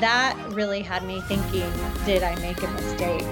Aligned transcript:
that 0.00 0.38
really 0.50 0.80
had 0.80 1.02
me 1.02 1.20
thinking 1.22 1.72
did 2.04 2.22
I 2.22 2.34
make 2.36 2.62
a 2.62 2.68
mistake? 2.68 3.26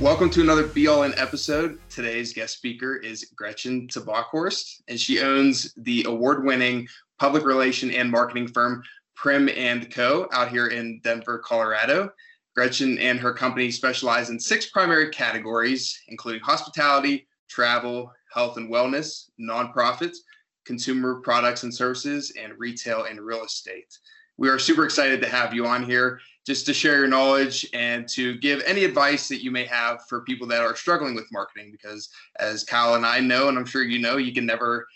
Welcome 0.00 0.28
to 0.30 0.40
another 0.40 0.66
Be 0.66 0.88
All 0.88 1.04
In 1.04 1.16
episode. 1.16 1.78
Today's 1.88 2.32
guest 2.32 2.56
speaker 2.56 2.96
is 2.96 3.30
Gretchen 3.36 3.86
Tabakhorst, 3.86 4.82
and 4.88 4.98
she 4.98 5.20
owns 5.20 5.72
the 5.76 6.04
award 6.08 6.44
winning 6.44 6.88
public 7.20 7.44
relation 7.44 7.92
and 7.92 8.10
marketing 8.10 8.48
firm 8.48 8.82
Prim 9.14 9.48
and 9.56 9.88
Co. 9.92 10.28
out 10.32 10.48
here 10.50 10.66
in 10.66 11.00
Denver, 11.04 11.38
Colorado. 11.38 12.10
Gretchen 12.56 12.98
and 12.98 13.20
her 13.20 13.32
company 13.32 13.70
specialize 13.70 14.30
in 14.30 14.40
six 14.40 14.70
primary 14.70 15.10
categories, 15.10 15.96
including 16.08 16.40
hospitality, 16.40 17.28
travel, 17.48 18.12
health 18.32 18.56
and 18.56 18.70
wellness, 18.70 19.30
nonprofits, 19.40 20.16
consumer 20.64 21.16
products 21.16 21.62
and 21.62 21.74
services, 21.74 22.32
and 22.40 22.52
retail 22.58 23.04
and 23.04 23.20
real 23.20 23.44
estate. 23.44 23.98
We 24.36 24.48
are 24.48 24.58
super 24.58 24.84
excited 24.84 25.20
to 25.22 25.28
have 25.28 25.54
you 25.54 25.66
on 25.66 25.84
here 25.84 26.20
just 26.44 26.66
to 26.66 26.74
share 26.74 26.98
your 26.98 27.08
knowledge 27.08 27.66
and 27.72 28.06
to 28.08 28.36
give 28.38 28.62
any 28.66 28.84
advice 28.84 29.28
that 29.28 29.42
you 29.42 29.50
may 29.50 29.64
have 29.64 30.04
for 30.08 30.22
people 30.22 30.46
that 30.48 30.60
are 30.60 30.76
struggling 30.76 31.14
with 31.14 31.30
marketing. 31.32 31.70
Because 31.72 32.10
as 32.38 32.64
Kyle 32.64 32.94
and 32.94 33.06
I 33.06 33.20
know, 33.20 33.48
and 33.48 33.56
I'm 33.56 33.64
sure 33.64 33.82
you 33.82 33.98
know, 33.98 34.16
you 34.16 34.32
can 34.32 34.44
never 34.44 34.86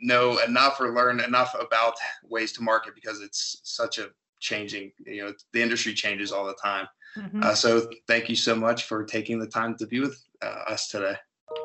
know 0.00 0.38
enough 0.38 0.80
or 0.80 0.94
learn 0.94 1.20
enough 1.20 1.54
about 1.58 1.94
ways 2.24 2.52
to 2.52 2.62
market 2.62 2.94
because 2.94 3.20
it's 3.20 3.60
such 3.64 3.98
a 3.98 4.08
changing, 4.40 4.92
you 5.04 5.24
know, 5.24 5.32
the 5.52 5.60
industry 5.60 5.92
changes 5.92 6.32
all 6.32 6.46
the 6.46 6.56
time. 6.62 6.86
Mm-hmm. 7.16 7.42
Uh, 7.42 7.54
so 7.54 7.90
thank 8.06 8.28
you 8.28 8.36
so 8.36 8.54
much 8.54 8.84
for 8.84 9.04
taking 9.04 9.38
the 9.38 9.46
time 9.46 9.76
to 9.76 9.86
be 9.86 10.00
with 10.00 10.18
uh, 10.42 10.62
us 10.68 10.88
today. 10.88 11.16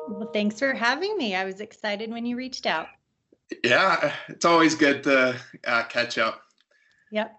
Well, 0.08 0.30
thanks 0.32 0.58
for 0.58 0.74
having 0.74 1.16
me. 1.16 1.34
I 1.34 1.44
was 1.44 1.60
excited 1.60 2.10
when 2.10 2.26
you 2.26 2.36
reached 2.36 2.66
out. 2.66 2.88
Yeah, 3.62 4.12
it's 4.28 4.44
always 4.44 4.74
good 4.74 5.02
to 5.04 5.36
uh, 5.66 5.82
catch 5.84 6.18
up. 6.18 6.42
Yep. 7.10 7.38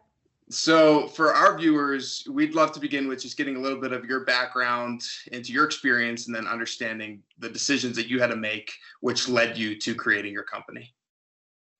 So, 0.50 1.08
for 1.08 1.34
our 1.34 1.58
viewers, 1.58 2.28
we'd 2.30 2.54
love 2.54 2.72
to 2.74 2.80
begin 2.80 3.08
with 3.08 3.20
just 3.20 3.36
getting 3.36 3.56
a 3.56 3.60
little 3.60 3.82
bit 3.82 3.92
of 3.92 4.06
your 4.06 4.26
background 4.26 5.02
into 5.32 5.52
your 5.52 5.66
experience 5.66 6.28
and 6.28 6.36
then 6.36 6.46
understanding 6.46 7.24
the 7.40 7.50
decisions 7.50 7.96
that 7.96 8.08
you 8.08 8.20
had 8.20 8.28
to 8.28 8.36
make, 8.36 8.72
which 9.02 9.28
led 9.28 9.58
you 9.58 9.76
to 9.80 9.96
creating 9.96 10.34
your 10.34 10.44
company. 10.44 10.94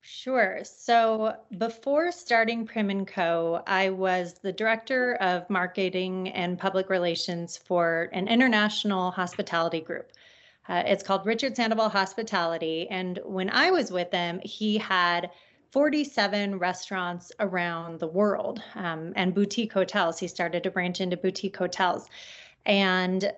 Sure. 0.02 0.60
So 0.64 1.36
before 1.58 2.12
starting 2.12 2.66
Prim 2.66 3.06
& 3.06 3.08
Co., 3.08 3.64
I 3.66 3.90
was 3.90 4.36
the 4.36 4.52
director 4.52 5.16
of 5.16 5.50
marketing 5.50 6.30
and 6.30 6.60
public 6.60 6.90
relations 6.90 7.58
for 7.58 8.10
an 8.14 8.28
international 8.28 9.10
hospitality 9.10 9.82
group. 9.82 10.12
Uh, 10.68 10.84
it's 10.86 11.04
called 11.04 11.26
Richard 11.26 11.56
Sandoval 11.56 11.90
Hospitality. 11.90 12.88
And 12.90 13.20
when 13.24 13.50
I 13.50 13.72
was 13.72 13.92
with 13.92 14.12
them, 14.12 14.40
he 14.44 14.78
had 14.78 15.30
47 15.72 16.58
restaurants 16.58 17.32
around 17.40 18.00
the 18.00 18.08
world 18.08 18.62
um, 18.76 19.14
and 19.16 19.34
boutique 19.34 19.74
hotels. 19.74 20.18
He 20.18 20.28
started 20.28 20.64
to 20.64 20.72
branch 20.72 21.02
into 21.02 21.18
boutique 21.18 21.58
hotels. 21.58 22.08
And 22.66 23.32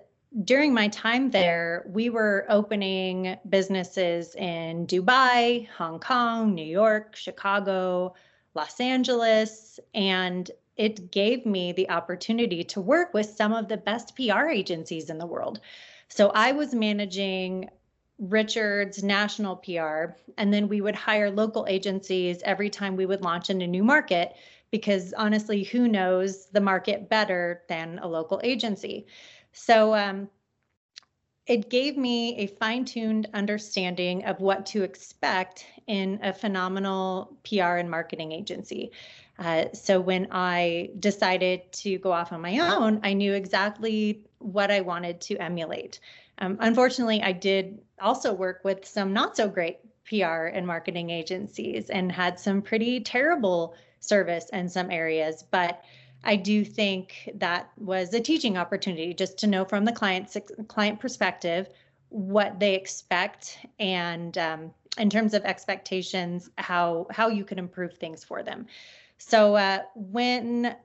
during 0.44 0.74
my 0.74 0.88
time 0.88 1.30
there, 1.30 1.86
we 1.88 2.10
were 2.10 2.46
opening 2.48 3.36
businesses 3.48 4.34
in 4.34 4.86
Dubai, 4.86 5.68
Hong 5.68 5.98
Kong, 6.00 6.54
New 6.54 6.66
York, 6.66 7.16
Chicago, 7.16 8.14
Los 8.54 8.78
Angeles, 8.78 9.80
and 9.94 10.50
it 10.76 11.10
gave 11.10 11.44
me 11.44 11.72
the 11.72 11.90
opportunity 11.90 12.62
to 12.62 12.80
work 12.80 13.12
with 13.14 13.26
some 13.26 13.52
of 13.52 13.68
the 13.68 13.76
best 13.76 14.14
PR 14.16 14.48
agencies 14.48 15.10
in 15.10 15.18
the 15.18 15.26
world. 15.26 15.60
So 16.08 16.30
I 16.34 16.52
was 16.52 16.74
managing 16.74 17.68
Richard's 18.18 19.02
national 19.02 19.56
PR, 19.56 20.16
and 20.36 20.52
then 20.52 20.68
we 20.68 20.80
would 20.80 20.96
hire 20.96 21.30
local 21.30 21.66
agencies 21.68 22.40
every 22.44 22.70
time 22.70 22.96
we 22.96 23.06
would 23.06 23.22
launch 23.22 23.50
in 23.50 23.62
a 23.62 23.66
new 23.66 23.84
market 23.84 24.34
because 24.70 25.14
honestly, 25.14 25.62
who 25.64 25.88
knows 25.88 26.46
the 26.46 26.60
market 26.60 27.08
better 27.08 27.62
than 27.68 27.98
a 28.00 28.08
local 28.08 28.40
agency? 28.42 29.06
So 29.52 29.94
um, 29.94 30.28
it 31.46 31.70
gave 31.70 31.96
me 31.96 32.36
a 32.38 32.46
fine 32.46 32.84
tuned 32.84 33.28
understanding 33.32 34.24
of 34.24 34.40
what 34.40 34.66
to 34.66 34.82
expect 34.82 35.66
in 35.86 36.20
a 36.22 36.32
phenomenal 36.32 37.38
PR 37.44 37.76
and 37.76 37.90
marketing 37.90 38.32
agency. 38.32 38.90
Uh, 39.38 39.66
so 39.72 40.00
when 40.00 40.26
I 40.30 40.90
decided 40.98 41.72
to 41.72 41.98
go 41.98 42.12
off 42.12 42.32
on 42.32 42.40
my 42.40 42.58
own, 42.58 43.00
I 43.04 43.14
knew 43.14 43.32
exactly 43.32 44.27
what 44.38 44.70
I 44.70 44.80
wanted 44.80 45.20
to 45.22 45.36
emulate. 45.36 46.00
Um, 46.38 46.56
unfortunately, 46.60 47.22
I 47.22 47.32
did 47.32 47.80
also 48.00 48.32
work 48.32 48.60
with 48.64 48.86
some 48.86 49.12
not 49.12 49.36
so 49.36 49.48
great 49.48 49.78
PR 50.08 50.46
and 50.46 50.66
marketing 50.66 51.10
agencies 51.10 51.90
and 51.90 52.10
had 52.10 52.38
some 52.38 52.62
pretty 52.62 53.00
terrible 53.00 53.74
service 54.00 54.48
in 54.52 54.68
some 54.68 54.90
areas. 54.90 55.44
But 55.50 55.82
I 56.24 56.36
do 56.36 56.64
think 56.64 57.30
that 57.34 57.70
was 57.76 58.12
a 58.14 58.20
teaching 58.20 58.56
opportunity 58.56 59.14
just 59.14 59.38
to 59.38 59.46
know 59.46 59.64
from 59.64 59.84
the 59.84 59.92
client 59.92 60.34
client 60.68 61.00
perspective 61.00 61.68
what 62.08 62.58
they 62.58 62.74
expect 62.74 63.58
and 63.78 64.36
um, 64.38 64.74
in 64.96 65.10
terms 65.10 65.34
of 65.34 65.44
expectations 65.44 66.50
how 66.58 67.06
how 67.10 67.28
you 67.28 67.44
can 67.44 67.58
improve 67.58 67.94
things 67.94 68.24
for 68.24 68.42
them. 68.42 68.66
So 69.18 69.56
uh, 69.56 69.80
when 69.94 70.76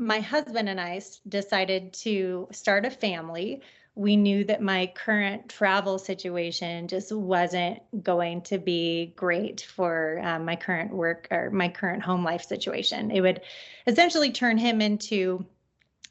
my 0.00 0.20
husband 0.20 0.68
and 0.68 0.80
I 0.80 1.02
decided 1.28 1.92
to 1.92 2.48
start 2.52 2.86
a 2.86 2.90
family, 2.90 3.60
we 3.94 4.16
knew 4.16 4.44
that 4.44 4.62
my 4.62 4.90
current 4.94 5.50
travel 5.50 5.98
situation 5.98 6.88
just 6.88 7.12
wasn't 7.12 7.80
going 8.02 8.40
to 8.42 8.56
be 8.56 9.12
great 9.14 9.60
for 9.60 10.18
um, 10.24 10.46
my 10.46 10.56
current 10.56 10.90
work 10.94 11.28
or 11.30 11.50
my 11.50 11.68
current 11.68 12.02
home 12.02 12.24
life 12.24 12.44
situation. 12.44 13.10
It 13.10 13.20
would 13.20 13.42
essentially 13.86 14.32
turn 14.32 14.56
him 14.56 14.80
into 14.80 15.44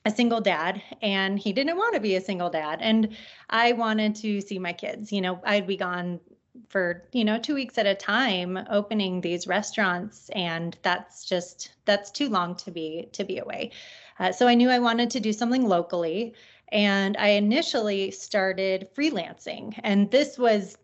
a 0.06 0.12
single 0.12 0.40
dad 0.40 0.82
and 1.02 1.40
he 1.40 1.52
didn't 1.52 1.76
want 1.76 1.96
to 1.96 2.00
be 2.00 2.16
a 2.16 2.22
single 2.22 2.50
dad 2.50 2.80
and 2.82 3.18
i 3.50 3.74
wanted 3.74 4.16
to 4.16 4.40
see 4.40 4.58
my 4.58 4.72
kids 4.72 5.12
you 5.12 5.20
know 5.20 5.42
i'd 5.44 5.68
be 5.68 5.76
gone 5.76 6.22
for 6.70 7.04
you 7.12 7.26
know 7.26 7.38
two 7.38 7.56
weeks 7.56 7.78
at 7.78 7.86
a 7.86 7.96
time 7.96 8.58
opening 8.70 9.22
these 9.22 9.48
restaurants 9.48 10.30
and 10.30 10.78
that's 10.84 11.26
just 11.26 11.74
that's 11.86 12.12
too 12.12 12.30
long 12.30 12.56
to 12.56 12.72
be 12.72 13.10
to 13.12 13.24
be 13.24 13.40
away 13.40 13.72
uh, 14.20 14.32
so 14.32 14.48
i 14.48 14.54
knew 14.54 14.70
i 14.70 14.80
wanted 14.80 15.10
to 15.10 15.20
do 15.20 15.34
something 15.34 15.68
locally 15.68 16.34
and 16.72 17.18
I 17.18 17.30
initially 17.30 18.12
started 18.12 18.90
freelancing. 18.96 19.80
And 19.84 20.10
this 20.12 20.38
was 20.38 20.78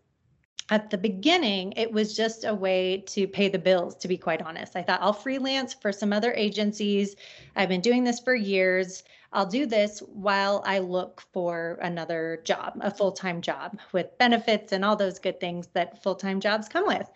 at 0.68 0.90
the 0.90 0.98
beginning, 0.98 1.74
it 1.76 1.92
was 1.92 2.16
just 2.16 2.44
a 2.44 2.54
way 2.54 3.04
to 3.06 3.28
pay 3.28 3.48
the 3.48 3.58
bills, 3.58 3.94
to 3.96 4.08
be 4.08 4.16
quite 4.16 4.42
honest. 4.42 4.74
I 4.74 4.82
thought 4.82 5.00
I'll 5.00 5.12
freelance 5.12 5.74
for 5.74 5.92
some 5.92 6.12
other 6.12 6.32
agencies. 6.32 7.14
I've 7.54 7.68
been 7.68 7.80
doing 7.80 8.02
this 8.02 8.18
for 8.18 8.34
years. 8.34 9.04
I'll 9.36 9.44
do 9.44 9.66
this 9.66 10.00
while 10.00 10.62
I 10.64 10.78
look 10.78 11.22
for 11.34 11.78
another 11.82 12.40
job, 12.44 12.78
a 12.80 12.90
full 12.90 13.12
time 13.12 13.42
job 13.42 13.78
with 13.92 14.16
benefits 14.16 14.72
and 14.72 14.82
all 14.82 14.96
those 14.96 15.18
good 15.18 15.38
things 15.40 15.68
that 15.74 16.02
full 16.02 16.14
time 16.14 16.40
jobs 16.40 16.70
come 16.70 16.86
with. 16.86 17.06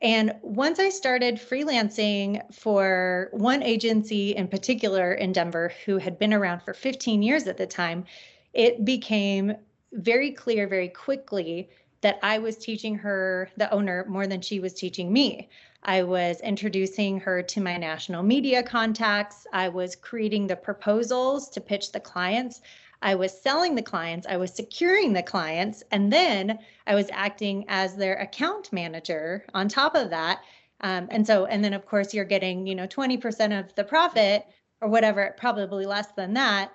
And 0.00 0.36
once 0.40 0.78
I 0.78 0.90
started 0.90 1.34
freelancing 1.34 2.40
for 2.54 3.28
one 3.32 3.60
agency 3.64 4.36
in 4.36 4.46
particular 4.46 5.14
in 5.14 5.32
Denver, 5.32 5.72
who 5.84 5.98
had 5.98 6.16
been 6.16 6.32
around 6.32 6.60
for 6.60 6.74
15 6.74 7.22
years 7.24 7.48
at 7.48 7.56
the 7.56 7.66
time, 7.66 8.04
it 8.52 8.84
became 8.84 9.56
very 9.92 10.30
clear 10.30 10.68
very 10.68 10.88
quickly 10.88 11.68
that 12.04 12.18
I 12.22 12.36
was 12.38 12.58
teaching 12.58 12.94
her, 12.96 13.48
the 13.56 13.72
owner, 13.72 14.04
more 14.06 14.26
than 14.26 14.42
she 14.42 14.60
was 14.60 14.74
teaching 14.74 15.10
me. 15.10 15.48
I 15.84 16.02
was 16.02 16.38
introducing 16.42 17.18
her 17.20 17.42
to 17.42 17.62
my 17.62 17.78
national 17.78 18.22
media 18.22 18.62
contacts. 18.62 19.46
I 19.54 19.70
was 19.70 19.96
creating 19.96 20.46
the 20.46 20.56
proposals 20.56 21.48
to 21.48 21.62
pitch 21.62 21.92
the 21.92 22.00
clients. 22.00 22.60
I 23.00 23.14
was 23.14 23.40
selling 23.40 23.74
the 23.74 23.82
clients, 23.82 24.26
I 24.26 24.36
was 24.36 24.52
securing 24.52 25.14
the 25.14 25.22
clients, 25.22 25.82
and 25.92 26.12
then 26.12 26.58
I 26.86 26.94
was 26.94 27.08
acting 27.10 27.64
as 27.68 27.96
their 27.96 28.16
account 28.16 28.70
manager 28.70 29.46
on 29.54 29.68
top 29.68 29.94
of 29.94 30.10
that. 30.10 30.42
Um, 30.82 31.08
and 31.10 31.26
so, 31.26 31.46
and 31.46 31.64
then 31.64 31.72
of 31.72 31.86
course, 31.86 32.12
you're 32.12 32.26
getting, 32.26 32.66
you 32.66 32.74
know, 32.74 32.86
20% 32.86 33.58
of 33.58 33.74
the 33.76 33.84
profit 33.84 34.44
or 34.82 34.88
whatever, 34.88 35.34
probably 35.38 35.86
less 35.86 36.12
than 36.12 36.34
that. 36.34 36.70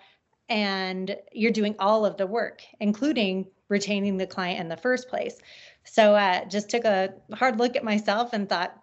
And 0.50 1.15
you're 1.31 1.51
doing 1.51 1.75
all 1.77 2.03
of 2.03 2.18
the 2.18 2.25
work, 2.25 2.63
including 2.80 3.45
retaining 3.69 4.18
the 4.18 4.27
client 4.27 4.60
in 4.60 4.68
the 4.68 4.77
first 4.77 5.07
place. 5.07 5.38
So, 5.86 6.16
uh, 6.16 6.45
just 6.45 6.69
took 6.69 6.86
a 6.86 7.13
hard 7.33 7.57
look 7.57 7.75
at 7.75 7.83
myself 7.83 8.33
and 8.33 8.50
thought, 8.50 8.75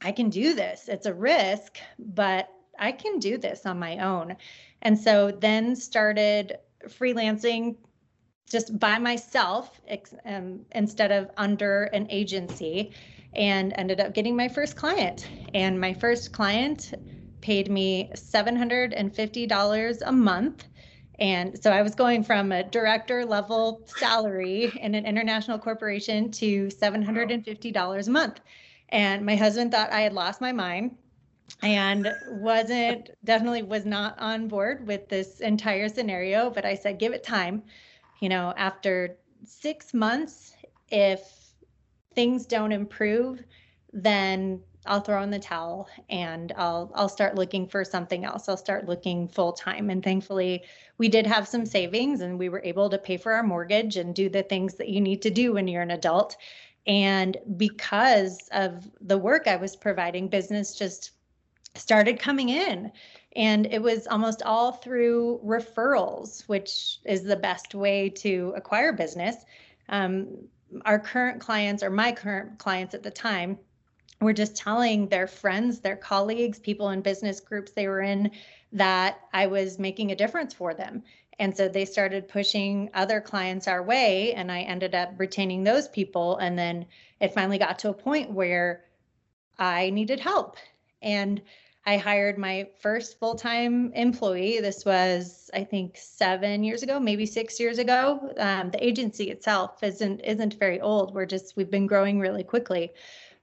I 0.00 0.12
can 0.12 0.30
do 0.30 0.54
this. 0.54 0.88
It's 0.88 1.06
a 1.06 1.14
risk, 1.14 1.78
but 1.98 2.48
I 2.78 2.92
can 2.92 3.18
do 3.18 3.38
this 3.38 3.66
on 3.66 3.78
my 3.78 3.98
own. 3.98 4.36
And 4.82 4.98
so 4.98 5.30
then 5.30 5.76
started 5.76 6.58
freelancing 6.88 7.76
just 8.50 8.78
by 8.78 8.98
myself 8.98 9.80
um, 10.26 10.60
instead 10.72 11.12
of 11.12 11.30
under 11.36 11.84
an 11.84 12.06
agency 12.10 12.92
and 13.34 13.72
ended 13.76 14.00
up 14.00 14.12
getting 14.12 14.36
my 14.36 14.48
first 14.48 14.76
client. 14.76 15.28
And 15.54 15.80
my 15.80 15.94
first 15.94 16.32
client 16.32 16.92
paid 17.40 17.70
me 17.70 18.10
$750 18.14 20.02
a 20.04 20.12
month. 20.12 20.66
And 21.18 21.62
so 21.62 21.70
I 21.70 21.82
was 21.82 21.94
going 21.94 22.24
from 22.24 22.52
a 22.52 22.62
director 22.62 23.24
level 23.24 23.82
salary 23.86 24.72
in 24.80 24.94
an 24.94 25.06
international 25.06 25.58
corporation 25.58 26.30
to 26.32 26.66
$750 26.68 28.06
a 28.06 28.10
month. 28.10 28.40
And 28.88 29.24
my 29.24 29.36
husband 29.36 29.72
thought 29.72 29.92
I 29.92 30.00
had 30.00 30.12
lost 30.12 30.40
my 30.40 30.52
mind 30.52 30.96
and 31.62 32.12
wasn't 32.28 33.10
definitely 33.24 33.62
was 33.62 33.84
not 33.84 34.18
on 34.18 34.48
board 34.48 34.86
with 34.86 35.08
this 35.08 35.40
entire 35.40 35.88
scenario 35.88 36.48
but 36.48 36.64
i 36.64 36.74
said 36.74 36.98
give 36.98 37.12
it 37.12 37.22
time 37.22 37.62
you 38.20 38.28
know 38.28 38.54
after 38.56 39.16
six 39.44 39.92
months 39.92 40.54
if 40.90 41.20
things 42.14 42.46
don't 42.46 42.72
improve 42.72 43.42
then 43.92 44.60
i'll 44.86 45.00
throw 45.00 45.22
in 45.22 45.30
the 45.30 45.38
towel 45.38 45.88
and 46.10 46.52
i'll 46.56 46.90
i'll 46.94 47.08
start 47.08 47.34
looking 47.34 47.66
for 47.66 47.84
something 47.84 48.24
else 48.24 48.48
i'll 48.48 48.56
start 48.56 48.88
looking 48.88 49.28
full 49.28 49.52
time 49.52 49.90
and 49.90 50.02
thankfully 50.02 50.62
we 50.98 51.08
did 51.08 51.26
have 51.26 51.48
some 51.48 51.66
savings 51.66 52.20
and 52.20 52.38
we 52.38 52.48
were 52.48 52.62
able 52.64 52.88
to 52.90 52.98
pay 52.98 53.16
for 53.16 53.32
our 53.32 53.42
mortgage 53.42 53.96
and 53.96 54.14
do 54.14 54.28
the 54.28 54.42
things 54.42 54.74
that 54.74 54.88
you 54.88 55.00
need 55.00 55.22
to 55.22 55.30
do 55.30 55.52
when 55.52 55.68
you're 55.68 55.82
an 55.82 55.90
adult 55.90 56.36
and 56.86 57.36
because 57.56 58.48
of 58.52 58.90
the 59.00 59.18
work 59.18 59.46
i 59.46 59.56
was 59.56 59.76
providing 59.76 60.28
business 60.28 60.74
just 60.74 61.12
started 61.74 62.18
coming 62.18 62.50
in. 62.50 62.92
And 63.34 63.66
it 63.66 63.80
was 63.80 64.06
almost 64.06 64.42
all 64.42 64.72
through 64.72 65.40
referrals, 65.44 66.46
which 66.48 66.98
is 67.04 67.22
the 67.22 67.36
best 67.36 67.74
way 67.74 68.10
to 68.10 68.52
acquire 68.56 68.92
business. 68.92 69.36
Um, 69.88 70.36
our 70.84 70.98
current 70.98 71.40
clients, 71.40 71.82
or 71.82 71.90
my 71.90 72.12
current 72.12 72.58
clients 72.58 72.94
at 72.94 73.02
the 73.02 73.10
time, 73.10 73.58
were 74.24 74.32
just 74.32 74.56
telling 74.56 75.08
their 75.08 75.26
friends, 75.26 75.80
their 75.80 75.96
colleagues, 75.96 76.58
people 76.58 76.90
in 76.90 77.00
business 77.02 77.40
groups 77.40 77.72
they 77.72 77.88
were 77.88 78.00
in 78.00 78.30
that 78.72 79.20
I 79.32 79.46
was 79.46 79.78
making 79.78 80.10
a 80.10 80.16
difference 80.16 80.54
for 80.54 80.74
them. 80.74 81.02
And 81.38 81.56
so 81.56 81.68
they 81.68 81.84
started 81.84 82.28
pushing 82.28 82.90
other 82.94 83.20
clients 83.20 83.66
our 83.66 83.82
way, 83.82 84.32
and 84.34 84.52
I 84.52 84.60
ended 84.62 84.94
up 84.94 85.14
retaining 85.16 85.64
those 85.64 85.88
people. 85.88 86.36
And 86.36 86.58
then 86.58 86.86
it 87.20 87.34
finally 87.34 87.58
got 87.58 87.78
to 87.80 87.90
a 87.90 87.94
point 87.94 88.30
where 88.30 88.84
I 89.58 89.90
needed 89.90 90.20
help. 90.20 90.56
And 91.00 91.42
I 91.84 91.96
hired 91.96 92.38
my 92.38 92.68
first 92.80 93.18
full 93.18 93.34
time 93.34 93.92
employee. 93.94 94.60
This 94.60 94.84
was, 94.84 95.50
I 95.52 95.64
think, 95.64 95.96
seven 95.96 96.62
years 96.62 96.82
ago, 96.82 97.00
maybe 97.00 97.26
six 97.26 97.58
years 97.58 97.78
ago. 97.78 98.32
Um, 98.38 98.70
the 98.70 98.84
agency 98.84 99.30
itself 99.30 99.82
isn't 99.82 100.20
isn't 100.20 100.54
very 100.54 100.80
old. 100.80 101.12
We're 101.12 101.26
just 101.26 101.56
we've 101.56 101.70
been 101.70 101.88
growing 101.88 102.20
really 102.20 102.44
quickly. 102.44 102.92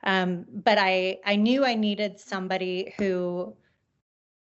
Um, 0.03 0.45
but 0.49 0.77
I 0.77 1.19
I 1.25 1.35
knew 1.35 1.65
I 1.65 1.75
needed 1.75 2.19
somebody 2.19 2.93
who 2.97 3.53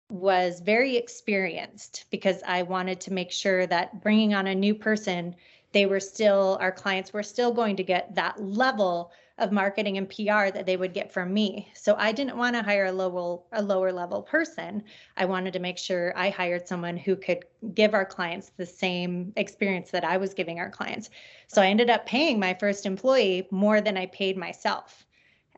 was 0.08 0.60
very 0.60 0.96
experienced 0.96 2.04
because 2.10 2.42
I 2.46 2.62
wanted 2.62 3.00
to 3.02 3.12
make 3.12 3.32
sure 3.32 3.66
that 3.66 4.02
bringing 4.02 4.34
on 4.34 4.46
a 4.46 4.54
new 4.54 4.74
person, 4.74 5.34
they 5.72 5.86
were 5.86 6.00
still 6.00 6.58
our 6.60 6.72
clients 6.72 7.12
were 7.12 7.22
still 7.22 7.52
going 7.52 7.76
to 7.76 7.82
get 7.82 8.14
that 8.14 8.40
level 8.40 9.10
of 9.38 9.52
marketing 9.52 9.98
and 9.98 10.08
PR 10.08 10.50
that 10.50 10.64
they 10.64 10.78
would 10.78 10.94
get 10.94 11.12
from 11.12 11.32
me. 11.32 11.70
So 11.74 11.94
I 11.98 12.12
didn't 12.12 12.38
want 12.38 12.56
to 12.56 12.62
hire 12.62 12.86
a 12.86 12.92
lower 12.92 13.40
a 13.52 13.62
lower 13.62 13.92
level 13.92 14.22
person. 14.22 14.82
I 15.16 15.26
wanted 15.26 15.52
to 15.52 15.58
make 15.58 15.76
sure 15.76 16.14
I 16.16 16.30
hired 16.30 16.66
someone 16.66 16.96
who 16.96 17.16
could 17.16 17.44
give 17.74 17.92
our 17.92 18.06
clients 18.06 18.52
the 18.56 18.64
same 18.64 19.32
experience 19.36 19.90
that 19.90 20.04
I 20.04 20.16
was 20.16 20.32
giving 20.32 20.58
our 20.58 20.70
clients. 20.70 21.10
So 21.48 21.60
I 21.60 21.66
ended 21.66 21.90
up 21.90 22.06
paying 22.06 22.38
my 22.38 22.54
first 22.54 22.86
employee 22.86 23.46
more 23.50 23.80
than 23.80 23.96
I 23.96 24.06
paid 24.06 24.36
myself, 24.36 25.05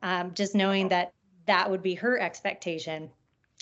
um, 0.03 0.35
just 0.35 0.55
knowing 0.55 0.89
that 0.89 1.13
that 1.47 1.71
would 1.71 1.83
be 1.83 1.95
her 1.95 2.19
expectation. 2.21 3.11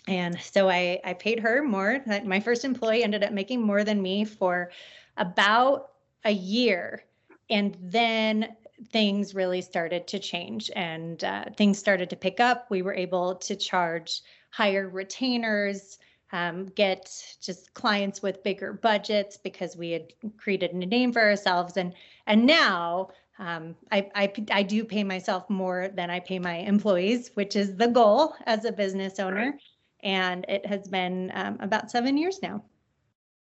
And 0.08 0.40
so 0.40 0.68
I, 0.68 1.00
I 1.04 1.14
paid 1.14 1.40
her 1.40 1.62
more. 1.62 2.00
My 2.24 2.40
first 2.40 2.64
employee 2.64 3.02
ended 3.02 3.24
up 3.24 3.32
making 3.32 3.62
more 3.62 3.82
than 3.82 4.00
me 4.00 4.24
for 4.24 4.70
about 5.16 5.90
a 6.24 6.30
year. 6.30 7.04
And 7.50 7.76
then 7.80 8.56
things 8.90 9.34
really 9.34 9.62
started 9.62 10.06
to 10.08 10.18
change 10.18 10.70
and 10.76 11.22
uh, 11.24 11.44
things 11.56 11.78
started 11.78 12.10
to 12.10 12.16
pick 12.16 12.40
up. 12.40 12.70
We 12.70 12.82
were 12.82 12.94
able 12.94 13.36
to 13.36 13.56
charge 13.56 14.22
higher 14.50 14.88
retainers, 14.88 15.98
um, 16.32 16.66
get 16.66 17.36
just 17.40 17.72
clients 17.74 18.22
with 18.22 18.42
bigger 18.42 18.72
budgets 18.72 19.36
because 19.36 19.76
we 19.76 19.90
had 19.90 20.12
created 20.36 20.72
a 20.72 20.76
name 20.76 21.12
for 21.12 21.22
ourselves. 21.22 21.76
And 21.76 21.94
and 22.26 22.46
now 22.46 23.10
um, 23.38 23.74
I, 23.92 24.08
I, 24.14 24.32
I 24.50 24.62
do 24.62 24.84
pay 24.84 25.04
myself 25.04 25.48
more 25.50 25.88
than 25.94 26.10
I 26.10 26.20
pay 26.20 26.38
my 26.38 26.56
employees, 26.56 27.30
which 27.34 27.56
is 27.56 27.76
the 27.76 27.88
goal 27.88 28.34
as 28.46 28.64
a 28.64 28.72
business 28.72 29.18
owner. 29.18 29.50
Right. 29.50 29.60
And 30.02 30.44
it 30.48 30.64
has 30.66 30.88
been 30.88 31.30
um, 31.34 31.58
about 31.60 31.90
seven 31.90 32.16
years 32.16 32.40
now. 32.42 32.64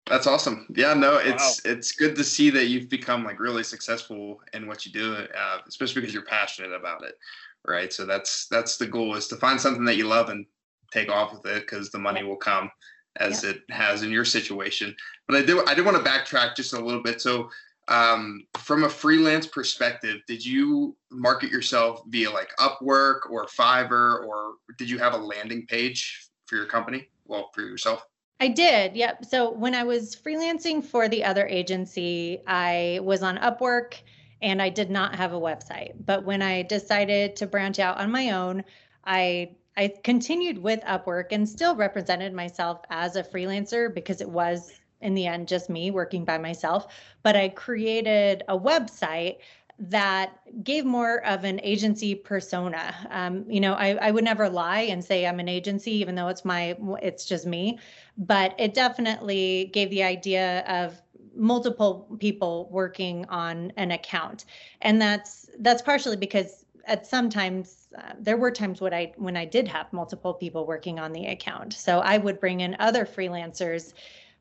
That's 0.07 0.27
awesome. 0.27 0.65
Yeah, 0.75 0.93
no, 0.93 1.17
it's 1.17 1.63
wow. 1.63 1.71
it's 1.71 1.93
good 1.93 2.15
to 2.17 2.23
see 2.23 2.49
that 2.49 2.65
you've 2.65 2.89
become 2.89 3.23
like 3.23 3.39
really 3.39 3.63
successful 3.63 4.41
in 4.53 4.67
what 4.67 4.85
you 4.85 4.91
do, 4.91 5.13
uh, 5.13 5.59
especially 5.67 6.01
because 6.01 6.13
you're 6.13 6.25
passionate 6.25 6.73
about 6.73 7.03
it, 7.05 7.17
right? 7.65 7.91
So 7.91 8.05
that's 8.05 8.47
that's 8.47 8.75
the 8.75 8.85
goal 8.85 9.15
is 9.15 9.29
to 9.29 9.37
find 9.37 9.59
something 9.59 9.85
that 9.85 9.95
you 9.95 10.07
love 10.07 10.29
and 10.29 10.45
take 10.91 11.09
off 11.09 11.31
with 11.31 11.45
it 11.45 11.61
because 11.61 11.89
the 11.89 11.99
money 11.99 12.23
will 12.23 12.35
come 12.35 12.69
as 13.17 13.43
it 13.45 13.61
has 13.69 14.03
in 14.03 14.11
your 14.11 14.25
situation. 14.25 14.93
But 15.27 15.37
I 15.37 15.45
do 15.45 15.63
I 15.65 15.73
did 15.73 15.85
want 15.85 16.03
to 16.03 16.09
backtrack 16.09 16.55
just 16.57 16.73
a 16.73 16.79
little 16.79 17.01
bit. 17.01 17.21
So 17.21 17.49
um, 17.87 18.45
from 18.57 18.83
a 18.83 18.89
freelance 18.89 19.47
perspective, 19.47 20.21
did 20.27 20.45
you 20.45 20.95
market 21.11 21.51
yourself 21.51 22.01
via 22.07 22.29
like 22.29 22.49
Upwork 22.59 23.29
or 23.29 23.45
Fiverr, 23.45 24.25
or 24.25 24.53
did 24.77 24.89
you 24.89 24.97
have 24.99 25.13
a 25.13 25.17
landing 25.17 25.65
page 25.67 26.29
for 26.45 26.55
your 26.55 26.65
company? 26.65 27.09
Well, 27.25 27.49
for 27.53 27.61
yourself. 27.61 28.05
I 28.39 28.49
did. 28.49 28.95
Yep. 28.95 29.25
So 29.25 29.51
when 29.51 29.73
I 29.73 29.83
was 29.83 30.15
freelancing 30.15 30.83
for 30.83 31.07
the 31.07 31.23
other 31.23 31.47
agency, 31.47 32.41
I 32.45 32.99
was 33.01 33.23
on 33.23 33.37
Upwork 33.37 33.95
and 34.41 34.61
I 34.61 34.69
did 34.69 34.89
not 34.89 35.15
have 35.15 35.31
a 35.33 35.39
website. 35.39 35.93
But 36.05 36.25
when 36.25 36.41
I 36.41 36.63
decided 36.63 37.37
to 37.37 37.47
branch 37.47 37.79
out 37.79 37.97
on 37.99 38.11
my 38.11 38.31
own, 38.31 38.63
I 39.05 39.55
I 39.75 39.93
continued 40.03 40.57
with 40.57 40.81
Upwork 40.81 41.27
and 41.31 41.47
still 41.47 41.75
represented 41.75 42.33
myself 42.33 42.81
as 42.89 43.15
a 43.15 43.23
freelancer 43.23 43.93
because 43.93 44.21
it 44.21 44.29
was 44.29 44.71
in 45.03 45.13
the 45.13 45.27
end 45.27 45.47
just 45.47 45.69
me 45.69 45.91
working 45.91 46.25
by 46.25 46.37
myself. 46.37 46.87
But 47.21 47.35
I 47.35 47.49
created 47.49 48.43
a 48.47 48.57
website 48.57 49.37
that 49.79 50.39
gave 50.63 50.85
more 50.85 51.25
of 51.25 51.43
an 51.43 51.59
agency 51.63 52.15
persona. 52.15 52.93
Um, 53.09 53.45
you 53.49 53.59
know, 53.59 53.73
I, 53.73 53.95
I 53.95 54.11
would 54.11 54.23
never 54.23 54.49
lie 54.49 54.81
and 54.81 55.03
say 55.03 55.25
I'm 55.25 55.39
an 55.39 55.49
agency, 55.49 55.91
even 55.91 56.15
though 56.15 56.27
it's 56.27 56.45
my, 56.45 56.77
it's 57.01 57.25
just 57.25 57.45
me. 57.45 57.79
But 58.17 58.55
it 58.59 58.73
definitely 58.73 59.71
gave 59.73 59.89
the 59.89 60.03
idea 60.03 60.63
of 60.67 61.01
multiple 61.35 62.15
people 62.19 62.69
working 62.71 63.25
on 63.25 63.71
an 63.77 63.91
account, 63.91 64.45
and 64.81 65.01
that's 65.01 65.49
that's 65.59 65.81
partially 65.81 66.15
because 66.15 66.65
at 66.85 67.07
sometimes 67.07 67.87
uh, 67.97 68.13
there 68.19 68.37
were 68.37 68.51
times 68.51 68.81
when 68.81 68.93
I 68.93 69.13
when 69.17 69.35
I 69.37 69.45
did 69.45 69.67
have 69.67 69.91
multiple 69.93 70.33
people 70.33 70.65
working 70.65 70.99
on 70.99 71.13
the 71.13 71.25
account. 71.27 71.73
So 71.73 71.99
I 71.99 72.17
would 72.17 72.39
bring 72.39 72.59
in 72.61 72.75
other 72.79 73.05
freelancers 73.05 73.93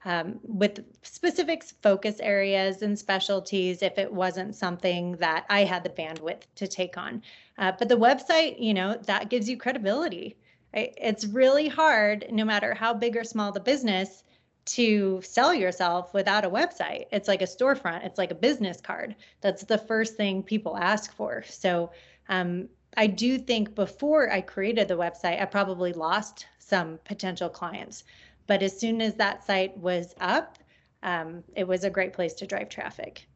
um, 0.04 0.40
with 0.42 0.84
specific 1.02 1.64
focus 1.82 2.18
areas 2.20 2.82
and 2.82 2.98
specialties 2.98 3.82
if 3.82 3.98
it 3.98 4.12
wasn't 4.12 4.54
something 4.54 5.16
that 5.16 5.44
I 5.48 5.64
had 5.64 5.84
the 5.84 5.90
bandwidth 5.90 6.42
to 6.56 6.66
take 6.66 6.98
on. 6.98 7.22
Uh, 7.58 7.72
but 7.78 7.88
the 7.88 7.96
website, 7.96 8.60
you 8.60 8.74
know, 8.74 8.96
that 9.06 9.30
gives 9.30 9.48
you 9.48 9.56
credibility. 9.56 10.36
It's 10.74 11.26
really 11.26 11.68
hard, 11.68 12.26
no 12.30 12.44
matter 12.44 12.74
how 12.74 12.94
big 12.94 13.16
or 13.16 13.24
small 13.24 13.52
the 13.52 13.60
business, 13.60 14.24
to 14.64 15.20
sell 15.22 15.52
yourself 15.52 16.14
without 16.14 16.44
a 16.44 16.50
website. 16.50 17.06
It's 17.12 17.28
like 17.28 17.42
a 17.42 17.46
storefront, 17.46 18.06
it's 18.06 18.18
like 18.18 18.30
a 18.30 18.36
business 18.36 18.80
card. 18.80 19.16
That's 19.40 19.64
the 19.64 19.78
first 19.78 20.16
thing 20.16 20.42
people 20.42 20.76
ask 20.76 21.14
for. 21.14 21.42
So 21.46 21.90
um, 22.28 22.68
I 22.96 23.06
do 23.06 23.38
think 23.38 23.74
before 23.74 24.30
I 24.30 24.40
created 24.40 24.88
the 24.88 24.96
website, 24.96 25.40
I 25.40 25.44
probably 25.46 25.92
lost 25.92 26.46
some 26.58 26.98
potential 27.04 27.48
clients. 27.48 28.04
But 28.46 28.62
as 28.62 28.78
soon 28.78 29.00
as 29.00 29.14
that 29.14 29.44
site 29.44 29.76
was 29.76 30.14
up, 30.20 30.58
um, 31.02 31.42
it 31.56 31.66
was 31.66 31.84
a 31.84 31.90
great 31.90 32.12
place 32.12 32.34
to 32.34 32.46
drive 32.46 32.68
traffic. 32.68 33.26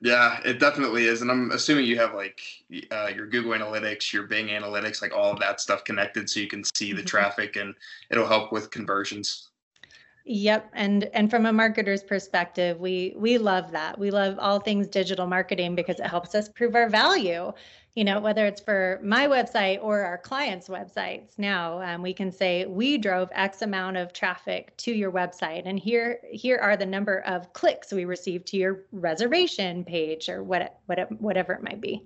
Yeah, 0.00 0.40
it 0.44 0.60
definitely 0.60 1.06
is, 1.06 1.22
and 1.22 1.30
I'm 1.30 1.50
assuming 1.52 1.86
you 1.86 1.98
have 1.98 2.14
like 2.14 2.40
uh, 2.90 3.08
your 3.14 3.26
Google 3.26 3.52
Analytics, 3.52 4.12
your 4.12 4.24
Bing 4.24 4.48
Analytics, 4.48 5.00
like 5.00 5.14
all 5.14 5.32
of 5.32 5.40
that 5.40 5.58
stuff 5.58 5.84
connected, 5.84 6.28
so 6.28 6.38
you 6.38 6.48
can 6.48 6.62
see 6.64 6.92
the 6.92 6.98
mm-hmm. 6.98 7.06
traffic, 7.06 7.56
and 7.56 7.74
it'll 8.10 8.26
help 8.26 8.52
with 8.52 8.70
conversions. 8.70 9.48
Yep, 10.26 10.70
and 10.74 11.04
and 11.14 11.30
from 11.30 11.46
a 11.46 11.52
marketer's 11.52 12.02
perspective, 12.02 12.78
we 12.78 13.14
we 13.16 13.38
love 13.38 13.70
that. 13.72 13.98
We 13.98 14.10
love 14.10 14.38
all 14.38 14.60
things 14.60 14.86
digital 14.86 15.26
marketing 15.26 15.74
because 15.74 15.98
it 15.98 16.06
helps 16.06 16.34
us 16.34 16.48
prove 16.50 16.74
our 16.74 16.90
value 16.90 17.52
you 17.96 18.04
know, 18.04 18.20
whether 18.20 18.44
it's 18.44 18.60
for 18.60 19.00
my 19.02 19.26
website 19.26 19.82
or 19.82 20.02
our 20.02 20.18
clients' 20.18 20.68
websites 20.68 21.38
now, 21.38 21.80
um, 21.80 22.02
we 22.02 22.12
can 22.12 22.30
say 22.30 22.66
we 22.66 22.98
drove 22.98 23.30
X 23.32 23.62
amount 23.62 23.96
of 23.96 24.12
traffic 24.12 24.76
to 24.76 24.92
your 24.92 25.10
website, 25.10 25.62
and 25.64 25.78
here 25.78 26.20
here 26.30 26.58
are 26.58 26.76
the 26.76 26.84
number 26.84 27.20
of 27.20 27.50
clicks 27.54 27.92
we 27.92 28.04
received 28.04 28.46
to 28.48 28.58
your 28.58 28.84
reservation 28.92 29.82
page 29.82 30.28
or 30.28 30.44
what, 30.44 30.78
what 30.84 31.10
whatever 31.20 31.54
it 31.54 31.62
might 31.62 31.80
be. 31.80 32.04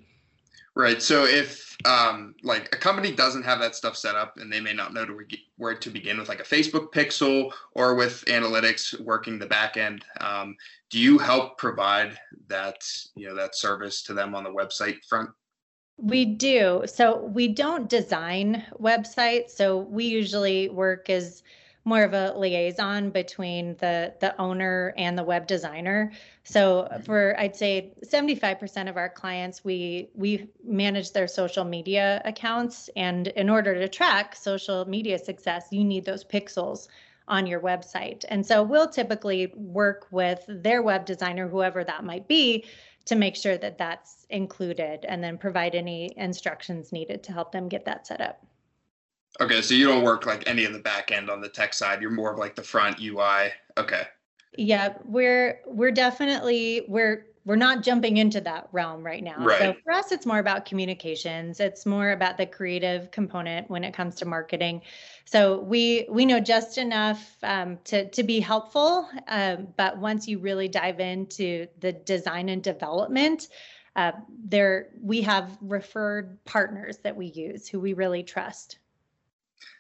Right. 0.76 1.02
So 1.02 1.24
if 1.24 1.76
um, 1.84 2.36
like 2.44 2.72
a 2.72 2.78
company 2.78 3.10
doesn't 3.10 3.42
have 3.42 3.58
that 3.58 3.74
stuff 3.74 3.96
set 3.96 4.14
up 4.14 4.36
and 4.36 4.52
they 4.52 4.60
may 4.60 4.72
not 4.72 4.94
know 4.94 5.04
to 5.04 5.12
re- 5.12 5.46
where 5.56 5.74
to 5.74 5.90
begin 5.90 6.18
with 6.18 6.28
like 6.28 6.38
a 6.38 6.44
Facebook 6.44 6.92
pixel 6.92 7.50
or 7.74 7.96
with 7.96 8.24
analytics 8.26 8.98
working 9.00 9.40
the 9.40 9.46
back 9.46 9.76
end, 9.76 10.04
um, 10.20 10.54
do 10.88 11.00
you 11.00 11.18
help 11.18 11.58
provide 11.58 12.16
that 12.46 12.80
you 13.16 13.26
know 13.26 13.34
that 13.34 13.56
service 13.56 14.04
to 14.04 14.14
them 14.14 14.36
on 14.36 14.44
the 14.44 14.50
website 14.50 15.04
front? 15.08 15.30
We 16.02 16.24
do. 16.24 16.84
So 16.86 17.24
we 17.24 17.48
don't 17.48 17.88
design 17.88 18.64
websites. 18.80 19.50
So 19.50 19.78
we 19.78 20.06
usually 20.06 20.68
work 20.68 21.10
as 21.10 21.42
more 21.84 22.02
of 22.02 22.12
a 22.12 22.32
liaison 22.36 23.10
between 23.10 23.76
the 23.76 24.14
the 24.20 24.38
owner 24.40 24.92
and 24.96 25.16
the 25.16 25.24
web 25.24 25.46
designer. 25.46 26.12
So 26.44 26.88
for 27.04 27.34
I'd 27.38 27.56
say 27.56 27.92
75% 28.04 28.88
of 28.88 28.96
our 28.96 29.08
clients 29.08 29.64
we 29.64 30.10
we 30.14 30.48
manage 30.64 31.12
their 31.12 31.26
social 31.26 31.64
media 31.64 32.20
accounts 32.24 32.90
and 32.96 33.28
in 33.28 33.48
order 33.48 33.74
to 33.74 33.88
track 33.88 34.36
social 34.36 34.84
media 34.84 35.18
success 35.18 35.68
you 35.70 35.84
need 35.84 36.04
those 36.04 36.24
pixels 36.24 36.88
on 37.28 37.46
your 37.46 37.60
website. 37.60 38.24
And 38.28 38.44
so 38.44 38.62
we'll 38.62 38.88
typically 38.88 39.52
work 39.54 40.06
with 40.10 40.44
their 40.48 40.82
web 40.82 41.06
designer 41.06 41.48
whoever 41.48 41.84
that 41.84 42.04
might 42.04 42.26
be 42.28 42.64
to 43.10 43.16
make 43.16 43.34
sure 43.34 43.58
that 43.58 43.76
that's 43.76 44.24
included 44.30 45.04
and 45.04 45.22
then 45.22 45.36
provide 45.36 45.74
any 45.74 46.12
instructions 46.16 46.92
needed 46.92 47.24
to 47.24 47.32
help 47.32 47.50
them 47.50 47.68
get 47.68 47.84
that 47.84 48.06
set 48.06 48.20
up. 48.20 48.46
Okay, 49.40 49.60
so 49.62 49.74
you 49.74 49.88
don't 49.88 50.04
work 50.04 50.26
like 50.26 50.44
any 50.46 50.64
of 50.64 50.72
the 50.72 50.78
back 50.78 51.10
end 51.10 51.28
on 51.28 51.40
the 51.40 51.48
tech 51.48 51.74
side. 51.74 52.00
You're 52.00 52.12
more 52.12 52.32
of 52.32 52.38
like 52.38 52.54
the 52.54 52.62
front 52.62 53.00
UI. 53.00 53.50
Okay. 53.76 54.02
Yeah, 54.56 54.94
we're 55.04 55.60
we're 55.66 55.90
definitely 55.90 56.84
we're 56.86 57.26
we're 57.50 57.56
not 57.56 57.82
jumping 57.82 58.18
into 58.18 58.40
that 58.40 58.68
realm 58.70 59.04
right 59.04 59.24
now. 59.24 59.34
Right. 59.44 59.58
So 59.58 59.74
for 59.82 59.90
us, 59.92 60.12
it's 60.12 60.24
more 60.24 60.38
about 60.38 60.66
communications. 60.66 61.58
It's 61.58 61.84
more 61.84 62.12
about 62.12 62.36
the 62.36 62.46
creative 62.46 63.10
component 63.10 63.68
when 63.68 63.82
it 63.82 63.92
comes 63.92 64.14
to 64.16 64.24
marketing. 64.24 64.82
So 65.24 65.58
we 65.58 66.06
we 66.08 66.26
know 66.26 66.38
just 66.38 66.78
enough 66.78 67.36
um, 67.42 67.80
to 67.86 68.08
to 68.08 68.22
be 68.22 68.38
helpful, 68.38 69.08
um, 69.26 69.66
but 69.76 69.98
once 69.98 70.28
you 70.28 70.38
really 70.38 70.68
dive 70.68 71.00
into 71.00 71.66
the 71.80 71.90
design 71.90 72.50
and 72.50 72.62
development, 72.62 73.48
uh, 73.96 74.12
there 74.44 74.90
we 75.02 75.20
have 75.22 75.58
referred 75.60 76.38
partners 76.44 76.98
that 76.98 77.16
we 77.16 77.26
use 77.26 77.66
who 77.66 77.80
we 77.80 77.94
really 77.94 78.22
trust. 78.22 78.78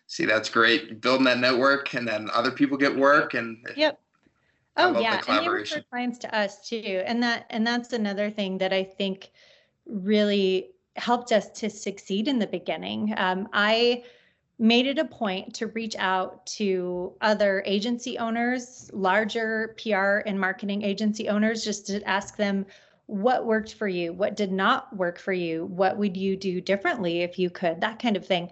See, 0.08 0.24
that's 0.24 0.48
great. 0.48 1.00
Building 1.00 1.26
that 1.26 1.38
network, 1.38 1.94
and 1.94 2.08
then 2.08 2.30
other 2.34 2.50
people 2.50 2.76
get 2.76 2.96
work, 2.96 3.34
and 3.34 3.64
yep. 3.76 4.00
Oh 4.80 5.00
yeah, 5.00 5.20
and 5.28 5.44
they 5.44 5.48
refer 5.48 5.82
clients 5.90 6.18
to 6.18 6.36
us 6.36 6.68
too, 6.68 7.02
and 7.06 7.22
that 7.22 7.46
and 7.50 7.66
that's 7.66 7.92
another 7.92 8.30
thing 8.30 8.58
that 8.58 8.72
I 8.72 8.84
think 8.84 9.30
really 9.86 10.70
helped 10.96 11.32
us 11.32 11.50
to 11.50 11.70
succeed 11.70 12.28
in 12.28 12.38
the 12.38 12.46
beginning. 12.46 13.14
Um, 13.16 13.48
I 13.52 14.04
made 14.58 14.86
it 14.86 14.98
a 14.98 15.04
point 15.04 15.54
to 15.54 15.68
reach 15.68 15.96
out 15.98 16.44
to 16.44 17.14
other 17.22 17.62
agency 17.64 18.18
owners, 18.18 18.90
larger 18.92 19.74
PR 19.82 20.18
and 20.28 20.38
marketing 20.38 20.82
agency 20.82 21.28
owners, 21.28 21.64
just 21.64 21.86
to 21.86 22.02
ask 22.06 22.36
them 22.36 22.66
what 23.06 23.46
worked 23.46 23.74
for 23.74 23.88
you, 23.88 24.12
what 24.12 24.36
did 24.36 24.52
not 24.52 24.94
work 24.96 25.18
for 25.18 25.32
you, 25.32 25.64
what 25.66 25.96
would 25.96 26.16
you 26.16 26.36
do 26.36 26.60
differently 26.60 27.22
if 27.22 27.38
you 27.38 27.50
could, 27.50 27.80
that 27.80 27.98
kind 27.98 28.16
of 28.16 28.24
thing. 28.24 28.50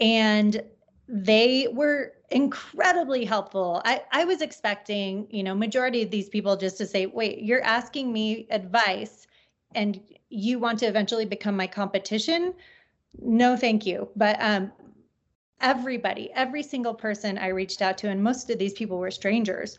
And 0.00 0.62
they 1.12 1.66
were 1.72 2.12
incredibly 2.30 3.24
helpful. 3.24 3.82
I, 3.84 4.02
I 4.12 4.24
was 4.24 4.40
expecting, 4.40 5.26
you 5.30 5.42
know, 5.42 5.54
majority 5.54 6.02
of 6.02 6.10
these 6.10 6.28
people 6.28 6.56
just 6.56 6.78
to 6.78 6.86
say, 6.86 7.06
wait, 7.06 7.42
you're 7.42 7.64
asking 7.64 8.12
me 8.12 8.46
advice 8.50 9.26
and 9.74 10.00
you 10.28 10.60
want 10.60 10.78
to 10.78 10.86
eventually 10.86 11.24
become 11.24 11.56
my 11.56 11.66
competition? 11.66 12.54
No, 13.20 13.56
thank 13.56 13.84
you. 13.84 14.08
But 14.14 14.36
um, 14.40 14.70
everybody, 15.60 16.30
every 16.34 16.62
single 16.62 16.94
person 16.94 17.38
I 17.38 17.48
reached 17.48 17.82
out 17.82 17.98
to, 17.98 18.08
and 18.08 18.22
most 18.22 18.48
of 18.48 18.58
these 18.58 18.74
people 18.74 18.98
were 18.98 19.10
strangers, 19.10 19.78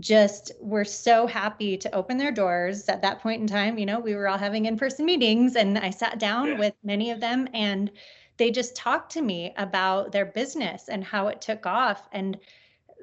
just 0.00 0.50
were 0.60 0.84
so 0.84 1.28
happy 1.28 1.76
to 1.76 1.94
open 1.94 2.18
their 2.18 2.32
doors 2.32 2.88
at 2.88 3.00
that 3.02 3.20
point 3.20 3.40
in 3.40 3.46
time. 3.46 3.78
You 3.78 3.86
know, 3.86 4.00
we 4.00 4.16
were 4.16 4.26
all 4.26 4.38
having 4.38 4.66
in 4.66 4.76
person 4.76 5.06
meetings, 5.06 5.54
and 5.54 5.78
I 5.78 5.90
sat 5.90 6.18
down 6.18 6.48
yeah. 6.48 6.58
with 6.58 6.74
many 6.82 7.12
of 7.12 7.20
them 7.20 7.48
and 7.54 7.92
they 8.36 8.50
just 8.50 8.74
talked 8.76 9.12
to 9.12 9.22
me 9.22 9.52
about 9.56 10.12
their 10.12 10.26
business 10.26 10.88
and 10.88 11.04
how 11.04 11.28
it 11.28 11.40
took 11.40 11.66
off. 11.66 12.08
And 12.12 12.38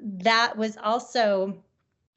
that 0.02 0.56
was 0.56 0.76
also 0.76 1.62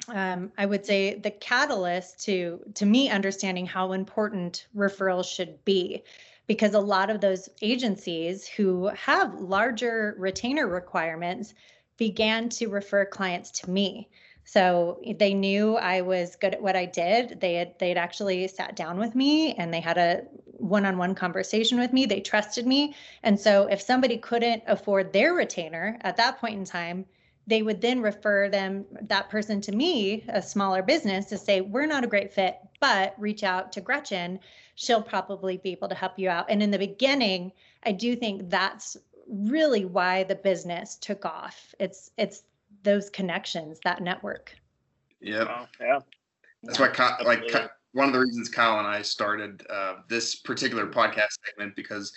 um, 0.07 0.51
I 0.57 0.65
would 0.65 0.86
say 0.86 1.15
the 1.15 1.31
catalyst 1.31 2.24
to 2.25 2.60
to 2.75 2.86
me 2.86 3.10
understanding 3.10 3.65
how 3.65 3.93
important 3.93 4.67
referrals 4.75 5.25
should 5.25 5.63
be 5.65 6.03
because 6.48 6.74
a 6.75 6.79
lot 6.79 7.10
of 7.10 7.22
those 7.22 7.50
agencies 7.62 8.48
who 8.48 8.88
have 8.89 9.39
larger 9.39 10.15
retainer 10.19 10.67
requirements 10.67 11.55
began 11.98 12.50
to 12.50 12.67
refer 12.67 13.05
clients 13.05 13.50
to 13.51 13.69
me 13.69 14.10
so 14.46 15.02
they 15.18 15.34
knew 15.34 15.75
I 15.75 16.02
was 16.02 16.36
good 16.36 16.54
at 16.54 16.62
what 16.62 16.75
I 16.75 16.86
did. 16.86 17.42
They 17.42 17.56
had 17.56 17.78
they 17.80 17.90
had 17.90 17.98
actually 17.98 18.48
sat 18.48 18.75
down 18.75 19.00
with 19.00 19.16
me 19.16 19.54
and 19.56 19.74
they 19.74 19.82
had 19.82 19.98
a 19.98 20.22
one-on-one 20.58 21.16
conversation 21.16 21.80
with 21.80 21.92
me. 21.92 22.06
They 22.06 22.22
trusted 22.22 22.66
me. 22.66 22.96
And 23.24 23.40
so 23.40 23.68
if 23.68 23.82
somebody 23.82 24.18
couldn't 24.18 24.64
afford 24.68 25.12
their 25.12 25.34
retainer 25.34 25.98
at 26.02 26.18
that 26.18 26.40
point 26.40 26.58
in 26.58 26.64
time, 26.64 27.06
they 27.48 27.62
would 27.62 27.82
then 27.82 28.02
refer 28.02 28.50
them 28.50 28.86
that 29.02 29.30
person 29.30 29.62
to 29.62 29.72
me, 29.72 30.24
a 30.30 30.42
smaller 30.42 30.82
business, 30.82 31.25
to 31.28 31.38
say, 31.38 31.62
we're 31.62 31.86
not 31.86 32.04
a 32.04 32.08
great 32.08 32.34
fit, 32.34 32.58
but 32.80 33.14
reach 33.18 33.44
out 33.44 33.72
to 33.74 33.82
Gretchen. 33.82 34.40
She'll 34.75 35.02
probably 35.02 35.58
be 35.58 35.72
able 35.72 35.90
to 35.90 35.96
help 35.96 36.18
you 36.18 36.30
out. 36.30 36.46
And 36.50 36.64
in 36.64 36.72
the 36.72 36.80
beginning, 36.80 37.52
I 37.84 37.92
do 37.92 38.16
think 38.16 38.50
that's 38.50 38.98
really 39.28 39.86
why 39.86 40.24
the 40.24 40.36
business 40.36 40.96
took 40.96 41.25
off. 41.25 41.74
It's 41.80 42.12
it's 42.18 42.44
those 42.86 43.10
connections, 43.10 43.80
that 43.84 44.01
network. 44.01 44.56
Yep. 45.20 45.48
Oh, 45.50 45.65
yeah. 45.82 46.00
That's 46.63 46.80
why, 46.80 47.18
like, 47.25 47.51
one 47.92 48.08
of 48.08 48.13
the 48.13 48.20
reasons 48.20 48.50
Kyle 48.50 48.80
and 48.80 48.88
I 48.88 49.01
started 49.01 49.65
uh, 49.70 49.96
this 50.10 50.36
particular 50.36 50.88
podcast 50.88 51.38
segment 51.46 51.75
because 51.75 52.13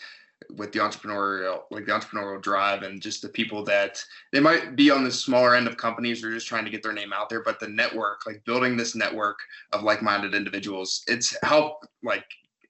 with 0.56 0.72
the 0.72 0.78
entrepreneurial, 0.78 1.62
like 1.70 1.84
the 1.84 1.92
entrepreneurial 1.92 2.40
drive, 2.40 2.82
and 2.82 3.02
just 3.02 3.22
the 3.22 3.28
people 3.28 3.64
that 3.64 4.02
they 4.32 4.40
might 4.40 4.76
be 4.76 4.90
on 4.90 5.04
the 5.04 5.10
smaller 5.10 5.54
end 5.54 5.66
of 5.66 5.76
companies 5.76 6.22
or 6.22 6.32
just 6.32 6.46
trying 6.46 6.64
to 6.64 6.70
get 6.70 6.82
their 6.82 6.92
name 6.92 7.12
out 7.12 7.28
there, 7.28 7.42
but 7.42 7.58
the 7.58 7.68
network, 7.68 8.24
like 8.26 8.44
building 8.44 8.76
this 8.76 8.94
network 8.94 9.38
of 9.72 9.82
like-minded 9.82 10.34
individuals, 10.34 11.02
it's 11.08 11.36
helped. 11.42 11.86
Like, 12.02 12.24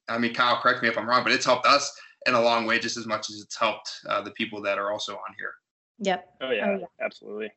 I 0.09 0.19
mean, 0.19 0.35
Kyle, 0.35 0.61
correct 0.61 0.83
me 0.83 0.89
if 0.89 0.97
I'm 0.97 1.09
wrong, 1.09 1.23
but 1.23 1.33
it's 1.33 1.45
helped 1.45 1.67
us 1.67 1.99
in 2.27 2.35
a 2.35 2.41
long 2.41 2.67
way, 2.67 2.79
just 2.79 2.97
as 2.97 3.07
much 3.07 3.31
as 3.31 3.41
it's 3.41 3.57
helped 3.57 3.91
uh, 4.09 4.23
the 4.23 4.33
people 4.33 4.61
that 4.63 4.79
are 4.79 4.91
also 4.91 5.15
on 5.15 5.35
here. 5.39 5.53
Yep. 6.01 6.35
Oh 6.41 6.51
yeah, 6.51 6.67
oh, 6.69 6.79
yeah. 6.79 7.05
absolutely 7.05 7.51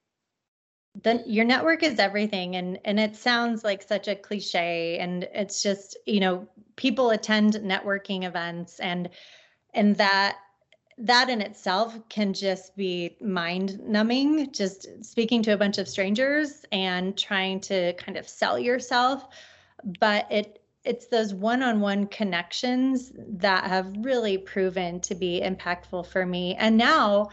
then 0.93 1.24
your 1.25 1.45
network 1.45 1.83
is 1.83 2.00
everything 2.00 2.55
and 2.55 2.79
and 2.83 3.00
it 3.00 3.15
sounds 3.15 3.63
like 3.63 3.81
such 3.81 4.07
a 4.07 4.15
cliche 4.15 4.98
and 5.00 5.24
it's 5.33 5.63
just 5.63 5.98
you 6.05 6.19
know 6.19 6.48
people 6.75 7.12
attend 7.12 7.53
networking 7.53 8.25
events 8.25 8.79
and 8.79 9.10
and 9.74 9.95
that 9.95 10.38
that 10.98 11.29
in 11.29 11.41
itself 11.41 11.98
can 12.10 12.33
just 12.33 12.75
be 12.75 13.17
mind 13.21 13.79
numbing 13.79 14.51
just 14.51 14.88
speaking 15.03 15.41
to 15.41 15.51
a 15.51 15.57
bunch 15.57 15.77
of 15.77 15.88
strangers 15.88 16.63
and 16.71 17.17
trying 17.17 17.60
to 17.60 17.93
kind 17.93 18.17
of 18.17 18.27
sell 18.29 18.60
yourself. 18.60 19.27
But 20.00 20.31
it 20.31 20.62
it's 20.83 21.07
those 21.07 21.33
one-on-one 21.33 22.07
connections 22.07 23.12
that 23.15 23.65
have 23.65 23.93
really 24.00 24.38
proven 24.38 25.00
to 25.00 25.13
be 25.13 25.39
impactful 25.43 26.07
for 26.07 26.25
me. 26.25 26.55
And 26.55 26.75
now 26.75 27.29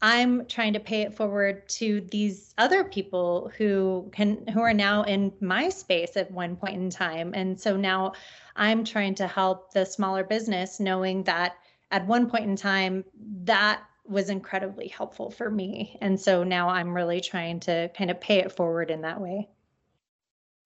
I'm 0.00 0.46
trying 0.46 0.74
to 0.74 0.80
pay 0.80 1.02
it 1.02 1.14
forward 1.14 1.68
to 1.70 2.00
these 2.12 2.54
other 2.56 2.84
people 2.84 3.50
who 3.56 4.08
can 4.12 4.46
who 4.46 4.60
are 4.60 4.74
now 4.74 5.02
in 5.02 5.32
my 5.40 5.68
space 5.68 6.16
at 6.16 6.30
one 6.30 6.56
point 6.56 6.76
in 6.76 6.90
time. 6.90 7.32
And 7.34 7.60
so 7.60 7.76
now 7.76 8.12
I'm 8.54 8.84
trying 8.84 9.16
to 9.16 9.26
help 9.26 9.72
the 9.72 9.84
smaller 9.84 10.22
business 10.22 10.78
knowing 10.78 11.24
that 11.24 11.56
at 11.90 12.06
one 12.06 12.30
point 12.30 12.44
in 12.44 12.54
time 12.54 13.04
that 13.44 13.82
was 14.04 14.30
incredibly 14.30 14.88
helpful 14.88 15.30
for 15.30 15.50
me. 15.50 15.98
And 16.00 16.18
so 16.18 16.44
now 16.44 16.68
I'm 16.68 16.94
really 16.94 17.20
trying 17.20 17.60
to 17.60 17.90
kind 17.96 18.10
of 18.10 18.20
pay 18.20 18.38
it 18.38 18.52
forward 18.52 18.90
in 18.90 19.02
that 19.02 19.20
way. 19.20 19.48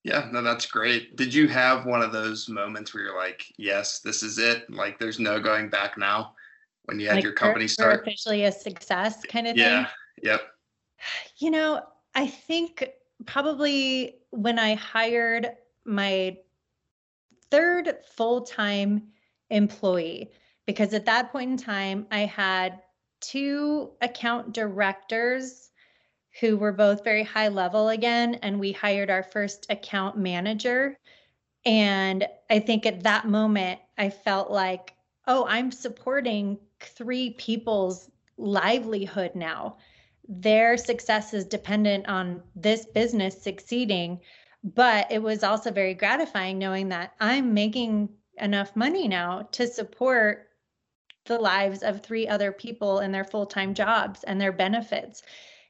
Yeah, 0.05 0.29
no, 0.33 0.43
that's 0.43 0.67
great. 0.67 1.17
Did 1.17 1.33
you 1.33 1.49
have 1.49 1.87
one 1.87 2.03
of 2.03 2.12
those 2.12 2.49
moments 2.49 2.93
where 2.93 3.05
you're 3.05 3.17
like, 3.17 3.45
yes, 3.57 4.01
this 4.01 4.23
is 4.23 4.39
it? 4.39 4.69
Like 4.69 4.99
there's 4.99 5.21
no 5.21 5.41
going 5.41 5.71
back 5.71 5.97
now? 5.97 6.35
When 6.85 7.01
you 7.01 7.07
had 7.07 7.17
like 7.17 7.25
your 7.25 7.33
company 7.33 7.69
start? 7.69 8.03
Officially 8.03 8.45
a 8.45 8.53
success 8.53 9.23
kind 9.25 9.47
of 9.47 9.57
yeah. 9.57 9.85
thing. 9.85 9.93
Yeah. 10.23 10.33
Yep. 10.33 10.43
You 11.39 11.51
know, 11.51 11.83
I 12.15 12.27
think 12.27 12.89
probably 13.27 14.17
when 14.31 14.59
I 14.59 14.75
hired 14.75 15.51
my 15.85 16.37
third 17.51 17.97
full 18.15 18.43
time 18.43 19.09
employee, 19.51 20.31
because 20.67 20.95
at 20.95 21.07
that 21.07 21.33
point 21.33 21.51
in 21.51 21.57
time, 21.57 22.07
I 22.11 22.21
had 22.21 22.81
two 23.21 23.91
account 24.01 24.53
directors 24.53 25.71
who 26.41 26.57
were 26.57 26.73
both 26.73 27.05
very 27.05 27.23
high 27.23 27.49
level 27.49 27.91
again, 27.91 28.37
and 28.37 28.59
we 28.59 28.73
hired 28.73 29.11
our 29.11 29.23
first 29.23 29.67
account 29.71 30.17
manager. 30.17 30.97
And 31.65 32.27
I 32.51 32.59
think 32.59 32.87
at 32.87 33.03
that 33.03 33.29
moment, 33.29 33.81
I 33.99 34.09
felt 34.09 34.51
like, 34.51 34.95
oh, 35.27 35.45
I'm 35.47 35.71
supporting 35.71 36.59
three 36.87 37.31
people's 37.31 38.11
livelihood 38.37 39.35
now. 39.35 39.77
Their 40.29 40.77
success 40.77 41.35
is 41.35 41.45
dependent 41.45 42.09
on 42.09 42.43
this 42.55 42.87
business 42.87 43.41
succeeding. 43.41 44.21
But 44.65 45.11
it 45.11 45.21
was 45.21 45.43
also 45.43 45.73
very 45.73 45.95
gratifying 45.95 46.59
knowing 46.59 46.89
that 46.91 47.15
I'm 47.19 47.53
making 47.53 48.09
enough 48.39 48.77
money 48.77 49.09
now 49.09 49.49
to 49.53 49.67
support 49.67 50.51
the 51.25 51.39
lives 51.39 51.83
of 51.83 52.01
three 52.01 52.29
other 52.29 52.53
people 52.53 53.01
and 53.01 53.12
their 53.12 53.25
full-time 53.25 53.75
jobs 53.75 54.23
and 54.25 54.41
their 54.41 54.53
benefits. 54.53 55.23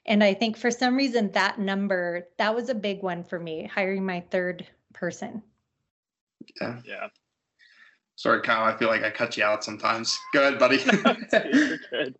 And 0.04 0.22
I 0.22 0.34
think 0.34 0.56
for 0.56 0.70
some 0.70 0.96
reason 0.96 1.30
that 1.32 1.58
number, 1.58 2.28
that 2.38 2.54
was 2.54 2.68
a 2.68 2.74
big 2.74 3.02
one 3.02 3.24
for 3.24 3.38
me, 3.38 3.64
hiring 3.64 4.04
my 4.04 4.20
third 4.30 4.66
person. 4.92 5.42
Yeah. 6.60 6.80
Yeah. 6.84 7.08
Sorry, 8.16 8.40
Kyle. 8.42 8.64
I 8.64 8.76
feel 8.76 8.88
like 8.88 9.02
I 9.02 9.10
cut 9.10 9.36
you 9.36 9.44
out 9.44 9.64
sometimes. 9.64 10.18
Go 10.32 10.42
ahead, 10.42 10.58
buddy. 10.58 10.78
You're 11.52 11.78
good. 11.90 12.16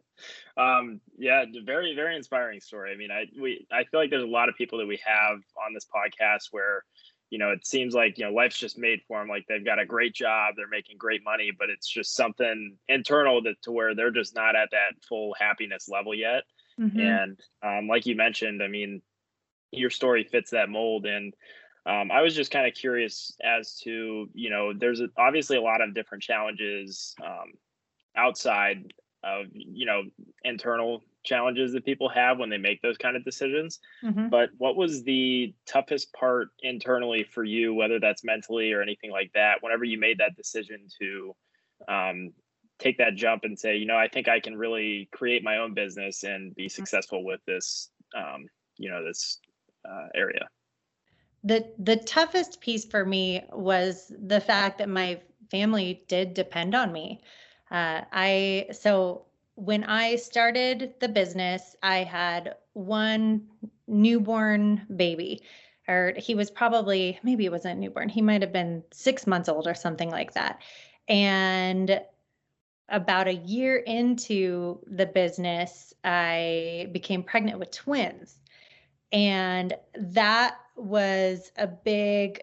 Um, 0.57 1.01
yeah, 1.19 1.45
very, 1.65 1.95
very 1.95 2.17
inspiring 2.17 2.61
story. 2.61 2.93
I 2.93 2.97
mean, 2.97 3.11
I 3.11 3.27
we 3.41 3.67
I 3.73 3.85
feel 3.85 4.01
like 4.01 4.11
there's 4.11 4.23
a 4.23 4.27
lot 4.27 4.49
of 4.49 4.57
people 4.57 4.79
that 4.79 4.87
we 4.87 5.01
have 5.05 5.39
on 5.65 5.75
this 5.75 5.87
podcast 5.95 6.49
where, 6.51 6.85
you 7.31 7.39
know, 7.39 7.51
it 7.51 7.67
seems 7.67 7.95
like 7.95 8.19
you 8.19 8.25
know 8.25 8.33
life's 8.33 8.59
just 8.59 8.79
made 8.79 9.01
for 9.09 9.19
them. 9.19 9.29
Like 9.29 9.45
they've 9.49 9.65
got 9.65 9.79
a 9.79 9.87
great 9.87 10.15
job, 10.15 10.55
they're 10.57 10.69
making 10.69 10.99
great 10.99 11.25
money, 11.25 11.51
but 11.57 11.71
it's 11.71 11.89
just 11.89 12.15
something 12.15 12.77
internal 12.89 13.43
that 13.43 13.61
to 13.63 13.73
where 13.73 13.95
they're 13.95 14.11
just 14.11 14.35
not 14.35 14.57
at 14.57 14.71
that 14.73 15.03
full 15.09 15.35
happiness 15.39 15.89
level 15.89 16.15
yet. 16.15 16.43
Mm-hmm. 16.79 17.01
And 17.01 17.41
um, 17.63 17.89
like 17.89 18.07
you 18.07 18.17
mentioned, 18.17 18.63
I 18.63 18.69
mean, 18.69 19.03
your 19.73 19.91
story 19.91 20.25
fits 20.25 20.51
that 20.51 20.69
mold. 20.69 21.07
And 21.07 21.35
um, 21.85 22.11
I 22.11 22.21
was 22.21 22.35
just 22.35 22.51
kind 22.51 22.67
of 22.67 22.75
curious 22.75 23.37
as 23.43 23.75
to, 23.81 24.29
you 24.35 24.51
know, 24.51 24.73
there's 24.73 25.01
a, 25.01 25.09
obviously 25.17 25.57
a 25.57 25.63
lot 25.63 25.81
of 25.81 25.95
different 25.95 26.23
challenges 26.23 27.15
um, 27.25 27.53
outside 28.17 28.93
of, 29.25 29.47
you 29.53 29.87
know, 29.87 30.03
internal 30.45 31.03
challenges 31.25 31.73
that 31.73 31.85
people 31.85 32.09
have 32.09 32.39
when 32.39 32.51
they 32.51 32.59
make 32.59 32.83
those 32.83 32.99
kind 32.99 33.17
of 33.17 33.25
decisions. 33.25 33.81
Mm-hmm. 34.03 34.29
But 34.29 34.51
what 34.59 34.77
was 34.77 35.03
the 35.03 35.55
toughest 35.67 36.13
part 36.13 36.49
internally 36.61 37.25
for 37.25 37.45
you, 37.45 37.75
whether 37.75 38.01
that's 38.01 38.25
mentally 38.25 38.73
or 38.73 38.83
anything 38.83 39.11
like 39.11 39.33
that, 39.35 39.59
whenever 39.61 39.85
you 39.85 39.99
made 39.99 40.19
that 40.19 40.37
decision 40.37 40.87
to 41.01 41.37
um, 41.89 42.33
take 42.79 42.99
that 42.99 43.15
jump 43.15 43.45
and 43.45 43.59
say, 43.59 43.77
you 43.77 43.87
know, 43.87 43.97
I 43.97 44.09
think 44.09 44.29
I 44.29 44.41
can 44.41 44.57
really 44.57 45.09
create 45.13 45.45
my 45.45 45.59
own 45.59 45.75
business 45.75 46.25
and 46.25 46.55
be 46.55 46.65
mm-hmm. 46.65 46.71
successful 46.71 47.25
with 47.25 47.41
this, 47.47 47.91
um, 48.17 48.47
you 48.77 48.91
know, 48.91 49.05
this 49.05 49.39
uh, 49.89 50.09
area. 50.15 50.49
The 51.45 51.73
the 51.79 51.97
toughest 51.97 52.61
piece 52.61 52.85
for 52.85 53.05
me 53.05 53.43
was 53.53 54.13
the 54.17 54.41
fact 54.41 54.79
that 54.79 54.89
my 54.89 55.21
family 55.51 56.05
did 56.09 56.35
depend 56.35 56.75
on 56.75 56.93
me. 56.93 57.21
Uh, 57.71 58.03
I 58.13 58.67
so 58.73 59.27
when 59.55 59.85
I 59.85 60.17
started 60.17 60.95
the 61.01 61.09
business, 61.09 61.77
I 61.83 62.05
had 62.05 62.57
one 62.75 63.49
newborn 63.87 64.87
baby, 64.97 65.43
or 65.89 66.15
he 66.17 66.35
was 66.35 66.51
probably 66.51 67.19
maybe 67.23 67.45
it 67.45 67.53
wasn't 67.53 67.81
newborn. 67.81 68.09
He 68.09 68.23
might 68.23 68.43
have 68.43 68.53
been 68.53 68.85
six 68.93 69.27
months 69.27 69.49
old 69.49 69.67
or 69.67 69.75
something 69.75 70.11
like 70.11 70.35
that, 70.35 70.63
and 71.09 72.01
about 72.89 73.27
a 73.27 73.35
year 73.35 73.77
into 73.79 74.79
the 74.87 75.07
business, 75.07 75.95
I 76.05 76.89
became 76.93 77.23
pregnant 77.23 77.59
with 77.59 77.71
twins. 77.71 78.39
And 79.13 79.75
that 79.95 80.57
was 80.77 81.53
a 81.57 81.67
big 81.67 82.43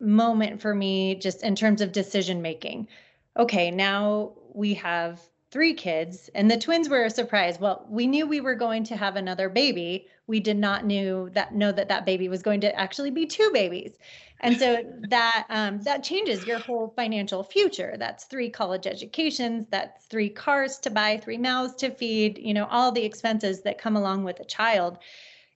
moment 0.00 0.60
for 0.60 0.74
me 0.74 1.14
just 1.14 1.42
in 1.42 1.54
terms 1.54 1.80
of 1.80 1.92
decision 1.92 2.42
making. 2.42 2.88
Okay, 3.36 3.70
now 3.70 4.32
we 4.52 4.74
have 4.74 5.20
three 5.50 5.74
kids 5.74 6.30
and 6.34 6.50
the 6.50 6.58
twins 6.58 6.88
were 6.88 7.04
a 7.04 7.10
surprise. 7.10 7.60
Well, 7.60 7.86
we 7.88 8.06
knew 8.06 8.26
we 8.26 8.40
were 8.40 8.54
going 8.54 8.84
to 8.84 8.96
have 8.96 9.16
another 9.16 9.48
baby. 9.48 10.06
We 10.26 10.40
did 10.40 10.56
not 10.56 10.86
knew 10.86 11.30
that 11.34 11.54
know 11.54 11.72
that 11.72 11.88
that 11.88 12.06
baby 12.06 12.28
was 12.28 12.42
going 12.42 12.60
to 12.62 12.78
actually 12.78 13.10
be 13.10 13.26
two 13.26 13.50
babies 13.52 13.98
and 14.42 14.58
so 14.58 14.82
that 15.08 15.46
um, 15.48 15.80
that 15.82 16.02
changes 16.02 16.46
your 16.46 16.58
whole 16.58 16.92
financial 16.94 17.42
future 17.42 17.94
that's 17.98 18.24
three 18.24 18.50
college 18.50 18.86
educations 18.86 19.66
that's 19.70 20.04
three 20.06 20.28
cars 20.28 20.78
to 20.78 20.90
buy 20.90 21.16
three 21.16 21.38
mouths 21.38 21.74
to 21.76 21.90
feed 21.90 22.38
you 22.38 22.52
know 22.52 22.66
all 22.66 22.92
the 22.92 23.04
expenses 23.04 23.62
that 23.62 23.78
come 23.78 23.96
along 23.96 24.24
with 24.24 24.40
a 24.40 24.44
child 24.44 24.98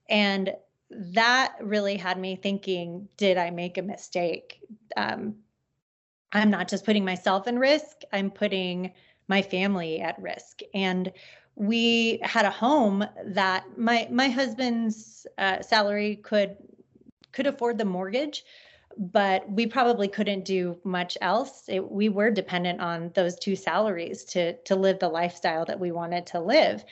and 0.09 0.55
that 0.91 1.55
really 1.61 1.97
had 1.97 2.19
me 2.19 2.37
thinking 2.37 3.09
did 3.17 3.39
i 3.39 3.51
make 3.51 3.79
a 3.79 3.83
mistake? 3.83 4.61
Um, 4.97 5.37
i'm 6.33 6.51
not 6.51 6.69
just 6.69 6.85
putting 6.85 7.05
myself 7.05 7.47
in 7.47 7.59
risk 7.59 8.03
i'm 8.13 8.31
putting 8.31 8.93
my 9.29 9.43
family 9.43 10.01
at 10.01 10.21
risk. 10.21 10.61
And 10.75 11.13
we 11.55 12.21
had 12.23 12.45
a 12.45 12.51
home 12.51 13.05
that 13.25 13.79
my 13.79 14.09
my 14.11 14.29
husband's 14.29 15.27
uh, 15.39 15.63
salary 15.63 16.17
could 16.17 16.57
could 17.33 17.47
afford 17.47 17.79
the 17.79 17.85
mortgage 17.85 18.45
but 18.99 19.51
we 19.51 19.67
probably 19.67 20.09
couldn't 20.09 20.47
do 20.47 20.81
much 20.83 21.19
else. 21.21 21.65
It, 21.69 21.91
we 21.91 22.09
were 22.09 22.31
dependent 22.31 22.81
on 22.81 23.11
those 23.15 23.37
two 23.37 23.55
salaries 23.55 24.25
to 24.27 24.55
to 24.63 24.75
live 24.75 24.99
the 24.99 25.09
lifestyle 25.11 25.67
that 25.67 25.79
we 25.79 25.93
wanted 25.93 26.27
to 26.29 26.41
live, 26.41 26.83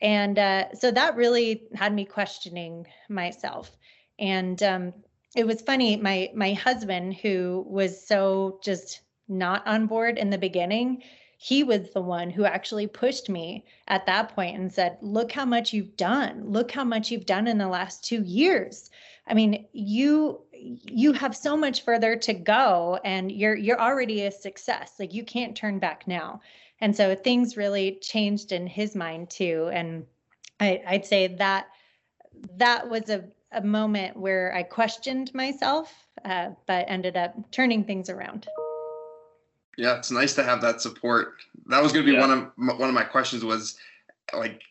and 0.00 0.38
uh, 0.38 0.74
so 0.74 0.90
that 0.90 1.16
really 1.16 1.64
had 1.74 1.92
me 1.92 2.04
questioning 2.04 2.86
myself. 3.08 3.76
And 4.18 4.62
um, 4.62 4.94
it 5.36 5.46
was 5.46 5.62
funny. 5.62 5.96
My 5.96 6.30
my 6.34 6.52
husband, 6.52 7.14
who 7.14 7.64
was 7.68 8.06
so 8.06 8.60
just 8.62 9.00
not 9.28 9.66
on 9.66 9.86
board 9.86 10.18
in 10.18 10.30
the 10.30 10.38
beginning, 10.38 11.02
he 11.36 11.62
was 11.62 11.90
the 11.90 12.00
one 12.00 12.30
who 12.30 12.44
actually 12.44 12.86
pushed 12.86 13.28
me 13.28 13.64
at 13.88 14.06
that 14.06 14.34
point 14.34 14.58
and 14.58 14.72
said, 14.72 14.98
"Look 15.00 15.32
how 15.32 15.44
much 15.44 15.72
you've 15.72 15.96
done. 15.96 16.50
Look 16.50 16.70
how 16.70 16.84
much 16.84 17.10
you've 17.10 17.26
done 17.26 17.46
in 17.46 17.58
the 17.58 17.68
last 17.68 18.04
two 18.04 18.22
years." 18.22 18.90
I 19.26 19.34
mean, 19.34 19.66
you 19.72 20.40
you 20.52 21.12
have 21.12 21.36
so 21.36 21.56
much 21.56 21.84
further 21.84 22.16
to 22.16 22.34
go 22.34 22.98
and 23.04 23.30
you're 23.30 23.56
you're 23.56 23.80
already 23.80 24.22
a 24.22 24.30
success 24.30 24.94
like 24.98 25.14
you 25.14 25.24
can't 25.24 25.56
turn 25.56 25.78
back 25.78 26.06
now 26.08 26.40
and 26.80 26.96
so 26.96 27.14
things 27.14 27.56
really 27.56 27.98
changed 28.00 28.52
in 28.52 28.66
his 28.66 28.94
mind 28.94 29.30
too 29.30 29.68
and 29.72 30.06
I, 30.60 30.82
i'd 30.88 31.06
say 31.06 31.26
that 31.26 31.68
that 32.56 32.88
was 32.88 33.10
a, 33.10 33.24
a 33.52 33.62
moment 33.62 34.16
where 34.16 34.54
i 34.54 34.62
questioned 34.62 35.32
myself 35.34 35.92
uh, 36.24 36.50
but 36.66 36.84
ended 36.88 37.16
up 37.16 37.34
turning 37.50 37.84
things 37.84 38.10
around 38.10 38.46
yeah 39.76 39.96
it's 39.96 40.10
nice 40.10 40.34
to 40.34 40.44
have 40.44 40.60
that 40.62 40.80
support 40.80 41.34
that 41.66 41.82
was 41.82 41.92
going 41.92 42.04
to 42.04 42.10
be 42.10 42.16
yeah. 42.16 42.26
one 42.26 42.30
of 42.30 42.50
my, 42.56 42.74
one 42.74 42.88
of 42.88 42.94
my 42.94 43.04
questions 43.04 43.44
was 43.44 43.76
like 44.34 44.62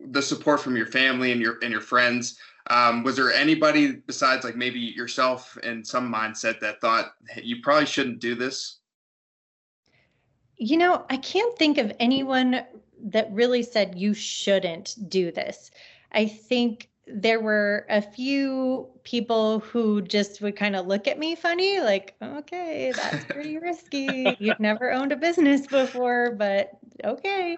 the 0.00 0.22
support 0.22 0.60
from 0.60 0.76
your 0.76 0.86
family 0.86 1.32
and 1.32 1.40
your 1.40 1.58
and 1.62 1.72
your 1.72 1.80
friends 1.80 2.38
um, 2.70 3.02
was 3.02 3.16
there 3.16 3.32
anybody 3.32 3.92
besides 3.92 4.44
like 4.44 4.56
maybe 4.56 4.78
yourself 4.78 5.56
and 5.62 5.86
some 5.86 6.12
mindset 6.12 6.60
that 6.60 6.80
thought 6.80 7.12
hey, 7.30 7.42
you 7.42 7.62
probably 7.62 7.86
shouldn't 7.86 8.20
do 8.20 8.34
this? 8.34 8.78
You 10.58 10.76
know, 10.76 11.04
I 11.08 11.16
can't 11.16 11.56
think 11.56 11.78
of 11.78 11.92
anyone 11.98 12.64
that 13.00 13.32
really 13.32 13.62
said 13.62 13.96
you 13.96 14.12
shouldn't 14.14 14.96
do 15.08 15.30
this. 15.30 15.70
I 16.12 16.26
think 16.26 16.88
there 17.06 17.40
were 17.40 17.86
a 17.88 18.02
few 18.02 18.88
people 19.04 19.60
who 19.60 20.02
just 20.02 20.42
would 20.42 20.56
kind 20.56 20.76
of 20.76 20.86
look 20.86 21.06
at 21.06 21.18
me 21.18 21.34
funny, 21.36 21.80
like, 21.80 22.14
okay, 22.20 22.92
that's 22.94 23.24
pretty 23.24 23.56
risky. 23.62 24.36
You've 24.38 24.60
never 24.60 24.92
owned 24.92 25.12
a 25.12 25.16
business 25.16 25.66
before, 25.66 26.32
but 26.32 26.72
okay. 27.04 27.56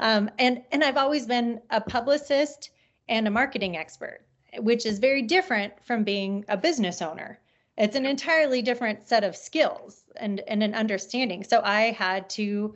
Um, 0.00 0.30
and 0.38 0.62
and 0.72 0.82
I've 0.82 0.96
always 0.96 1.26
been 1.26 1.60
a 1.70 1.80
publicist 1.80 2.70
and 3.08 3.28
a 3.28 3.30
marketing 3.30 3.76
expert 3.76 4.22
which 4.56 4.86
is 4.86 4.98
very 4.98 5.22
different 5.22 5.72
from 5.84 6.04
being 6.04 6.44
a 6.48 6.56
business 6.56 7.02
owner. 7.02 7.38
It's 7.78 7.96
an 7.96 8.06
entirely 8.06 8.60
different 8.60 9.08
set 9.08 9.22
of 9.22 9.36
skills 9.36 10.04
and, 10.16 10.40
and 10.48 10.62
an 10.62 10.74
understanding. 10.74 11.44
So 11.44 11.60
I 11.64 11.92
had 11.92 12.28
to 12.30 12.74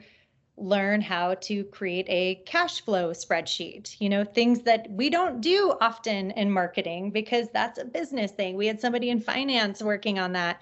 learn 0.57 1.01
how 1.01 1.35
to 1.35 1.65
create 1.65 2.07
a 2.09 2.37
cash 2.47 2.83
flow 2.83 3.11
spreadsheet, 3.11 3.97
you 4.01 4.09
know, 4.09 4.23
things 4.25 4.61
that 4.61 4.89
we 4.91 5.11
don't 5.11 5.41
do 5.41 5.75
often 5.81 6.31
in 6.33 6.51
marketing 6.51 7.11
because 7.11 7.49
that's 7.53 7.79
a 7.79 7.85
business 7.85 8.31
thing. 8.31 8.57
We 8.57 8.67
had 8.67 8.81
somebody 8.81 9.11
in 9.11 9.21
finance 9.21 9.83
working 9.83 10.19
on 10.19 10.33
that. 10.35 10.61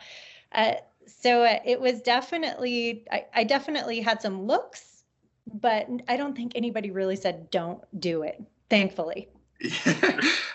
Uh, 0.52 0.74
so 1.06 1.44
it 1.64 1.78
was 1.80 2.00
definitely, 2.00 3.04
I, 3.10 3.26
I 3.34 3.44
definitely 3.44 4.00
had 4.00 4.22
some 4.22 4.46
looks, 4.46 5.02
but 5.52 5.86
I 6.08 6.16
don't 6.16 6.36
think 6.36 6.52
anybody 6.54 6.90
really 6.90 7.16
said, 7.16 7.50
don't 7.50 7.82
do 8.00 8.22
it, 8.22 8.40
thankfully. 8.70 9.28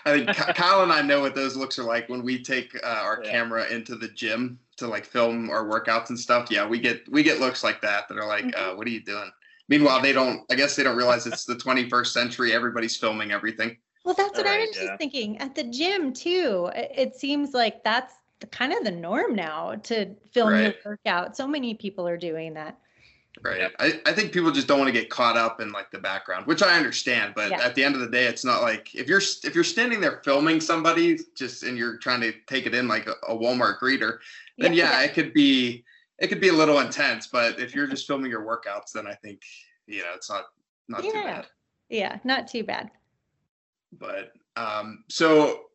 I 0.04 0.24
think 0.24 0.28
Kyle 0.56 0.82
and 0.82 0.92
I 0.92 1.00
know 1.00 1.20
what 1.20 1.34
those 1.34 1.56
looks 1.56 1.78
are 1.78 1.84
like 1.84 2.08
when 2.08 2.22
we 2.22 2.42
take 2.42 2.74
uh, 2.82 2.86
our 2.86 3.20
yeah. 3.22 3.30
camera 3.30 3.68
into 3.68 3.94
the 3.94 4.08
gym 4.08 4.58
to 4.78 4.86
like 4.86 5.04
film 5.04 5.48
our 5.50 5.64
workouts 5.64 6.08
and 6.08 6.18
stuff. 6.18 6.48
Yeah, 6.50 6.66
we 6.66 6.80
get 6.80 7.08
we 7.10 7.22
get 7.22 7.38
looks 7.38 7.62
like 7.62 7.80
that 7.82 8.08
that 8.08 8.18
are 8.18 8.26
like, 8.26 8.46
mm-hmm. 8.46 8.70
uh, 8.72 8.76
"What 8.76 8.86
are 8.86 8.90
you 8.90 9.02
doing?" 9.02 9.30
Meanwhile, 9.68 10.02
they 10.02 10.12
don't. 10.12 10.42
I 10.50 10.54
guess 10.54 10.74
they 10.76 10.82
don't 10.82 10.96
realize 10.96 11.26
it's 11.26 11.44
the 11.44 11.54
21st 11.54 12.06
century. 12.08 12.52
Everybody's 12.52 12.96
filming 12.96 13.30
everything. 13.30 13.76
Well, 14.04 14.14
that's 14.14 14.36
what 14.36 14.46
right, 14.46 14.60
I 14.60 14.66
was 14.66 14.76
yeah. 14.76 14.86
just 14.86 14.98
thinking 14.98 15.38
at 15.38 15.54
the 15.54 15.64
gym 15.64 16.12
too. 16.12 16.70
It 16.74 17.16
seems 17.16 17.54
like 17.54 17.82
that's 17.82 18.14
the, 18.40 18.46
kind 18.46 18.72
of 18.72 18.84
the 18.84 18.90
norm 18.90 19.34
now 19.34 19.74
to 19.84 20.14
film 20.32 20.50
right. 20.50 20.62
your 20.62 20.74
workout. 20.84 21.36
So 21.36 21.46
many 21.46 21.74
people 21.74 22.06
are 22.06 22.16
doing 22.16 22.54
that. 22.54 22.78
Right. 23.42 23.70
I, 23.78 24.00
I 24.06 24.12
think 24.12 24.32
people 24.32 24.50
just 24.50 24.66
don't 24.66 24.78
want 24.78 24.88
to 24.88 24.98
get 24.98 25.10
caught 25.10 25.36
up 25.36 25.60
in 25.60 25.70
like 25.70 25.90
the 25.90 25.98
background, 25.98 26.46
which 26.46 26.62
I 26.62 26.76
understand. 26.76 27.34
But 27.36 27.50
yeah. 27.50 27.60
at 27.60 27.74
the 27.74 27.84
end 27.84 27.94
of 27.94 28.00
the 28.00 28.08
day, 28.08 28.24
it's 28.24 28.44
not 28.44 28.62
like 28.62 28.94
if 28.94 29.08
you're 29.08 29.20
if 29.44 29.54
you're 29.54 29.64
standing 29.64 30.00
there 30.00 30.22
filming 30.24 30.60
somebody 30.60 31.18
just 31.34 31.62
and 31.62 31.76
you're 31.76 31.98
trying 31.98 32.20
to 32.22 32.32
take 32.46 32.66
it 32.66 32.74
in 32.74 32.88
like 32.88 33.06
a, 33.06 33.12
a 33.28 33.36
Walmart 33.36 33.78
greeter, 33.78 34.18
then 34.58 34.72
yeah, 34.72 35.00
yeah, 35.00 35.04
it 35.04 35.14
could 35.14 35.32
be 35.34 35.84
it 36.18 36.28
could 36.28 36.40
be 36.40 36.48
a 36.48 36.52
little 36.52 36.80
intense, 36.80 37.26
but 37.26 37.60
if 37.60 37.74
you're 37.74 37.86
just 37.86 38.06
filming 38.06 38.30
your 38.30 38.44
workouts, 38.44 38.92
then 38.94 39.06
I 39.06 39.14
think 39.14 39.42
you 39.86 39.98
know 39.98 40.12
it's 40.14 40.30
not 40.30 40.44
not 40.88 41.02
too 41.02 41.12
bad. 41.12 41.46
Yeah, 41.88 42.18
not 42.24 42.48
too 42.48 42.64
bad. 42.64 42.90
But 43.98 44.32
um, 44.56 45.04
so 45.08 45.66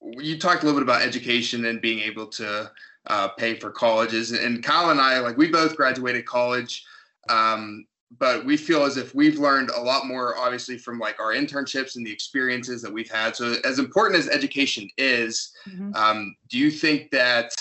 you 0.00 0.38
talked 0.38 0.62
a 0.62 0.66
little 0.66 0.80
bit 0.80 0.84
about 0.84 1.02
education 1.02 1.66
and 1.66 1.80
being 1.80 2.00
able 2.00 2.26
to 2.26 2.70
uh, 3.06 3.28
pay 3.28 3.54
for 3.54 3.70
colleges, 3.70 4.32
and 4.32 4.62
Kyle 4.62 4.90
and 4.90 5.00
I, 5.00 5.20
like 5.20 5.36
we 5.36 5.50
both 5.50 5.76
graduated 5.76 6.26
college. 6.26 6.84
Um, 7.28 7.86
but 8.18 8.44
we 8.44 8.56
feel 8.56 8.84
as 8.84 8.96
if 8.96 9.14
we've 9.14 9.38
learned 9.38 9.70
a 9.70 9.80
lot 9.80 10.06
more 10.06 10.36
obviously 10.36 10.78
from 10.78 10.98
like 10.98 11.18
our 11.18 11.32
internships 11.32 11.96
and 11.96 12.06
the 12.06 12.12
experiences 12.12 12.82
that 12.82 12.92
we've 12.92 13.10
had. 13.10 13.34
So 13.34 13.56
as 13.64 13.78
important 13.78 14.18
as 14.18 14.28
education 14.28 14.88
is 14.98 15.52
mm-hmm. 15.68 15.94
um, 15.94 16.36
do 16.48 16.58
you 16.58 16.70
think 16.70 17.10
that 17.10 17.52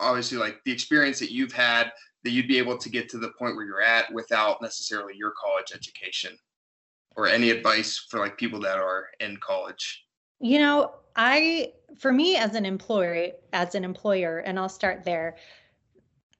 obviously 0.00 0.38
like 0.38 0.62
the 0.64 0.72
experience 0.72 1.18
that 1.20 1.30
you've 1.30 1.52
had 1.52 1.92
that 2.24 2.30
you'd 2.30 2.48
be 2.48 2.58
able 2.58 2.78
to 2.78 2.88
get 2.88 3.08
to 3.10 3.18
the 3.18 3.30
point 3.38 3.56
where 3.56 3.64
you're 3.64 3.82
at 3.82 4.12
without 4.12 4.62
necessarily 4.62 5.14
your 5.16 5.32
college 5.40 5.72
education? 5.74 6.36
Or 7.14 7.28
any 7.28 7.50
advice 7.50 8.06
for 8.08 8.20
like 8.20 8.38
people 8.38 8.58
that 8.60 8.78
are 8.78 9.08
in 9.20 9.36
college? 9.36 10.06
You 10.40 10.58
know 10.58 10.94
i 11.14 11.70
for 11.98 12.10
me 12.10 12.36
as 12.36 12.54
an 12.54 12.64
employer 12.64 13.32
as 13.52 13.74
an 13.74 13.84
employer 13.84 14.38
and 14.38 14.58
i'll 14.58 14.68
start 14.68 15.04
there. 15.04 15.36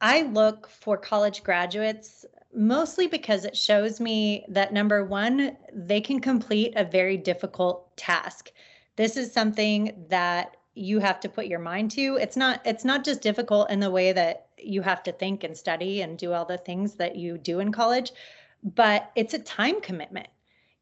I 0.01 0.23
look 0.23 0.69
for 0.69 0.97
college 0.97 1.45
graduates 1.45 2.25
mostly 2.55 3.07
because 3.07 3.45
it 3.45 3.57
shows 3.57 4.01
me 4.01 4.45
that 4.49 4.73
number 4.73 5.05
one, 5.05 5.57
they 5.73 6.01
can 6.01 6.21
complete 6.21 6.73
a 6.77 6.85
very 6.85 7.17
difficult 7.17 7.97
task. 7.97 8.51
This 8.97 9.17
is 9.17 9.33
something 9.33 10.07
that 10.09 10.57
you 10.75 10.99
have 11.01 11.21
to 11.21 11.29
put 11.29 11.47
your 11.47 11.59
mind 11.59 11.91
to. 11.93 12.17
It's 12.17 12.37
not 12.37 12.61
it's 12.65 12.85
not 12.85 13.05
just 13.05 13.21
difficult 13.21 13.71
in 13.71 13.81
the 13.81 13.91
way 13.91 14.13
that 14.13 14.47
you 14.59 14.81
have 14.83 15.03
to 15.03 15.13
think 15.13 15.45
and 15.45 15.57
study 15.57 16.03
and 16.03 16.17
do 16.17 16.33
all 16.33 16.45
the 16.45 16.59
things 16.59 16.95
that 16.95 17.17
you 17.17 17.37
do 17.37 17.61
in 17.61 17.73
college, 17.73 18.13
but 18.63 19.11
it's 19.17 19.35
a 19.35 19.39
time 19.39 19.81
commitment. 19.81 20.29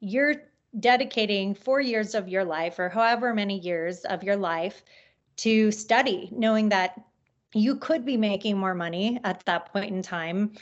You're 0.00 0.42
dedicating 0.78 1.54
4 1.54 1.80
years 1.80 2.14
of 2.14 2.28
your 2.28 2.44
life 2.44 2.78
or 2.78 2.88
however 2.88 3.35
many 3.35 3.59
years 3.59 4.04
of 4.04 4.22
your 4.22 4.37
life 4.37 4.85
to 5.38 5.72
study, 5.72 6.28
knowing 6.33 6.68
that 6.68 7.00
you 7.54 7.76
could 7.76 8.04
be 8.04 8.16
making 8.16 8.56
more 8.56 8.74
money 8.74 9.18
at 9.24 9.44
that 9.46 9.72
point 9.72 9.92
in 9.92 10.02
time 10.02 10.52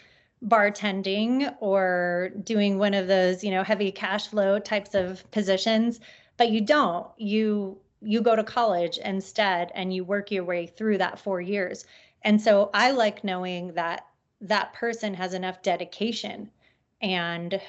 bartending 0.46 1.54
or 1.60 2.30
doing 2.44 2.78
one 2.78 2.94
of 2.94 3.08
those 3.08 3.42
you 3.42 3.50
know 3.50 3.64
heavy 3.64 3.90
cash 3.90 4.28
flow 4.28 4.58
types 4.58 4.94
of 4.94 5.28
positions 5.30 6.00
but 6.38 6.50
you 6.50 6.62
don't. 6.62 7.06
You 7.18 7.78
you 8.00 8.22
go 8.22 8.34
to 8.34 8.44
college 8.44 8.96
instead 8.98 9.72
and 9.74 9.92
you 9.92 10.04
work 10.04 10.30
your 10.30 10.44
way 10.44 10.66
through 10.66 10.98
that 10.98 11.18
4 11.18 11.40
years. 11.42 11.84
And 12.22 12.40
so 12.40 12.70
i 12.72 12.90
like 12.92 13.24
knowing 13.24 13.74
that 13.74 14.06
that 14.40 14.72
person 14.72 15.12
has 15.14 15.34
enough 15.34 15.60
dedication 15.62 16.50
and 17.02 17.60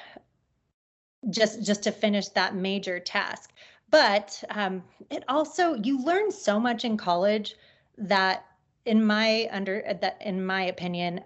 just 1.29 1.63
just 1.63 1.83
to 1.83 1.91
finish 1.91 2.29
that 2.29 2.55
major 2.55 2.99
task. 2.99 3.51
But 3.89 4.43
um, 4.51 4.83
it 5.09 5.23
also 5.27 5.73
you 5.73 6.03
learn 6.03 6.31
so 6.31 6.59
much 6.59 6.85
in 6.85 6.95
college 6.95 7.55
that 7.97 8.45
in 8.85 9.03
my 9.03 9.49
under 9.51 9.83
that 10.01 10.21
in 10.21 10.45
my 10.45 10.63
opinion 10.65 11.21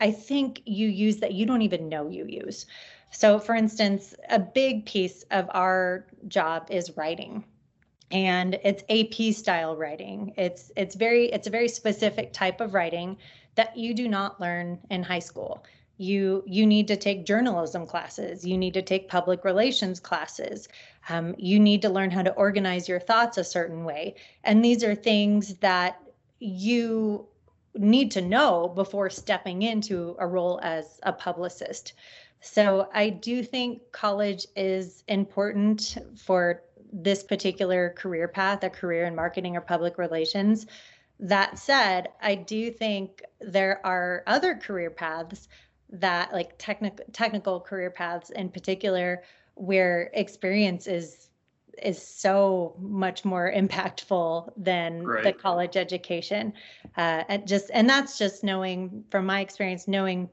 I 0.00 0.10
think 0.10 0.62
you 0.64 0.88
use 0.88 1.18
that 1.18 1.32
you 1.32 1.46
don't 1.46 1.62
even 1.62 1.88
know 1.88 2.08
you 2.08 2.26
use. 2.26 2.66
So, 3.10 3.38
for 3.38 3.54
instance, 3.54 4.14
a 4.28 4.38
big 4.38 4.86
piece 4.86 5.22
of 5.30 5.48
our 5.54 6.06
job 6.26 6.66
is 6.70 6.96
writing 6.96 7.44
and 8.10 8.58
it's 8.62 8.82
AP 8.88 9.34
style 9.34 9.76
writing. 9.76 10.32
It's 10.36 10.70
it's 10.76 10.94
very 10.94 11.26
it's 11.26 11.46
a 11.46 11.50
very 11.50 11.68
specific 11.68 12.32
type 12.32 12.60
of 12.60 12.74
writing 12.74 13.16
that 13.54 13.76
you 13.76 13.94
do 13.94 14.08
not 14.08 14.40
learn 14.40 14.78
in 14.90 15.02
high 15.02 15.20
school. 15.20 15.64
You 15.96 16.42
you 16.46 16.66
need 16.66 16.88
to 16.88 16.96
take 16.96 17.24
journalism 17.24 17.86
classes. 17.86 18.44
You 18.44 18.58
need 18.58 18.74
to 18.74 18.82
take 18.82 19.08
public 19.08 19.44
relations 19.44 20.00
classes. 20.00 20.68
Um, 21.08 21.34
you 21.38 21.60
need 21.60 21.82
to 21.82 21.88
learn 21.88 22.10
how 22.10 22.22
to 22.22 22.32
organize 22.32 22.88
your 22.88 23.00
thoughts 23.00 23.38
a 23.38 23.44
certain 23.44 23.84
way. 23.84 24.14
And 24.42 24.64
these 24.64 24.82
are 24.82 24.94
things 24.94 25.54
that 25.56 26.00
you 26.40 27.26
need 27.76 28.10
to 28.12 28.20
know 28.20 28.68
before 28.68 29.10
stepping 29.10 29.62
into 29.62 30.16
a 30.18 30.26
role 30.26 30.60
as 30.62 31.00
a 31.02 31.12
publicist. 31.12 31.94
So 32.40 32.88
I 32.92 33.08
do 33.08 33.42
think 33.42 33.80
college 33.92 34.46
is 34.54 35.02
important 35.08 35.96
for 36.16 36.62
this 36.92 37.22
particular 37.22 37.90
career 37.96 38.28
path, 38.28 38.62
a 38.62 38.70
career 38.70 39.06
in 39.06 39.14
marketing 39.14 39.56
or 39.56 39.60
public 39.60 39.98
relations. 39.98 40.66
That 41.18 41.58
said, 41.58 42.08
I 42.20 42.34
do 42.34 42.70
think 42.70 43.22
there 43.40 43.84
are 43.84 44.22
other 44.26 44.54
career 44.54 44.90
paths 44.90 45.48
that 45.90 46.32
like 46.32 46.54
technical 46.58 47.04
technical 47.12 47.60
career 47.60 47.90
paths 47.90 48.30
in 48.30 48.48
particular 48.48 49.22
where 49.54 50.10
experience 50.12 50.86
is 50.86 51.28
is 51.82 52.00
so 52.00 52.74
much 52.78 53.24
more 53.24 53.52
impactful 53.54 54.52
than 54.56 55.04
right. 55.04 55.24
the 55.24 55.32
college 55.32 55.76
education. 55.76 56.52
Uh, 56.96 57.24
and 57.28 57.46
just 57.46 57.70
and 57.72 57.88
that's 57.88 58.18
just 58.18 58.44
knowing 58.44 59.04
from 59.10 59.26
my 59.26 59.40
experience, 59.40 59.88
knowing 59.88 60.28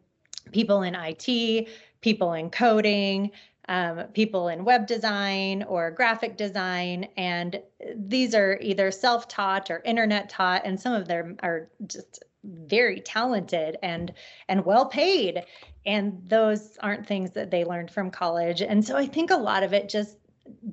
people 0.52 0.82
in 0.84 0.96
IT, 0.96 1.68
people 2.02 2.34
in 2.34 2.50
coding, 2.50 3.32
um, 3.70 4.04
people 4.14 4.48
in 4.50 4.66
web 4.66 4.88
design 4.88 5.64
or 5.64 5.92
graphic 5.92 6.36
design, 6.38 7.08
and 7.18 7.62
these 7.96 8.34
are 8.34 8.58
either 8.62 8.92
self-taught 8.92 9.70
or 9.70 9.82
internet 9.86 10.30
taught, 10.30 10.62
and 10.66 10.80
some 10.80 10.94
of 10.94 11.08
them 11.08 11.38
are 11.44 11.70
just 11.88 12.24
very 12.44 13.00
talented 13.00 13.78
and 13.84 14.14
and 14.50 14.66
well 14.66 14.88
paid 14.88 15.44
and 15.86 16.20
those 16.28 16.78
aren't 16.82 17.06
things 17.06 17.32
that 17.32 17.52
they 17.52 17.64
learned 17.64 17.92
from 17.92 18.10
college 18.10 18.62
and 18.62 18.84
so 18.84 18.98
i 18.98 19.06
think 19.06 19.30
a 19.30 19.36
lot 19.36 19.62
of 19.62 19.74
it 19.74 19.88
just 19.88 20.18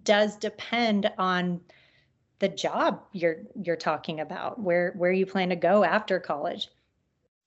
does 0.05 0.37
depend 0.37 1.11
on 1.19 1.61
the 2.39 2.49
job 2.49 3.03
you're 3.13 3.39
you're 3.63 3.77
talking 3.77 4.21
about 4.21 4.61
where 4.61 4.93
where 4.97 5.13
you 5.13 5.27
plan 5.27 5.49
to 5.49 5.57
go 5.57 5.85
after 5.85 6.21
college. 6.21 6.69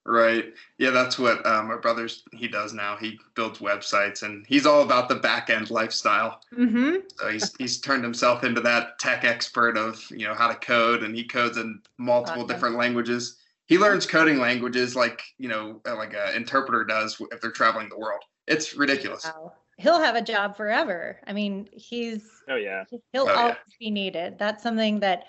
Right. 0.03 0.53
Yeah 0.77 0.89
that's 0.89 1.19
what 1.19 1.45
uh, 1.45 1.63
my 1.63 1.77
brother's 1.77 2.23
he 2.33 2.47
does 2.47 2.73
now. 2.73 2.97
He 2.97 3.19
builds 3.35 3.59
websites 3.59 4.23
and 4.23 4.45
he's 4.47 4.65
all 4.65 4.81
about 4.81 5.07
the 5.09 5.15
back 5.15 5.49
end 5.49 5.69
lifestyle. 5.69 6.41
Mm-hmm. 6.57 6.95
so 7.17 7.29
he's 7.29 7.55
he's 7.57 7.79
turned 7.79 8.03
himself 8.03 8.43
into 8.43 8.61
that 8.61 8.99
tech 8.99 9.23
expert 9.23 9.77
of 9.77 10.03
you 10.09 10.27
know 10.27 10.33
how 10.33 10.47
to 10.47 10.55
code 10.55 11.03
and 11.03 11.15
he 11.15 11.23
codes 11.23 11.57
in 11.57 11.81
multiple 11.97 12.43
awesome. 12.43 12.47
different 12.47 12.75
languages. 12.77 13.37
He 13.67 13.77
learns 13.77 14.05
coding 14.05 14.39
languages 14.39 14.95
like 14.95 15.21
you 15.37 15.47
know 15.47 15.81
like 15.85 16.13
an 16.13 16.35
interpreter 16.35 16.83
does 16.83 17.21
if 17.31 17.39
they're 17.39 17.51
traveling 17.51 17.87
the 17.87 17.99
world. 17.99 18.23
It's 18.47 18.75
ridiculous. 18.75 19.23
Wow 19.25 19.53
he'll 19.81 19.99
have 19.99 20.15
a 20.15 20.21
job 20.21 20.55
forever. 20.55 21.19
I 21.25 21.33
mean, 21.33 21.67
he's 21.73 22.23
oh 22.49 22.55
yeah, 22.55 22.83
he'll 23.11 23.27
oh, 23.27 23.35
always 23.35 23.55
yeah. 23.67 23.75
be 23.79 23.91
needed. 23.91 24.37
That's 24.37 24.63
something 24.63 24.99
that 24.99 25.25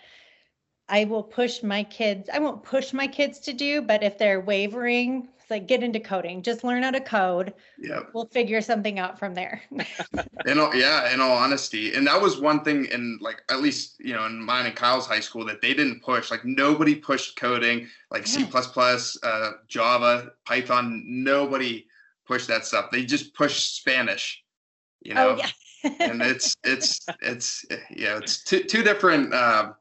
I 0.89 1.05
will 1.05 1.23
push 1.23 1.63
my 1.63 1.85
kids. 1.85 2.29
I 2.33 2.39
won't 2.39 2.63
push 2.63 2.93
my 2.93 3.07
kids 3.07 3.39
to 3.41 3.53
do, 3.53 3.81
but 3.83 4.03
if 4.03 4.19
they're 4.19 4.41
wavering, 4.41 5.29
it's 5.39 5.51
like 5.51 5.67
get 5.67 5.83
into 5.83 6.01
coding. 6.01 6.43
Just 6.43 6.65
learn 6.65 6.83
how 6.83 6.91
to 6.91 7.01
code. 7.01 7.55
Yeah, 7.79 8.01
we'll 8.13 8.27
figure 8.27 8.61
something 8.61 8.99
out 8.99 9.19
from 9.19 9.35
there. 9.35 9.63
in 10.47 10.59
all, 10.59 10.75
yeah, 10.75 11.13
in 11.13 11.21
all 11.21 11.37
honesty, 11.37 11.95
and 11.95 12.07
that 12.07 12.21
was 12.21 12.41
one 12.41 12.63
thing 12.63 12.85
in 12.87 13.19
like 13.23 13.43
at 13.51 13.63
least 13.63 13.97
you 14.01 14.13
know 14.13 14.27
in 14.27 14.43
mine 14.43 14.67
and 14.67 14.77
Kyle's 14.77 15.07
high 15.07 15.21
school 15.21 15.45
that 15.47 15.63
they 15.63 15.73
didn't 15.73 16.03
push. 16.03 16.31
Like 16.31 16.45
nobody 16.45 16.95
pushed 16.95 17.37
coding, 17.37 17.89
like 18.11 18.23
yeah. 18.23 18.33
C 18.33 18.45
plus 18.45 18.67
plus, 18.67 19.17
uh, 19.23 19.53
Java, 19.69 20.33
Python. 20.45 21.05
Nobody 21.07 21.87
push 22.27 22.47
that 22.47 22.65
stuff. 22.67 22.91
They 22.91 23.05
just 23.05 23.35
push 23.35 23.63
Spanish, 23.63 24.42
you 25.05 25.13
oh, 25.13 25.15
know. 25.15 25.29
Oh, 25.31 25.37
yeah. 25.37 25.91
and 26.01 26.23
it's 26.23 26.57
it's 26.65 27.07
it's 27.21 27.65
yeah, 27.91 28.19
it's 28.19 28.45
two 28.45 28.63
two 28.65 28.83
different 28.83 29.33
uh, 29.33 29.73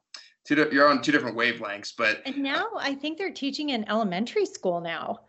two 0.45 0.55
di- 0.55 0.69
you're 0.71 0.88
on 0.88 1.01
two 1.01 1.12
different 1.12 1.38
wavelengths, 1.38 1.93
but 1.97 2.21
and 2.25 2.38
now 2.38 2.67
I 2.77 2.95
think 2.95 3.17
they're 3.17 3.31
teaching 3.31 3.69
in 3.69 3.88
elementary 3.89 4.45
school 4.45 4.81
now 4.81 5.21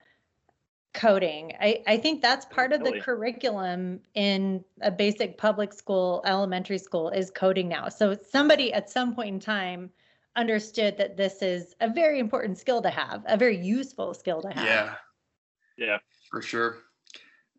coding. 0.95 1.53
I, 1.61 1.83
I 1.87 1.97
think 1.97 2.21
that's 2.21 2.45
part 2.47 2.73
of 2.73 2.85
the 2.85 3.01
curriculum 3.01 4.01
in 4.15 4.65
a 4.83 4.91
basic 4.91 5.39
public 5.39 5.73
school, 5.73 6.23
elementary 6.27 6.79
school 6.79 7.09
is 7.11 7.31
coding 7.31 7.69
now. 7.69 7.89
So 7.89 8.17
somebody 8.31 8.73
at 8.73 8.91
some 8.91 9.15
point 9.15 9.29
in 9.29 9.41
time 9.41 9.91
understood 10.37 10.97
that 10.99 11.17
this 11.17 11.43
is 11.43 11.75
a 11.81 11.89
very 11.89 12.19
important 12.19 12.59
skill 12.59 12.83
to 12.83 12.91
have, 12.91 13.23
a 13.27 13.37
very 13.37 13.57
useful 13.57 14.15
skill 14.15 14.43
to 14.43 14.49
have. 14.51 14.65
Yeah. 14.65 14.95
Yeah. 15.79 15.99
For 16.31 16.43
sure. 16.43 16.79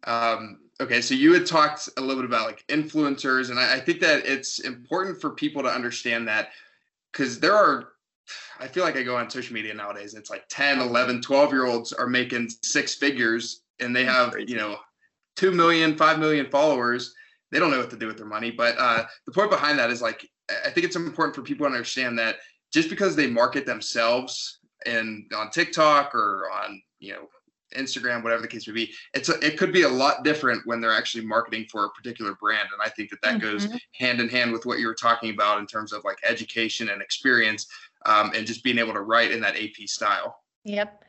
Um, 0.06 0.63
okay, 0.82 1.02
so 1.02 1.14
you 1.14 1.34
had 1.34 1.46
talked 1.46 1.90
a 1.98 2.02
little 2.02 2.22
bit 2.22 2.26
about 2.26 2.48
like 2.48 2.66
influencers, 2.68 3.50
and 3.50 3.60
I, 3.60 3.76
I 3.76 3.80
think 3.80 4.00
that 4.02 4.26
it's 4.26 4.60
important 4.60 5.22
for 5.22 5.32
people 5.32 5.64
to 5.64 5.70
understand 5.70 6.28
that 6.28 6.50
because 7.12 7.40
there 7.40 7.56
are, 7.56 7.90
I 8.60 8.68
feel 8.68 8.84
like 8.84 8.98
I 8.98 9.04
go 9.04 9.16
on 9.16 9.30
social 9.30 9.54
media 9.54 9.74
nowadays, 9.74 10.14
it's 10.14 10.30
like 10.30 10.46
10, 10.50 10.80
11, 10.80 11.22
12 11.22 11.52
year 11.52 11.66
olds 11.66 11.94
are 11.94 12.08
making 12.08 12.50
six 12.64 12.96
figures 12.96 13.62
and 13.80 13.96
they 13.96 14.06
have, 14.06 14.34
you 14.38 14.56
know, 14.56 14.78
2 15.36 15.52
million, 15.52 15.96
5 15.96 16.20
million 16.20 16.50
followers. 16.50 17.14
They 17.52 17.60
don't 17.60 17.72
know 17.72 17.80
what 17.80 17.92
to 17.92 17.98
do 17.98 18.08
with 18.08 18.18
their 18.18 18.26
money. 18.26 18.52
But 18.52 18.76
uh, 18.80 19.06
the 19.26 19.32
point 19.32 19.52
behind 19.52 19.78
that 19.80 19.92
is 19.92 20.02
like, 20.02 20.28
I 20.66 20.70
think 20.70 20.86
it's 20.86 20.96
important 20.96 21.36
for 21.36 21.42
people 21.42 21.66
to 21.66 21.72
understand 21.72 22.18
that 22.20 22.38
just 22.72 22.90
because 22.90 23.16
they 23.16 23.28
market 23.28 23.66
themselves 23.66 24.60
and 24.86 25.32
on 25.36 25.52
TikTok 25.52 26.16
or 26.16 26.50
on, 26.52 26.82
you 27.00 27.14
know, 27.14 27.28
Instagram, 27.74 28.24
whatever 28.24 28.42
the 28.42 28.48
case 28.48 28.68
may 28.68 28.74
be. 28.74 28.92
It's 29.14 29.30
a, 29.30 29.40
it 29.46 29.58
could 29.58 29.72
be 29.72 29.84
a 29.84 29.90
lot 29.90 30.24
different 30.24 30.66
when 30.66 30.82
they're 30.82 30.94
actually 30.94 31.26
marketing 31.26 31.68
for 31.72 31.86
a 31.86 31.90
particular 31.92 32.36
brand, 32.36 32.70
and 32.72 32.82
I 32.82 32.90
think 32.90 33.10
that 33.10 33.22
that 33.22 33.40
mm-hmm. 33.40 33.52
goes 33.52 33.68
hand 33.94 34.20
in 34.20 34.30
hand 34.30 34.52
with 34.52 34.66
what 34.66 34.80
you 34.80 34.88
were 34.88 34.96
talking 34.96 35.34
about 35.34 35.60
in 35.60 35.68
terms 35.68 35.94
of 35.94 36.04
like 36.04 36.18
education 36.28 36.90
and 36.90 37.02
experience, 37.02 37.68
um, 38.06 38.32
and 38.36 38.46
just 38.46 38.64
being 38.64 38.78
able 38.78 38.94
to 38.94 39.02
write 39.02 39.32
in 39.32 39.40
that 39.42 39.56
AP 39.56 39.88
style. 39.88 40.44
Yep. 40.64 41.04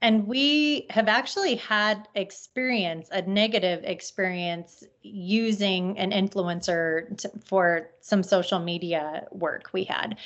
And 0.00 0.26
we 0.28 0.86
have 0.90 1.08
actually 1.08 1.56
had 1.56 2.06
experience, 2.14 3.08
a 3.10 3.22
negative 3.22 3.82
experience 3.82 4.84
using 5.02 5.98
an 5.98 6.12
influencer 6.12 7.16
to, 7.18 7.30
for 7.44 7.90
some 8.00 8.22
social 8.22 8.60
media 8.60 9.26
work 9.32 9.70
we 9.72 9.82
had. 9.82 10.16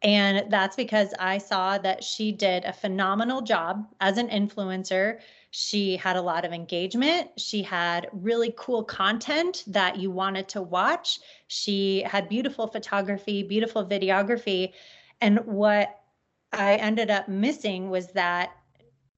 And 0.00 0.50
that's 0.50 0.76
because 0.76 1.12
I 1.18 1.38
saw 1.38 1.76
that 1.78 2.02
she 2.04 2.32
did 2.32 2.64
a 2.64 2.72
phenomenal 2.72 3.42
job 3.42 3.86
as 4.00 4.16
an 4.16 4.28
influencer. 4.28 5.18
She 5.50 5.96
had 5.96 6.16
a 6.16 6.22
lot 6.22 6.44
of 6.44 6.52
engagement. 6.52 7.30
She 7.38 7.62
had 7.62 8.08
really 8.12 8.54
cool 8.56 8.84
content 8.84 9.64
that 9.66 9.96
you 9.96 10.10
wanted 10.10 10.48
to 10.50 10.62
watch. 10.62 11.20
She 11.46 12.02
had 12.02 12.28
beautiful 12.28 12.66
photography, 12.66 13.42
beautiful 13.42 13.84
videography. 13.84 14.72
And 15.20 15.38
what 15.46 16.00
I 16.52 16.76
ended 16.76 17.10
up 17.10 17.28
missing 17.28 17.90
was 17.90 18.08
that 18.08 18.52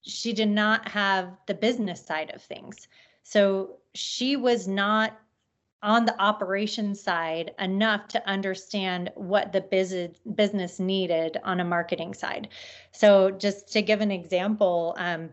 she 0.02 0.32
did 0.32 0.48
not 0.48 0.88
have 0.88 1.36
the 1.46 1.54
business 1.54 2.04
side 2.04 2.30
of 2.34 2.42
things. 2.42 2.88
So 3.22 3.76
she 3.94 4.36
was 4.36 4.66
not 4.66 5.18
on 5.82 6.04
the 6.04 6.20
operations 6.20 7.00
side 7.00 7.52
enough 7.58 8.06
to 8.08 8.28
understand 8.28 9.10
what 9.14 9.52
the 9.52 9.60
business 9.60 10.18
business 10.34 10.78
needed 10.78 11.38
on 11.42 11.60
a 11.60 11.64
marketing 11.64 12.12
side. 12.12 12.48
So 12.92 13.30
just 13.30 13.72
to 13.72 13.82
give 13.82 14.00
an 14.00 14.10
example, 14.10 14.94
um, 14.98 15.30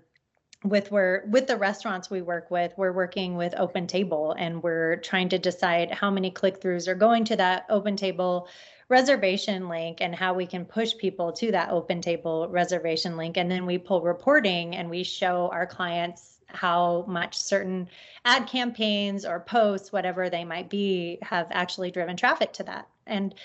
with 0.64 0.92
where 0.92 1.24
with 1.30 1.48
the 1.48 1.58
restaurants 1.58 2.10
we 2.10 2.22
work 2.22 2.50
with, 2.50 2.74
we're 2.78 2.92
working 2.92 3.36
with 3.36 3.54
Open 3.58 3.88
Table 3.88 4.36
and 4.38 4.64
we're 4.64 4.98
trying 4.98 5.30
to 5.30 5.40
decide 5.40 5.92
how 5.92 6.10
many 6.10 6.32
click 6.32 6.60
throughs 6.62 6.88
are 6.88 6.96
going 6.96 7.26
to 7.26 7.36
that 7.36 7.66
Open 7.70 7.96
Table 7.96 8.48
reservation 8.90 9.68
link 9.68 10.00
and 10.02 10.16
how 10.16 10.34
we 10.34 10.46
can 10.46 10.66
push 10.66 10.96
people 10.98 11.32
to 11.34 11.52
that 11.52 11.70
open 11.70 12.02
table 12.02 12.48
reservation 12.50 13.18
link. 13.18 13.38
And 13.38 13.52
then 13.52 13.66
we 13.66 13.78
pull 13.78 14.02
reporting 14.02 14.76
and 14.76 14.90
we 14.90 15.04
show 15.04 15.50
our 15.52 15.66
clients 15.66 16.40
how 16.48 17.04
much 17.08 17.38
certain 17.38 17.90
ad 18.24 18.48
campaigns 18.48 19.26
or 19.26 19.42
posts, 19.42 19.92
whatever 19.92 20.30
they 20.30 20.46
might 20.46 20.70
be, 20.70 21.20
have 21.22 21.48
actually 21.52 21.92
driven 21.92 22.16
traffic 22.16 22.54
to 22.54 22.64
that. 22.64 22.88
And 23.06 23.36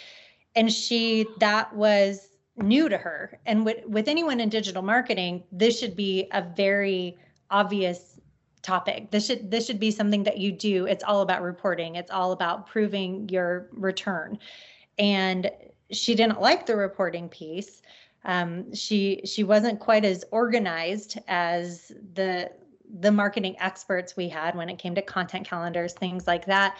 and 0.54 0.72
she 0.72 1.26
that 1.40 1.74
was 1.74 2.28
new 2.56 2.88
to 2.88 2.98
her. 2.98 3.38
And 3.46 3.64
with, 3.64 3.84
with 3.86 4.08
anyone 4.08 4.40
in 4.40 4.48
digital 4.48 4.82
marketing, 4.82 5.44
this 5.52 5.78
should 5.78 5.96
be 5.96 6.28
a 6.32 6.42
very 6.42 7.16
obvious 7.50 8.20
topic. 8.62 9.10
This 9.10 9.26
should 9.26 9.50
this 9.50 9.66
should 9.66 9.80
be 9.80 9.90
something 9.90 10.22
that 10.22 10.38
you 10.38 10.52
do. 10.52 10.86
It's 10.86 11.02
all 11.02 11.22
about 11.22 11.42
reporting. 11.42 11.96
It's 11.96 12.12
all 12.12 12.30
about 12.30 12.68
proving 12.68 13.28
your 13.28 13.68
return 13.72 14.38
and 14.98 15.50
she 15.90 16.14
didn't 16.14 16.40
like 16.40 16.66
the 16.66 16.76
reporting 16.76 17.28
piece. 17.28 17.82
Um, 18.24 18.72
she 18.74 19.22
she 19.24 19.44
wasn't 19.44 19.80
quite 19.80 20.04
as 20.04 20.24
organized 20.30 21.18
as 21.28 21.92
the 22.14 22.50
the 23.00 23.10
marketing 23.10 23.56
experts 23.58 24.16
we 24.16 24.28
had 24.28 24.54
when 24.54 24.68
it 24.68 24.78
came 24.78 24.94
to 24.94 25.02
content 25.02 25.46
calendars, 25.46 25.94
things 25.94 26.26
like 26.26 26.46
that. 26.46 26.76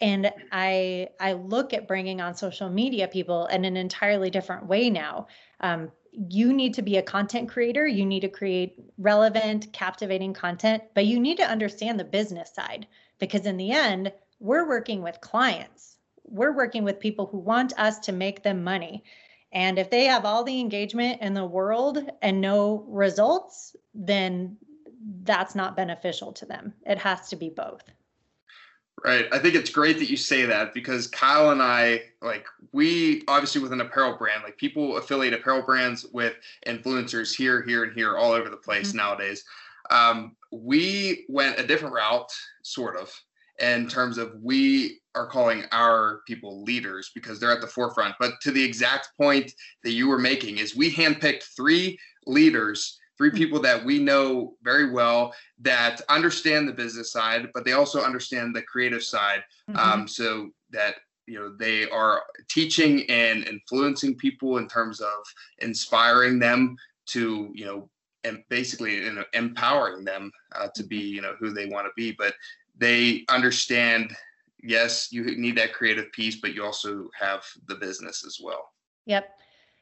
And 0.00 0.32
I 0.52 1.08
I 1.20 1.34
look 1.34 1.72
at 1.72 1.88
bringing 1.88 2.20
on 2.20 2.34
social 2.34 2.68
media 2.68 3.08
people 3.08 3.46
in 3.46 3.64
an 3.64 3.76
entirely 3.76 4.30
different 4.30 4.66
way 4.66 4.90
now. 4.90 5.28
Um, 5.60 5.90
you 6.12 6.52
need 6.52 6.74
to 6.74 6.82
be 6.82 6.96
a 6.96 7.02
content 7.02 7.48
creator. 7.48 7.86
You 7.86 8.06
need 8.06 8.20
to 8.20 8.28
create 8.28 8.78
relevant, 8.98 9.72
captivating 9.72 10.32
content, 10.32 10.82
but 10.94 11.06
you 11.06 11.18
need 11.18 11.36
to 11.38 11.50
understand 11.50 11.98
the 11.98 12.04
business 12.04 12.54
side 12.54 12.86
because 13.18 13.46
in 13.46 13.56
the 13.56 13.72
end, 13.72 14.12
we're 14.38 14.68
working 14.68 15.02
with 15.02 15.20
clients 15.20 15.94
we're 16.24 16.52
working 16.52 16.84
with 16.84 16.98
people 17.00 17.26
who 17.26 17.38
want 17.38 17.72
us 17.78 17.98
to 18.00 18.12
make 18.12 18.42
them 18.42 18.64
money. 18.64 19.04
And 19.52 19.78
if 19.78 19.90
they 19.90 20.04
have 20.04 20.24
all 20.24 20.42
the 20.42 20.58
engagement 20.58 21.20
in 21.20 21.34
the 21.34 21.44
world 21.44 22.10
and 22.22 22.40
no 22.40 22.84
results, 22.88 23.76
then 23.94 24.56
that's 25.22 25.54
not 25.54 25.76
beneficial 25.76 26.32
to 26.32 26.46
them. 26.46 26.74
It 26.86 26.98
has 26.98 27.28
to 27.28 27.36
be 27.36 27.50
both. 27.50 27.84
Right. 29.02 29.26
I 29.32 29.38
think 29.38 29.54
it's 29.54 29.70
great 29.70 29.98
that 29.98 30.08
you 30.08 30.16
say 30.16 30.46
that 30.46 30.72
because 30.72 31.08
Kyle 31.08 31.50
and 31.50 31.62
I, 31.62 32.02
like, 32.22 32.46
we 32.72 33.22
obviously 33.28 33.60
with 33.60 33.72
an 33.72 33.80
apparel 33.80 34.16
brand, 34.16 34.42
like 34.44 34.56
people 34.56 34.96
affiliate 34.96 35.34
apparel 35.34 35.62
brands 35.62 36.06
with 36.12 36.36
influencers 36.66 37.34
here, 37.34 37.62
here, 37.62 37.84
and 37.84 37.92
here 37.92 38.16
all 38.16 38.32
over 38.32 38.48
the 38.48 38.56
place 38.56 38.88
mm-hmm. 38.88 38.98
nowadays. 38.98 39.44
Um, 39.90 40.36
we 40.52 41.26
went 41.28 41.58
a 41.58 41.66
different 41.66 41.94
route, 41.94 42.32
sort 42.62 42.96
of, 42.96 43.12
in 43.58 43.88
terms 43.88 44.16
of 44.16 44.32
we 44.40 45.00
are 45.14 45.26
calling 45.26 45.64
our 45.72 46.20
people 46.26 46.62
leaders 46.62 47.10
because 47.14 47.38
they're 47.38 47.52
at 47.52 47.60
the 47.60 47.66
forefront. 47.66 48.14
But 48.18 48.40
to 48.42 48.50
the 48.50 48.62
exact 48.62 49.10
point 49.18 49.52
that 49.82 49.92
you 49.92 50.08
were 50.08 50.18
making 50.18 50.58
is 50.58 50.74
we 50.74 50.92
handpicked 50.92 51.44
three 51.56 51.98
leaders, 52.26 52.98
three 53.16 53.30
people 53.30 53.60
that 53.60 53.84
we 53.84 53.98
know 53.98 54.54
very 54.62 54.90
well 54.90 55.34
that 55.60 56.00
understand 56.08 56.68
the 56.68 56.72
business 56.72 57.12
side, 57.12 57.48
but 57.54 57.64
they 57.64 57.72
also 57.72 58.02
understand 58.02 58.54
the 58.54 58.62
creative 58.62 59.02
side. 59.02 59.42
Mm-hmm. 59.70 59.78
Um, 59.78 60.08
so 60.08 60.50
that 60.70 60.96
you 61.26 61.38
know 61.38 61.54
they 61.58 61.88
are 61.90 62.22
teaching 62.50 63.08
and 63.08 63.46
influencing 63.46 64.16
people 64.16 64.58
in 64.58 64.68
terms 64.68 65.00
of 65.00 65.24
inspiring 65.58 66.38
them 66.38 66.76
to 67.06 67.50
you 67.54 67.64
know 67.64 67.88
and 68.24 68.42
basically 68.48 68.96
you 68.96 69.12
know, 69.12 69.24
empowering 69.32 70.04
them 70.04 70.30
uh, 70.54 70.68
to 70.74 70.82
be 70.82 70.98
you 70.98 71.22
know 71.22 71.34
who 71.38 71.50
they 71.50 71.66
want 71.66 71.86
to 71.86 71.92
be 71.96 72.12
but 72.12 72.34
they 72.76 73.24
understand 73.28 74.14
yes, 74.64 75.12
you 75.12 75.24
need 75.36 75.56
that 75.56 75.72
creative 75.72 76.10
piece, 76.12 76.36
but 76.36 76.54
you 76.54 76.64
also 76.64 77.08
have 77.18 77.44
the 77.68 77.76
business 77.76 78.24
as 78.26 78.38
well. 78.42 78.70
Yep. 79.06 79.28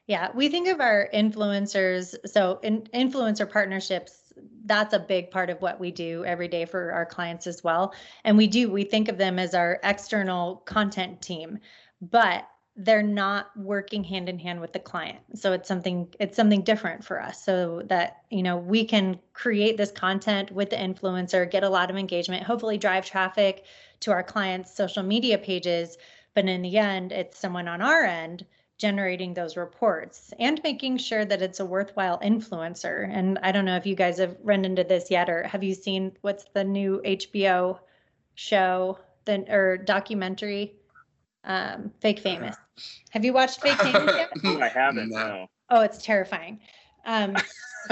Yeah, 0.06 0.30
we 0.34 0.48
think 0.48 0.68
of 0.68 0.80
our 0.80 1.08
influencers. 1.14 2.14
So, 2.26 2.58
in 2.62 2.82
influencer 2.94 3.50
partnerships, 3.50 4.32
that's 4.64 4.94
a 4.94 4.98
big 4.98 5.30
part 5.30 5.50
of 5.50 5.60
what 5.62 5.78
we 5.78 5.90
do 5.90 6.24
every 6.24 6.48
day 6.48 6.64
for 6.64 6.92
our 6.92 7.06
clients 7.06 7.46
as 7.46 7.62
well. 7.62 7.94
And 8.24 8.36
we 8.36 8.46
do, 8.46 8.70
we 8.70 8.84
think 8.84 9.08
of 9.08 9.18
them 9.18 9.38
as 9.38 9.54
our 9.54 9.78
external 9.84 10.56
content 10.66 11.22
team, 11.22 11.58
but 12.00 12.48
they're 12.74 13.02
not 13.02 13.56
working 13.56 14.02
hand 14.02 14.28
in 14.28 14.38
hand 14.38 14.60
with 14.60 14.72
the 14.72 14.78
client. 14.80 15.18
So 15.34 15.52
it's 15.52 15.68
something 15.68 16.08
it's 16.18 16.36
something 16.36 16.62
different 16.62 17.04
for 17.04 17.20
us 17.22 17.44
so 17.44 17.82
that, 17.86 18.22
you 18.30 18.42
know, 18.42 18.56
we 18.56 18.84
can 18.84 19.20
create 19.34 19.76
this 19.76 19.92
content 19.92 20.50
with 20.50 20.70
the 20.70 20.76
influencer, 20.76 21.48
get 21.50 21.64
a 21.64 21.68
lot 21.68 21.90
of 21.90 21.96
engagement, 21.96 22.44
hopefully 22.44 22.78
drive 22.78 23.04
traffic 23.04 23.64
to 24.00 24.10
our 24.10 24.22
clients' 24.22 24.74
social 24.74 25.02
media 25.02 25.38
pages, 25.38 25.98
but 26.34 26.46
in 26.46 26.62
the 26.62 26.78
end, 26.78 27.12
it's 27.12 27.38
someone 27.38 27.68
on 27.68 27.82
our 27.82 28.04
end 28.04 28.46
generating 28.82 29.32
those 29.32 29.56
reports 29.56 30.34
and 30.40 30.60
making 30.64 30.98
sure 30.98 31.24
that 31.24 31.40
it's 31.40 31.60
a 31.60 31.64
worthwhile 31.64 32.18
influencer. 32.18 33.08
And 33.08 33.38
I 33.40 33.52
don't 33.52 33.64
know 33.64 33.76
if 33.76 33.86
you 33.86 33.94
guys 33.94 34.18
have 34.18 34.36
run 34.42 34.64
into 34.64 34.82
this 34.82 35.08
yet 35.08 35.30
or 35.30 35.44
have 35.44 35.62
you 35.62 35.72
seen 35.72 36.10
what's 36.22 36.46
the 36.52 36.64
new 36.64 37.00
HBO 37.04 37.78
show 38.34 38.98
the 39.24 39.44
or 39.48 39.78
documentary 39.78 40.74
um, 41.44 41.92
Fake 42.00 42.18
Famous. 42.18 42.56
Have 43.10 43.24
you 43.24 43.32
watched 43.32 43.60
Fake 43.60 43.80
Famous 43.80 44.16
yet? 44.16 44.30
I 44.44 44.68
haven't. 44.68 45.10
No. 45.10 45.46
Oh, 45.70 45.82
it's 45.82 46.02
terrifying. 46.02 46.58
Um, 47.04 47.36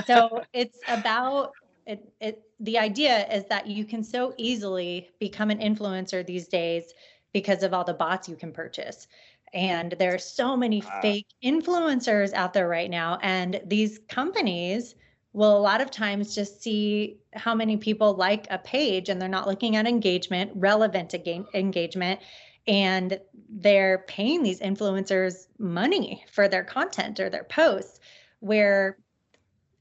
so 0.07 0.43
it's 0.53 0.79
about 0.89 1.53
it. 1.87 2.13
It 2.21 2.43
the 2.59 2.79
idea 2.79 3.29
is 3.29 3.45
that 3.47 3.69
you 3.69 3.85
can 3.85 4.03
so 4.03 4.35
easily 4.39 5.09
become 5.21 5.51
an 5.51 5.61
influencer 5.61 6.27
these 6.27 6.49
days 6.49 6.93
because 7.33 7.63
of 7.63 7.73
all 7.73 7.85
the 7.85 7.95
bots 7.95 8.29
you 8.29 8.37
can 8.37 8.53
purchase. 8.53 9.07
And 9.53 9.93
there 9.99 10.15
are 10.15 10.19
so 10.19 10.57
many 10.57 10.81
wow. 10.81 11.01
fake 11.03 11.27
influencers 11.43 12.33
out 12.33 12.53
there 12.53 12.69
right 12.69 12.91
now. 12.91 13.19
And 13.23 13.61
these 13.67 13.99
companies 14.09 14.95
will 15.33 15.57
a 15.57 15.59
lot 15.59 15.81
of 15.81 15.91
times 15.91 16.35
just 16.35 16.63
see 16.63 17.19
how 17.35 17.55
many 17.55 17.77
people 17.77 18.15
like 18.15 18.47
a 18.51 18.59
page 18.59 19.09
and 19.09 19.21
they're 19.21 19.29
not 19.29 19.47
looking 19.47 19.77
at 19.77 19.87
engagement, 19.87 20.51
relevant 20.55 21.15
engagement 21.55 22.21
and 22.67 23.19
they're 23.49 24.05
paying 24.07 24.43
these 24.43 24.61
influencers 24.61 25.47
money 25.59 26.25
for 26.31 26.49
their 26.49 26.65
content 26.65 27.19
or 27.19 27.31
their 27.31 27.45
posts 27.45 28.01
where 28.41 28.99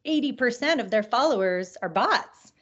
80% 0.06 0.80
of 0.80 0.90
their 0.90 1.04
followers 1.04 1.78
are 1.82 1.90
bots 1.90 2.54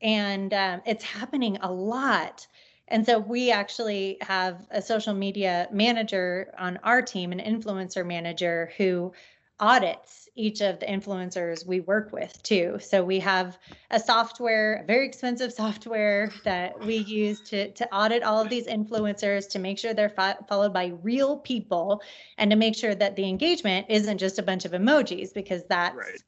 and 0.00 0.52
um, 0.54 0.82
it's 0.86 1.04
happening 1.04 1.56
a 1.60 1.70
lot 1.70 2.46
and 2.88 3.06
so 3.06 3.18
we 3.18 3.50
actually 3.50 4.18
have 4.20 4.66
a 4.70 4.82
social 4.82 5.14
media 5.14 5.68
manager 5.72 6.52
on 6.58 6.78
our 6.82 7.02
team 7.02 7.32
an 7.32 7.40
influencer 7.40 8.06
manager 8.06 8.72
who 8.76 9.12
audits 9.60 10.28
each 10.34 10.60
of 10.60 10.80
the 10.80 10.86
influencers 10.86 11.64
we 11.64 11.80
work 11.80 12.12
with 12.12 12.42
too. 12.42 12.76
So 12.80 13.04
we 13.04 13.20
have 13.20 13.56
a 13.90 14.00
software, 14.00 14.82
a 14.82 14.84
very 14.84 15.06
expensive 15.06 15.52
software 15.62 16.32
that 16.44 16.78
we 16.84 16.96
use 16.96 17.40
to, 17.50 17.70
to 17.70 17.94
audit 17.94 18.22
all 18.22 18.42
of 18.42 18.48
these 18.48 18.66
influencers 18.66 19.48
to 19.50 19.58
make 19.58 19.78
sure 19.78 19.94
they're 19.94 20.08
fo- 20.08 20.44
followed 20.48 20.72
by 20.72 20.92
real 21.02 21.38
people 21.38 22.02
and 22.36 22.50
to 22.50 22.56
make 22.56 22.74
sure 22.74 22.94
that 22.94 23.14
the 23.14 23.28
engagement 23.28 23.86
isn't 23.88 24.18
just 24.18 24.38
a 24.38 24.42
bunch 24.42 24.64
of 24.64 24.72
emojis 24.72 25.32
because 25.32 25.62
that's 25.68 25.96
right. 25.96 26.22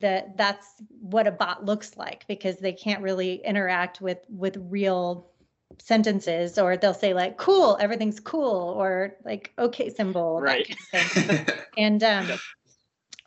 that 0.00 0.36
that's 0.36 0.66
what 1.00 1.28
a 1.28 1.32
bot 1.32 1.64
looks 1.64 1.96
like 1.96 2.26
because 2.26 2.56
they 2.56 2.72
can't 2.72 3.02
really 3.02 3.36
interact 3.44 4.00
with 4.00 4.18
with 4.28 4.56
real 4.68 5.30
sentences 5.78 6.58
or 6.58 6.76
they'll 6.76 6.94
say 6.94 7.14
like 7.14 7.36
cool 7.36 7.76
everything's 7.80 8.20
cool 8.20 8.74
or 8.76 9.16
like 9.24 9.52
okay 9.58 9.90
symbol 9.90 10.40
right. 10.40 10.76
kind 10.92 11.30
of 11.30 11.50
and 11.76 12.02
um 12.02 12.26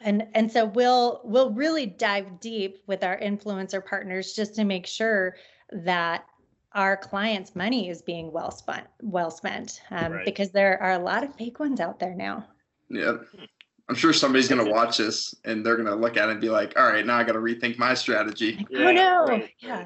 and 0.01 0.27
and 0.33 0.51
so 0.51 0.65
we'll 0.65 1.21
we'll 1.23 1.51
really 1.51 1.85
dive 1.85 2.39
deep 2.39 2.83
with 2.87 3.03
our 3.03 3.19
influencer 3.19 3.83
partners 3.85 4.33
just 4.33 4.55
to 4.55 4.63
make 4.63 4.85
sure 4.85 5.35
that 5.71 6.25
our 6.73 6.95
clients 6.95 7.55
money 7.55 7.89
is 7.89 8.01
being 8.01 8.31
well 8.31 8.51
spent 8.51 8.87
well 9.01 9.31
spent 9.31 9.81
um, 9.91 10.13
right. 10.13 10.25
because 10.25 10.51
there 10.51 10.81
are 10.81 10.93
a 10.93 10.99
lot 10.99 11.23
of 11.23 11.33
fake 11.35 11.59
ones 11.59 11.79
out 11.79 11.99
there 11.99 12.13
now. 12.13 12.45
Yeah 12.89 13.17
i'm 13.89 13.95
sure 13.95 14.13
somebody's 14.13 14.47
going 14.47 14.63
to 14.63 14.71
watch 14.71 14.97
this 14.97 15.33
and 15.45 15.65
they're 15.65 15.75
going 15.75 15.87
to 15.87 15.95
look 15.95 16.17
at 16.17 16.29
it 16.29 16.33
and 16.33 16.41
be 16.41 16.49
like 16.49 16.77
all 16.77 16.87
right 16.87 17.05
now 17.05 17.17
i 17.17 17.23
got 17.23 17.33
to 17.33 17.39
rethink 17.39 17.77
my 17.77 17.93
strategy. 17.93 18.65
Yeah, 18.69 18.87
oh 18.87 18.91
no. 18.91 19.25
Right. 19.25 19.49
yeah 19.59 19.85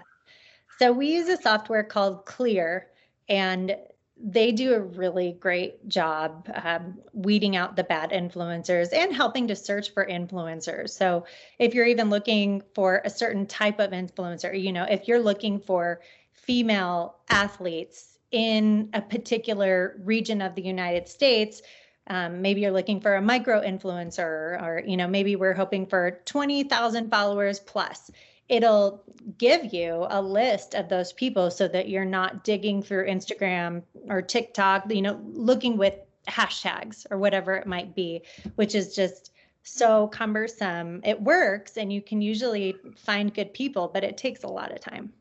so 0.82 0.91
we 0.91 1.13
use 1.13 1.30
a 1.30 1.39
software 1.39 1.84
called 1.84 2.26
Klear, 2.26 2.86
and 3.30 3.76
they 4.17 4.52
do 4.52 4.74
a 4.74 4.80
really 4.80 5.34
great 5.34 5.88
job 5.88 6.50
um, 6.63 6.98
weeding 7.13 7.56
out 7.56 7.76
the 7.76 7.84
bad 7.84 8.10
influencers 8.10 8.91
and 8.91 9.15
helping 9.15 9.48
to 9.48 9.56
search 9.56 9.94
for 9.94 10.08
influencers. 10.08 10.89
So 10.89 11.26
if 11.60 11.76
you're 11.76 11.86
even 11.86 12.10
looking 12.10 12.63
for 12.74 13.04
a 13.06 13.12
certain 13.12 13.46
type 13.46 13.80
of 13.80 13.91
influencer, 13.91 14.60
you 14.60 14.72
know, 14.72 14.86
if 14.86 15.08
you're 15.08 15.20
looking 15.20 15.60
for 15.60 16.02
female 16.32 17.17
athletes 17.30 18.17
in 18.32 18.89
a 18.94 19.02
particular 19.04 20.02
region 20.04 20.41
of 20.41 20.56
the 20.56 20.63
United 20.63 21.08
States, 21.08 21.62
um, 22.08 22.41
maybe 22.41 22.62
you're 22.62 22.72
looking 22.72 23.00
for 23.00 23.17
a 23.17 23.22
micro 23.22 23.62
influencer, 23.62 24.60
or 24.60 24.82
you 24.84 24.98
know, 24.98 25.08
maybe 25.08 25.36
we're 25.36 25.54
hoping 25.54 25.86
for 25.86 26.20
20,000 26.26 27.12
followers 27.12 27.60
plus 27.60 28.10
it'll 28.52 29.02
give 29.38 29.74
you 29.74 30.06
a 30.10 30.22
list 30.22 30.76
of 30.76 30.90
those 30.90 31.14
people 31.14 31.50
so 31.50 31.70
that 31.70 31.88
you're 31.88 32.06
not 32.06 32.44
digging 32.44 32.84
through 32.84 33.08
Instagram 33.08 33.82
or 34.10 34.22
TikTok, 34.22 34.92
you 34.94 35.02
know, 35.02 35.20
looking 35.24 35.78
with 35.78 35.94
hashtags 36.28 37.06
or 37.10 37.18
whatever 37.18 37.56
it 37.56 37.66
might 37.66 37.96
be, 37.96 38.22
which 38.56 38.76
is 38.76 38.94
just 38.94 39.32
so 39.64 40.10
cumbersome. 40.10 41.00
It 41.06 41.20
works 41.22 41.78
and 41.78 41.94
you 41.94 42.02
can 42.02 42.22
usually 42.22 42.76
find 42.98 43.34
good 43.34 43.54
people, 43.54 43.90
but 43.92 44.04
it 44.04 44.18
takes 44.18 44.44
a 44.44 44.48
lot 44.48 44.74
of 44.74 44.82
time. 44.82 45.14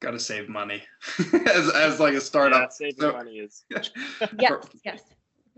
Got 0.00 0.12
to 0.12 0.18
save 0.18 0.48
money 0.48 0.82
as, 1.46 1.70
as 1.74 2.00
like 2.00 2.14
a 2.14 2.22
startup. 2.22 2.62
Yeah, 2.62 2.68
saving 2.70 3.00
so, 3.00 3.12
money 3.12 3.32
is. 3.32 3.64
yes, 4.38 4.66
yes 4.82 5.02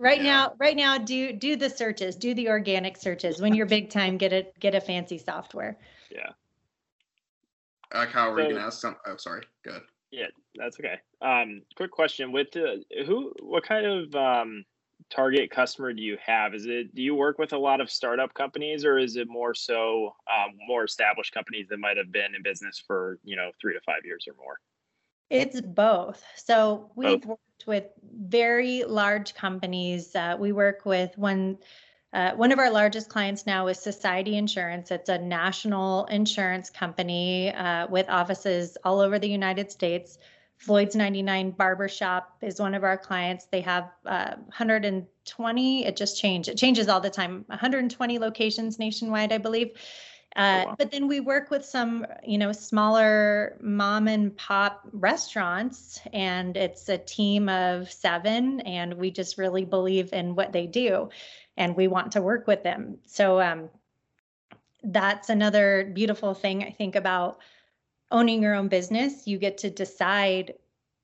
right 0.03 0.23
yeah. 0.23 0.33
now 0.33 0.53
right 0.59 0.77
now 0.77 0.99
do 0.99 1.33
do 1.33 1.57
the 1.57 1.71
searches 1.71 2.17
do 2.17 2.35
the 2.35 2.49
organic 2.49 2.97
searches 2.97 3.41
when 3.41 3.55
you're 3.55 3.67
big 3.67 3.89
time 3.89 4.19
get 4.19 4.33
a 4.33 4.47
get 4.61 4.75
a 4.75 4.81
fancy 4.81 5.19
software 5.19 5.79
yeah 6.11 6.31
uh, 7.93 8.07
Kyle, 8.07 8.31
were 8.31 8.39
so, 8.39 8.49
you 8.49 8.55
gonna 8.55 8.67
ask 8.67 8.81
something? 8.81 9.01
Oh, 9.07 9.17
sorry. 9.17 9.43
Good. 9.65 9.83
Yeah, 10.11 10.27
that's 10.55 10.79
okay. 10.81 10.99
Um, 11.21 11.63
quick 11.77 11.91
question: 11.91 12.33
With 12.33 12.51
the 12.53 12.85
who, 13.07 13.33
what 13.41 13.65
kind 13.65 13.87
of 13.87 14.15
um, 14.15 14.65
target 15.11 15.51
customer 15.51 15.93
do 15.93 16.03
you 16.03 16.17
have? 16.25 16.55
Is 16.55 16.67
it 16.67 16.95
do 16.95 17.03
you 17.03 17.15
work 17.15 17.39
with 17.39 17.53
a 17.53 17.59
lot 17.59 17.81
of 17.81 17.91
startup 17.91 18.33
companies, 18.35 18.85
or 18.85 18.99
is 18.99 19.17
it 19.17 19.29
more 19.29 19.55
so 19.55 20.15
um, 20.31 20.57
more 20.67 20.85
established 20.85 21.33
companies 21.35 21.69
that 21.69 21.79
might 21.79 21.97
have 21.97 22.11
been 22.13 22.35
in 22.35 22.43
business 22.43 22.83
for 22.87 23.19
you 23.25 23.37
know 23.37 23.51
three 23.61 23.75
to 23.75 23.81
five 23.81 24.05
years 24.05 24.27
or 24.27 24.35
more? 24.43 24.59
It's 25.31 25.61
both. 25.61 26.23
So 26.37 26.91
we've 26.95 27.25
worked 27.25 27.67
with 27.67 27.85
very 28.03 28.85
large 28.85 29.35
companies. 29.35 30.15
Uh, 30.15 30.37
we 30.39 30.53
work 30.53 30.85
with 30.85 31.17
one. 31.17 31.59
Uh, 32.13 32.33
one 32.33 32.53
of 32.53 32.59
our 32.59 32.71
largest 32.71 33.09
clients 33.09 33.47
now 33.47 33.69
is 33.69 33.79
Society 33.79 34.37
Insurance. 34.37 34.91
It's 34.91 35.09
a 35.09 35.17
national 35.17 36.05
insurance 36.07 36.69
company 36.69 37.51
uh, 37.55 37.87
with 37.87 38.11
offices 38.11 38.77
all 38.85 39.01
over 39.01 39.19
the 39.19 39.31
United 39.31 39.73
States. 39.73 40.19
Floyd's 40.63 40.95
99 40.95 41.51
Barbershop 41.53 42.37
is 42.41 42.61
one 42.61 42.75
of 42.75 42.85
our 42.85 42.97
clients. 42.97 43.47
They 43.47 43.63
have 43.63 43.91
uh, 44.07 44.37
120, 44.37 45.87
it 45.87 45.97
just 45.97 46.21
changed. 46.21 46.49
It 46.49 46.57
changes 46.57 46.89
all 46.89 47.01
the 47.01 47.11
time. 47.11 47.45
120 47.49 48.19
locations 48.21 48.79
nationwide, 48.79 49.33
I 49.33 49.39
believe. 49.39 49.73
Oh, 50.37 50.43
uh, 50.43 50.65
wow. 50.67 50.75
But 50.79 50.91
then 50.91 51.09
we 51.09 51.21
work 51.21 51.51
with 51.51 51.65
some, 51.65 52.07
you 52.25 52.39
know, 52.39 52.53
smaller 52.53 53.57
mom 53.61 54.09
and 54.09 54.37
pop 54.37 54.89
restaurants, 54.93 56.01
and 56.13 56.57
it's 56.57 56.89
a 56.89 56.99
team 56.99 57.49
of 57.49 57.91
seven, 57.93 58.61
and 58.61 58.95
we 58.95 59.11
just 59.11 59.39
really 59.39 59.65
believe 59.65 60.13
in 60.13 60.35
what 60.35 60.53
they 60.53 60.67
do, 60.67 61.11
and 61.57 61.77
we 61.77 61.89
want 61.89 62.13
to 62.13 62.23
work 62.23 62.47
with 62.47 62.63
them. 62.63 62.99
So 63.07 63.41
um, 63.41 63.69
that's 64.83 65.29
another 65.29 65.91
beautiful 65.93 66.35
thing 66.35 66.65
I 66.65 66.71
think 66.71 66.97
about 66.97 67.39
owning 68.11 68.43
your 68.43 68.55
own 68.55 68.69
business. 68.69 69.27
You 69.27 69.39
get 69.39 69.59
to 69.59 69.71
decide 69.71 70.55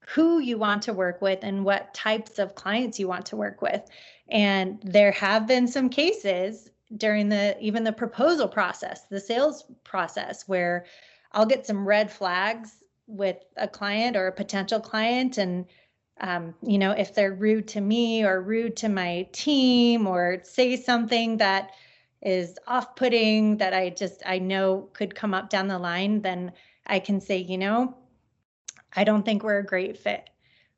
who 0.06 0.38
you 0.38 0.56
want 0.56 0.82
to 0.84 0.94
work 0.94 1.20
with 1.20 1.40
and 1.42 1.64
what 1.66 1.92
types 1.92 2.38
of 2.38 2.54
clients 2.54 2.98
you 2.98 3.06
want 3.06 3.26
to 3.26 3.36
work 3.36 3.60
with. 3.60 3.82
And 4.28 4.80
there 4.82 5.12
have 5.12 5.46
been 5.46 5.68
some 5.68 5.90
cases 5.90 6.70
during 6.96 7.28
the 7.28 7.56
even 7.60 7.84
the 7.84 7.92
proposal 7.92 8.48
process, 8.48 9.02
the 9.10 9.20
sales 9.20 9.64
process, 9.84 10.48
where 10.48 10.86
I'll 11.32 11.46
get 11.46 11.66
some 11.66 11.86
red 11.86 12.10
flags 12.10 12.82
with 13.06 13.36
a 13.56 13.68
client 13.68 14.16
or 14.16 14.26
a 14.26 14.32
potential 14.32 14.80
client 14.80 15.38
and 15.38 15.66
um, 16.20 16.54
you 16.62 16.78
know 16.78 16.90
if 16.90 17.14
they're 17.14 17.32
rude 17.34 17.68
to 17.68 17.80
me 17.80 18.24
or 18.24 18.42
rude 18.42 18.76
to 18.76 18.88
my 18.88 19.26
team 19.32 20.06
or 20.06 20.40
say 20.44 20.76
something 20.76 21.38
that 21.38 21.70
is 22.20 22.58
off-putting 22.66 23.56
that 23.56 23.72
i 23.72 23.88
just 23.88 24.22
i 24.26 24.38
know 24.38 24.88
could 24.92 25.14
come 25.14 25.32
up 25.32 25.48
down 25.48 25.68
the 25.68 25.78
line 25.78 26.20
then 26.20 26.52
i 26.86 26.98
can 26.98 27.20
say 27.20 27.38
you 27.38 27.56
know 27.56 27.96
i 28.96 29.04
don't 29.04 29.24
think 29.24 29.42
we're 29.42 29.58
a 29.58 29.64
great 29.64 29.96
fit. 29.96 30.28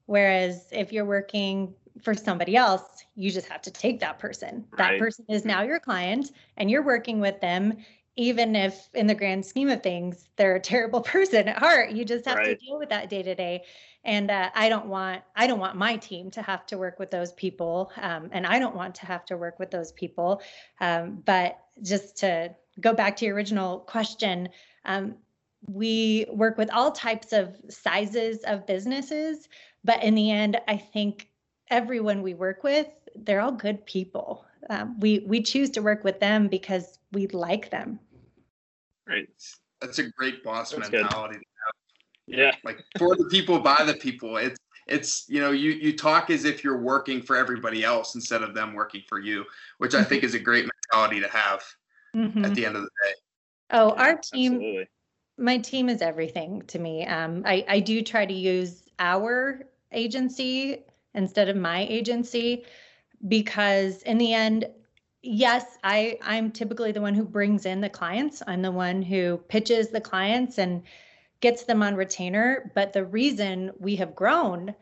Whereas 0.06 0.66
if 0.72 0.92
you're 0.92 1.04
working 1.04 1.72
for 2.02 2.14
somebody 2.14 2.56
else, 2.56 2.82
you 3.14 3.30
just 3.30 3.48
have 3.48 3.62
to 3.62 3.70
take 3.70 4.00
that 4.00 4.18
person. 4.18 4.64
Right. 4.70 4.92
That 4.92 4.98
person 4.98 5.24
is 5.28 5.44
now 5.44 5.62
your 5.62 5.80
client 5.80 6.32
and 6.56 6.70
you're 6.70 6.84
working 6.84 7.20
with 7.20 7.40
them 7.40 7.76
even 8.16 8.54
if 8.54 8.90
in 8.92 9.06
the 9.06 9.14
grand 9.14 9.44
scheme 9.44 9.70
of 9.70 9.82
things 9.82 10.28
they're 10.36 10.56
a 10.56 10.60
terrible 10.60 11.00
person 11.14 11.48
at 11.48 11.58
heart 11.58 11.90
you 11.90 12.04
just 12.04 12.24
have 12.26 12.36
right. 12.36 12.58
to 12.58 12.66
deal 12.66 12.78
with 12.78 12.88
that 12.88 13.08
day 13.08 13.22
to 13.22 13.34
day 13.34 13.62
and 14.04 14.30
uh, 14.30 14.50
i 14.54 14.68
don't 14.68 14.86
want 14.86 15.22
i 15.36 15.46
don't 15.46 15.58
want 15.58 15.76
my 15.76 15.96
team 15.96 16.30
to 16.30 16.42
have 16.42 16.66
to 16.66 16.76
work 16.76 16.98
with 16.98 17.10
those 17.10 17.32
people 17.32 17.90
um, 18.00 18.28
and 18.32 18.46
i 18.46 18.58
don't 18.58 18.74
want 18.74 18.94
to 18.94 19.06
have 19.06 19.24
to 19.24 19.36
work 19.36 19.58
with 19.58 19.70
those 19.70 19.92
people 19.92 20.42
um, 20.80 21.22
but 21.24 21.58
just 21.82 22.16
to 22.16 22.54
go 22.80 22.92
back 22.92 23.16
to 23.16 23.24
your 23.24 23.34
original 23.34 23.80
question 23.80 24.48
um, 24.84 25.14
we 25.68 26.26
work 26.30 26.56
with 26.56 26.70
all 26.72 26.90
types 26.90 27.32
of 27.32 27.56
sizes 27.68 28.38
of 28.44 28.66
businesses 28.66 29.48
but 29.84 30.02
in 30.02 30.14
the 30.14 30.30
end 30.30 30.60
i 30.68 30.76
think 30.76 31.28
everyone 31.70 32.22
we 32.22 32.34
work 32.34 32.62
with, 32.64 32.88
they're 33.14 33.40
all 33.40 33.52
good 33.52 33.84
people. 33.86 34.44
Um, 34.68 34.98
we 35.00 35.20
we 35.26 35.42
choose 35.42 35.70
to 35.70 35.80
work 35.80 36.04
with 36.04 36.20
them 36.20 36.48
because 36.48 36.98
we 37.12 37.26
like 37.28 37.70
them. 37.70 37.98
Right. 39.08 39.28
That's 39.80 39.98
a 39.98 40.10
great 40.10 40.44
boss 40.44 40.72
That's 40.72 40.90
mentality 40.90 41.34
good. 41.34 41.40
to 41.40 42.36
have. 42.36 42.38
Yeah. 42.38 42.52
Like 42.64 42.84
for 42.98 43.16
the 43.16 43.24
people, 43.24 43.58
by 43.58 43.82
the 43.84 43.94
people. 43.94 44.36
It's 44.36 44.58
it's 44.86 45.24
you 45.28 45.40
know 45.40 45.50
you 45.52 45.72
you 45.72 45.96
talk 45.96 46.30
as 46.30 46.44
if 46.44 46.62
you're 46.62 46.80
working 46.80 47.22
for 47.22 47.36
everybody 47.36 47.84
else 47.84 48.14
instead 48.14 48.42
of 48.42 48.54
them 48.54 48.74
working 48.74 49.02
for 49.08 49.18
you, 49.18 49.44
which 49.78 49.94
I 49.94 50.04
think 50.04 50.22
is 50.24 50.34
a 50.34 50.38
great 50.38 50.68
mentality 50.92 51.20
to 51.20 51.28
have 51.28 51.62
mm-hmm. 52.14 52.44
at 52.44 52.54
the 52.54 52.66
end 52.66 52.76
of 52.76 52.82
the 52.82 52.90
day. 53.04 53.14
Oh, 53.70 53.94
yeah, 53.94 54.02
our 54.02 54.16
team. 54.16 54.54
Absolutely. 54.54 54.88
My 55.38 55.58
team 55.58 55.88
is 55.88 56.02
everything 56.02 56.62
to 56.68 56.78
me. 56.78 57.06
Um, 57.06 57.42
I 57.46 57.64
I 57.68 57.80
do 57.80 58.02
try 58.02 58.26
to 58.26 58.34
use 58.34 58.82
our 58.98 59.62
agency 59.92 60.84
instead 61.14 61.48
of 61.48 61.56
my 61.56 61.86
agency 61.88 62.64
because 63.28 64.02
in 64.02 64.18
the 64.18 64.32
end 64.32 64.66
yes 65.22 65.76
i 65.84 66.16
i'm 66.22 66.50
typically 66.50 66.92
the 66.92 67.00
one 67.00 67.14
who 67.14 67.24
brings 67.24 67.66
in 67.66 67.80
the 67.80 67.88
clients. 67.88 68.42
I'm 68.46 68.62
the 68.62 68.72
one 68.72 69.02
who 69.02 69.38
pitches 69.48 69.88
the 69.88 70.00
clients 70.00 70.58
and 70.58 70.82
gets 71.40 71.64
them 71.64 71.82
on 71.82 71.94
retainer. 71.94 72.70
But 72.74 72.92
the 72.92 73.04
reason 73.04 73.72
we 73.78 73.96
have 73.96 74.14
grown 74.14 74.74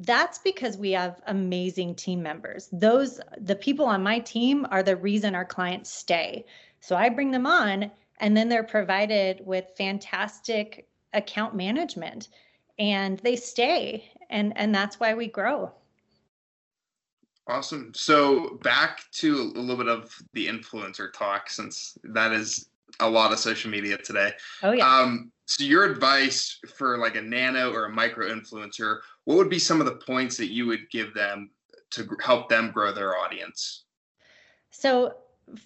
that's 0.00 0.38
because 0.38 0.76
we 0.76 0.90
have 0.90 1.22
amazing 1.26 1.94
team 1.94 2.22
members. 2.22 2.68
Those 2.72 3.20
the 3.38 3.54
people 3.54 3.86
on 3.86 4.02
my 4.02 4.18
team 4.18 4.66
are 4.70 4.82
the 4.82 4.96
reason 4.96 5.34
our 5.34 5.44
clients 5.44 5.90
stay. 5.90 6.44
So 6.80 6.96
i 6.96 7.08
bring 7.08 7.30
them 7.30 7.46
on 7.46 7.90
and 8.18 8.36
then 8.36 8.48
they're 8.48 8.64
provided 8.64 9.44
with 9.44 9.76
fantastic 9.76 10.88
account 11.12 11.54
management 11.54 12.28
and 12.78 13.18
they 13.20 13.36
stay 13.36 14.10
and 14.30 14.52
and 14.56 14.74
that's 14.74 15.00
why 15.00 15.14
we 15.14 15.28
grow. 15.28 15.72
Awesome. 17.48 17.92
So 17.94 18.58
back 18.62 19.02
to 19.12 19.52
a 19.54 19.60
little 19.60 19.76
bit 19.76 19.88
of 19.88 20.12
the 20.32 20.48
influencer 20.48 21.12
talk 21.12 21.48
since 21.48 21.96
that 22.02 22.32
is 22.32 22.68
a 22.98 23.08
lot 23.08 23.32
of 23.32 23.38
social 23.38 23.70
media 23.70 23.96
today. 23.98 24.32
Oh 24.62 24.72
yeah. 24.72 24.88
Um 24.88 25.30
so 25.44 25.62
your 25.62 25.84
advice 25.84 26.58
for 26.76 26.98
like 26.98 27.14
a 27.14 27.22
nano 27.22 27.72
or 27.72 27.84
a 27.84 27.90
micro 27.90 28.28
influencer 28.28 28.98
what 29.26 29.36
would 29.36 29.50
be 29.50 29.58
some 29.58 29.80
of 29.80 29.86
the 29.86 29.96
points 29.96 30.36
that 30.36 30.52
you 30.52 30.66
would 30.66 30.88
give 30.90 31.12
them 31.12 31.50
to 31.90 32.08
help 32.22 32.48
them 32.48 32.70
grow 32.70 32.92
their 32.92 33.16
audience? 33.16 33.84
So 34.70 35.14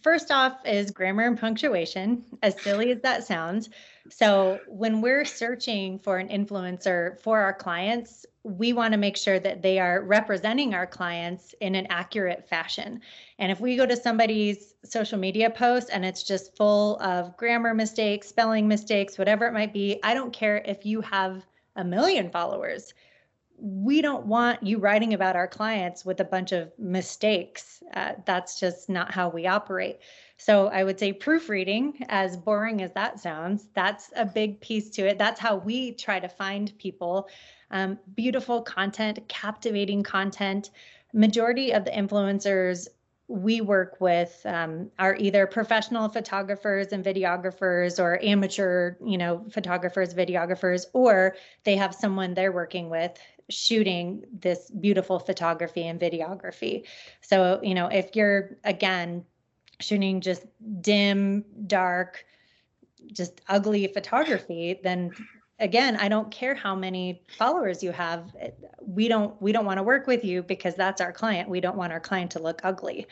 first 0.03 0.31
off 0.31 0.59
is 0.65 0.91
grammar 0.91 1.27
and 1.27 1.39
punctuation, 1.39 2.25
as 2.43 2.61
silly 2.61 2.91
as 2.91 3.01
that 3.03 3.25
sounds. 3.27 3.71
So 4.09 4.61
when 4.67 5.01
we're 5.01 5.25
searching 5.25 5.99
for 5.99 6.19
an 6.19 6.29
influencer 6.29 7.19
for 7.21 7.41
our 7.41 7.53
clients, 7.53 8.27
we 8.43 8.72
want 8.72 8.93
to 8.93 8.99
make 8.99 9.16
sure 9.16 9.38
that 9.38 9.61
they 9.61 9.78
are 9.78 10.03
representing 10.03 10.72
our 10.72 10.86
clients 10.86 11.55
in 11.61 11.74
an 11.74 11.86
accurate 11.91 12.49
fashion. 12.49 13.01
And 13.38 13.53
if 13.53 13.61
we 13.61 13.76
go 13.76 13.84
to 13.84 13.97
somebody's 13.97 14.74
social 14.84 15.18
media 15.18 15.51
post 15.51 15.91
and 15.93 16.05
it's 16.05 16.22
just 16.22 16.57
full 16.57 16.99
of 17.03 17.36
grammar 17.36 17.74
mistakes, 17.74 18.28
spelling 18.28 18.66
mistakes, 18.66 19.18
whatever 19.18 19.47
it 19.47 19.53
might 19.53 19.74
be, 19.74 20.01
I 20.03 20.14
don't 20.14 20.32
care 20.32 20.62
if 20.64 20.86
you 20.86 21.03
have 21.03 21.45
a 21.76 21.84
million 21.84 22.30
followers. 22.30 22.95
We 23.59 24.01
don't 24.01 24.24
want 24.24 24.62
you 24.62 24.78
writing 24.78 25.12
about 25.12 25.36
our 25.36 25.49
clients 25.49 26.07
with 26.07 26.20
a 26.20 26.24
bunch 26.24 26.53
of 26.53 26.72
mistakes. 26.78 27.82
Uh, 27.93 28.12
that's 28.24 28.59
just 28.59 28.88
not 28.88 29.12
how 29.12 29.28
we 29.28 29.47
operate. 29.47 29.99
So 30.38 30.68
I 30.68 30.82
would 30.82 30.99
say 30.99 31.12
proofreading, 31.12 32.07
as 32.09 32.38
boring 32.38 32.80
as 32.80 32.93
that 32.93 33.20
sounds, 33.20 33.68
that's 33.74 34.11
a 34.16 34.24
big 34.24 34.62
piece 34.62 34.88
to 34.91 35.07
it. 35.07 35.18
That's 35.18 35.38
how 35.38 35.57
we 35.57 35.93
try 35.93 36.18
to 36.18 36.28
find 36.28 36.72
people 36.78 37.28
um, 37.71 37.99
beautiful 38.14 38.62
content, 38.62 39.21
captivating 39.29 40.03
content. 40.03 40.71
Majority 41.12 41.73
of 41.73 41.85
the 41.85 41.91
influencers 41.91 42.89
we 43.31 43.61
work 43.61 43.97
with 44.01 44.43
um, 44.45 44.91
are 44.99 45.14
either 45.14 45.47
professional 45.47 46.09
photographers 46.09 46.89
and 46.89 47.05
videographers 47.05 48.01
or 48.01 48.21
amateur 48.25 48.97
you 49.07 49.16
know 49.16 49.47
photographers 49.53 50.12
videographers 50.12 50.87
or 50.95 51.37
they 51.62 51.77
have 51.77 51.95
someone 51.95 52.35
they're 52.35 52.51
working 52.51 52.91
with 52.91 53.16
shooting 53.49 54.25
this 54.33 54.68
beautiful 54.81 55.21
photography 55.21 55.87
and 55.87 56.01
videography 56.01 56.85
so 57.21 57.61
you 57.62 57.73
know 57.73 57.87
if 57.87 58.16
you're 58.16 58.57
again 58.64 59.25
shooting 59.79 60.21
just 60.21 60.45
dim 60.81 61.45
dark 61.68 62.25
just 63.12 63.41
ugly 63.47 63.87
photography 63.87 64.81
then 64.83 65.12
again 65.61 65.97
i 65.97 66.09
don't 66.09 66.31
care 66.31 66.55
how 66.55 66.75
many 66.75 67.23
followers 67.39 67.83
you 67.83 67.93
have 67.93 68.35
we 68.91 69.09
don't 69.09 69.41
we 69.41 69.53
don't 69.53 69.65
want 69.65 69.79
to 69.79 69.83
work 69.83 70.07
with 70.07 70.25
you 70.25 70.43
because 70.43 70.75
that's 70.75 71.01
our 71.01 71.13
client. 71.13 71.49
We 71.49 71.61
don't 71.61 71.77
want 71.77 71.93
our 71.93 72.01
client 72.01 72.31
to 72.33 72.39
look 72.41 72.61
ugly. 72.65 73.07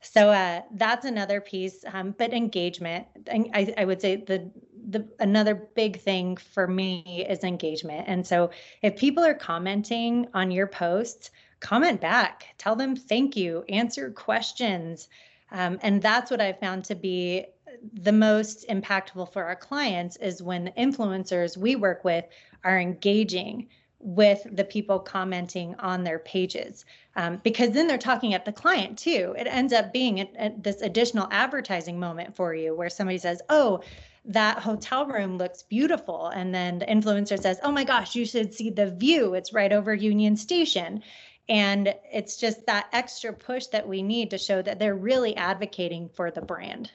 So 0.00 0.30
uh, 0.30 0.62
that's 0.72 1.04
another 1.04 1.40
piece 1.40 1.84
um, 1.92 2.14
but 2.18 2.32
engagement 2.32 3.06
I, 3.30 3.72
I 3.76 3.84
would 3.84 4.00
say 4.00 4.16
the 4.16 4.50
the 4.88 5.06
another 5.20 5.54
big 5.54 6.00
thing 6.00 6.36
for 6.36 6.66
me 6.66 7.26
is 7.28 7.44
engagement. 7.44 8.04
And 8.08 8.26
so 8.26 8.50
if 8.82 8.96
people 8.96 9.24
are 9.24 9.34
commenting 9.34 10.26
on 10.34 10.50
your 10.50 10.66
posts 10.66 11.30
comment 11.60 12.00
back. 12.00 12.46
Tell 12.56 12.74
them 12.74 12.96
thank 12.96 13.36
you. 13.36 13.64
Answer 13.68 14.10
questions. 14.10 15.08
Um, 15.52 15.78
and 15.82 16.00
that's 16.00 16.30
what 16.30 16.40
i 16.40 16.52
found 16.52 16.84
to 16.84 16.94
be 16.94 17.44
the 17.92 18.12
most 18.12 18.68
impactful 18.68 19.32
for 19.32 19.44
our 19.44 19.56
clients 19.56 20.16
is 20.16 20.42
when 20.42 20.64
the 20.64 20.70
influencers 20.72 21.56
we 21.56 21.76
work 21.76 22.04
with 22.04 22.24
are 22.64 22.78
engaging 22.78 23.68
with 24.00 24.46
the 24.52 24.64
people 24.64 24.98
commenting 24.98 25.74
on 25.78 26.02
their 26.02 26.18
pages. 26.18 26.86
Um, 27.16 27.40
because 27.44 27.70
then 27.72 27.86
they're 27.86 27.98
talking 27.98 28.32
at 28.32 28.46
the 28.46 28.52
client 28.52 28.98
too. 28.98 29.34
It 29.38 29.46
ends 29.46 29.72
up 29.72 29.92
being 29.92 30.20
a, 30.20 30.30
a, 30.38 30.54
this 30.56 30.80
additional 30.80 31.28
advertising 31.30 32.00
moment 32.00 32.34
for 32.34 32.54
you 32.54 32.74
where 32.74 32.88
somebody 32.88 33.18
says 33.18 33.42
oh 33.50 33.82
that 34.24 34.58
hotel 34.58 35.06
room 35.06 35.36
looks 35.36 35.62
beautiful. 35.62 36.28
And 36.28 36.54
then 36.54 36.78
the 36.78 36.86
influencer 36.86 37.40
says 37.40 37.58
oh 37.62 37.72
my 37.72 37.84
gosh 37.84 38.14
you 38.14 38.24
should 38.24 38.54
see 38.54 38.70
the 38.70 38.90
view. 38.90 39.34
It's 39.34 39.52
right 39.52 39.72
over 39.72 39.94
union 39.94 40.36
station. 40.36 41.02
And 41.48 41.94
it's 42.10 42.36
just 42.36 42.64
that 42.66 42.86
extra 42.92 43.32
push 43.32 43.66
that 43.66 43.86
we 43.86 44.02
need 44.02 44.30
to 44.30 44.38
show 44.38 44.62
that 44.62 44.78
they're 44.78 44.94
really 44.94 45.36
advocating 45.36 46.08
for 46.08 46.30
the 46.30 46.40
brand 46.40 46.90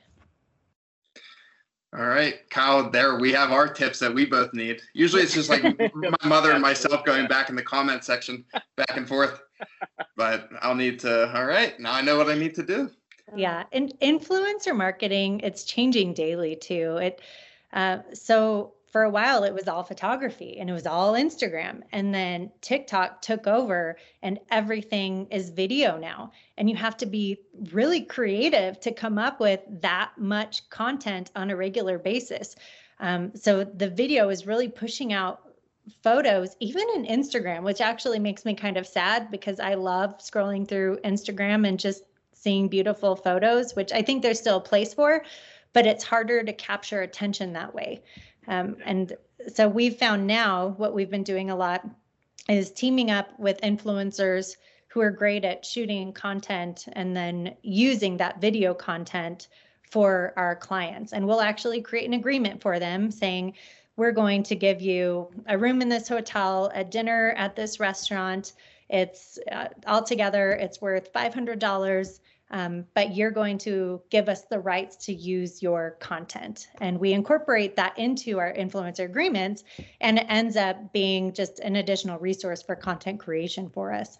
all 1.98 2.08
right, 2.08 2.50
Kyle, 2.50 2.90
there 2.90 3.18
we 3.18 3.32
have 3.32 3.52
our 3.52 3.68
tips 3.68 4.00
that 4.00 4.14
we 4.14 4.26
both 4.26 4.54
need. 4.54 4.82
Usually 4.94 5.22
it's 5.22 5.34
just 5.34 5.50
like 5.50 5.64
my 5.96 6.12
mother 6.26 6.52
and 6.52 6.62
myself 6.62 7.06
going 7.06 7.28
back 7.28 7.50
in 7.50 7.56
the 7.56 7.64
comment 7.64 8.04
section, 8.04 8.44
back 8.76 8.98
and 8.98 9.08
forth. 9.08 9.42
But 10.18 10.50
I'll 10.62 10.76
need 10.76 11.00
to, 11.00 11.34
all 11.36 11.46
right, 11.46 11.80
now 11.80 11.94
I 11.94 12.02
know 12.02 12.18
what 12.18 12.30
I 12.30 12.36
need 12.36 12.54
to 12.56 12.64
do. 12.64 12.92
Yeah, 13.36 13.64
and 13.72 13.94
influencer 14.02 14.76
marketing, 14.76 15.40
it's 15.42 15.64
changing 15.64 16.14
daily 16.14 16.56
too. 16.56 16.98
It 16.98 17.22
uh, 17.74 18.00
so 18.14 18.74
for 18.96 19.04
a 19.04 19.10
while 19.10 19.44
it 19.44 19.54
was 19.54 19.68
all 19.68 19.84
photography 19.84 20.58
and 20.58 20.70
it 20.70 20.74
was 20.74 20.88
all 20.88 21.16
Instagram. 21.16 21.82
And 21.92 22.16
then 22.16 22.50
TikTok 22.62 23.22
took 23.22 23.46
over 23.46 23.98
and 24.24 24.40
everything 24.50 25.28
is 25.32 25.50
video 25.50 25.98
now. 25.98 26.32
And 26.58 26.70
you 26.70 26.78
have 26.78 26.96
to 27.00 27.06
be 27.06 27.42
really 27.74 28.04
creative 28.04 28.80
to 28.80 28.94
come 28.94 29.18
up 29.18 29.42
with 29.42 29.60
that 29.82 30.12
much 30.18 30.70
content 30.70 31.30
on 31.36 31.50
a 31.50 31.58
regular 31.58 32.00
basis. 32.00 32.56
Um, 33.02 33.34
so 33.36 33.66
the 33.66 33.90
video 33.90 34.30
is 34.30 34.48
really 34.48 34.70
pushing 34.70 35.12
out 35.12 35.42
photos, 36.02 36.56
even 36.62 36.86
in 36.96 37.06
Instagram, 37.06 37.64
which 37.64 37.82
actually 37.82 38.20
makes 38.20 38.46
me 38.46 38.54
kind 38.54 38.78
of 38.78 38.88
sad 38.88 39.30
because 39.30 39.60
I 39.60 39.74
love 39.74 40.20
scrolling 40.20 40.66
through 40.66 41.00
Instagram 41.04 41.68
and 41.68 41.78
just 41.78 42.06
seeing 42.32 42.70
beautiful 42.70 43.18
photos, 43.18 43.76
which 43.76 43.92
I 43.92 44.02
think 44.04 44.22
there's 44.22 44.40
still 44.40 44.60
a 44.60 44.62
place 44.62 44.94
for, 44.94 45.26
but 45.74 45.86
it's 45.86 46.06
harder 46.06 46.42
to 46.42 46.54
capture 46.54 47.02
attention 47.02 47.52
that 47.52 47.76
way. 47.76 48.02
Um, 48.48 48.78
and 48.86 49.16
so 49.54 49.68
we've 49.68 49.98
found 49.98 50.28
now 50.28 50.76
what 50.78 50.94
we've 50.94 51.10
been 51.10 51.24
doing 51.24 51.50
a 51.50 51.56
lot 51.56 51.88
is 52.48 52.72
teaming 52.72 53.12
up 53.12 53.38
with 53.40 53.60
influencers 53.62 54.56
who 54.88 55.02
are 55.02 55.12
great 55.12 55.44
at 55.44 55.66
shooting 55.66 56.14
content 56.14 56.86
and 56.94 57.16
then 57.16 57.56
using 57.62 58.18
that 58.18 58.40
video 58.40 58.74
content 58.74 59.50
for 59.92 60.34
our 60.38 60.56
clients. 60.56 61.14
And 61.14 61.28
we'll 61.28 61.42
actually 61.42 61.82
create 61.82 62.08
an 62.08 62.14
agreement 62.14 62.62
for 62.62 62.80
them 62.80 63.12
saying, 63.12 63.54
we're 63.98 64.12
going 64.12 64.44
to 64.44 64.56
give 64.56 64.82
you 64.82 65.30
a 65.48 65.58
room 65.58 65.82
in 65.82 65.90
this 65.90 66.08
hotel, 66.08 66.72
a 66.74 66.84
dinner 66.84 67.34
at 67.38 67.56
this 67.56 67.80
restaurant. 67.80 68.54
It's 68.90 69.40
uh, 69.52 69.68
altogether, 69.88 70.52
it's 70.52 70.82
worth 70.82 71.14
$500 71.14 72.20
um, 72.52 72.86
but 72.94 73.16
you're 73.16 73.32
going 73.32 73.58
to 73.60 74.02
give 74.10 74.30
us 74.30 74.44
the 74.44 74.60
rights 74.60 74.96
to 75.06 75.14
use 75.14 75.62
your 75.62 75.98
content. 76.00 76.68
And 76.80 77.00
we 77.00 77.14
incorporate 77.14 77.76
that 77.76 77.98
into 77.98 78.40
our 78.40 78.54
influencer 78.54 79.06
agreements, 79.06 79.64
and 80.02 80.20
it 80.20 80.26
ends 80.30 80.56
up 80.56 80.94
being 80.94 81.34
just 81.34 81.60
an 81.60 81.78
additional 81.78 82.20
resource 82.20 82.62
for 82.62 82.76
content 82.76 83.20
creation 83.20 83.70
for 83.70 83.92
us. 83.92 84.20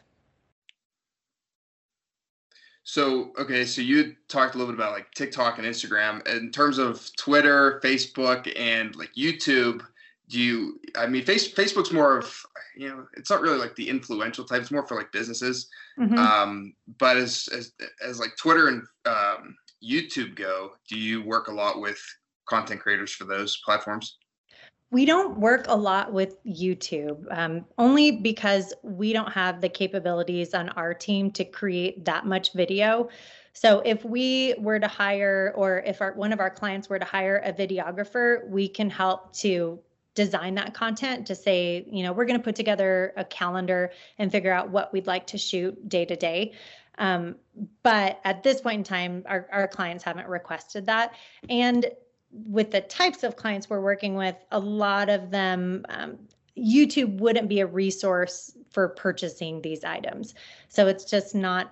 So, 2.84 3.32
okay, 3.40 3.66
so 3.66 3.82
you 3.82 4.16
talked 4.28 4.54
a 4.54 4.60
little 4.60 4.72
bit 4.72 4.80
about 4.80 4.94
like 4.94 5.10
TikTok 5.12 5.58
and 5.58 5.68
Instagram. 5.68 6.26
In 6.28 6.52
terms 6.52 6.78
of 6.78 7.10
Twitter, 7.18 7.82
Facebook, 7.84 8.52
and 8.56 8.96
like 8.96 9.12
YouTube, 9.16 9.84
do 10.30 10.40
you, 10.40 10.80
I 10.96 11.06
mean, 11.08 11.24
face, 11.24 11.54
Facebook's 11.54 11.92
more 11.92 12.18
of 12.18 12.36
you 12.76 12.90
know, 12.90 13.08
it's 13.16 13.30
not 13.30 13.42
really 13.42 13.58
like 13.58 13.76
the 13.76 13.90
influential 13.90 14.44
type. 14.44 14.62
It's 14.62 14.72
more 14.72 14.86
for 14.86 14.98
like 14.98 15.12
businesses. 15.12 15.70
Mm-hmm. 16.00 16.18
Um, 16.18 16.74
but 17.00 17.18
as, 17.18 17.48
as 17.54 17.72
as 18.06 18.20
like 18.20 18.36
Twitter 18.38 18.68
and 18.68 18.84
um, 19.06 19.56
YouTube 19.84 20.36
go, 20.36 20.72
do 20.90 20.98
you 20.98 21.24
work 21.24 21.48
a 21.48 21.54
lot 21.54 21.80
with 21.80 22.02
content 22.48 22.82
creators 22.82 23.14
for 23.14 23.26
those 23.26 23.60
platforms? 23.66 24.18
We 24.92 25.06
don't 25.06 25.40
work 25.40 25.66
a 25.68 25.76
lot 25.76 26.14
with 26.14 26.38
YouTube, 26.46 27.26
um, 27.32 27.66
only 27.78 28.12
because 28.12 28.74
we 28.84 29.14
don't 29.14 29.32
have 29.32 29.60
the 29.60 29.68
capabilities 29.68 30.54
on 30.54 30.70
our 30.70 30.94
team 30.94 31.32
to 31.32 31.44
create 31.44 32.06
that 32.06 32.26
much 32.26 32.54
video. 32.54 33.10
So 33.54 33.82
if 33.84 34.06
we 34.06 34.54
were 34.60 34.80
to 34.80 34.88
hire, 34.88 35.54
or 35.56 35.80
if 35.80 36.02
our, 36.02 36.14
one 36.14 36.32
of 36.32 36.40
our 36.40 36.52
clients 36.52 36.88
were 36.88 37.00
to 37.00 37.06
hire 37.06 37.42
a 37.44 37.52
videographer, 37.52 38.48
we 38.48 38.68
can 38.68 38.90
help 38.90 39.34
to 39.38 39.80
design 40.16 40.56
that 40.56 40.74
content 40.74 41.28
to 41.28 41.36
say, 41.36 41.86
you 41.90 42.04
know, 42.04 42.14
we're 42.14 42.26
going 42.26 42.40
to 42.40 42.44
put 42.44 42.56
together 42.56 43.14
a 43.18 43.26
calendar 43.26 43.92
and 44.18 44.32
figure 44.32 44.52
out 44.52 44.70
what 44.70 44.92
we'd 44.92 45.08
like 45.08 45.28
to 45.28 45.38
shoot 45.38 45.88
day 45.88 46.06
to 46.06 46.16
day. 46.16 46.54
Um, 46.98 47.36
but 47.84 48.22
at 48.24 48.42
this 48.42 48.62
point 48.62 48.80
in 48.80 48.84
time, 48.84 49.24
our, 49.28 49.48
our 49.52 49.68
clients 49.68 50.04
haven't 50.04 50.28
requested 50.28 50.86
that. 50.86 51.14
And 51.50 51.86
with 52.32 52.72
the 52.72 52.82
types 52.82 53.24
of 53.24 53.36
clients 53.36 53.70
we're 53.70 53.82
working 53.82 54.16
with, 54.16 54.36
a 54.52 54.60
lot 54.60 55.10
of 55.10 55.32
them, 55.32 55.86
um, 55.90 56.18
YouTube 56.58 57.20
wouldn't 57.20 57.50
be 57.50 57.60
a 57.60 57.68
resource 57.68 58.58
for 58.70 58.90
purchasing 58.90 59.62
these 59.62 59.84
items. 59.84 60.34
So 60.70 60.88
it's 60.88 61.06
just 61.06 61.36
not 61.36 61.72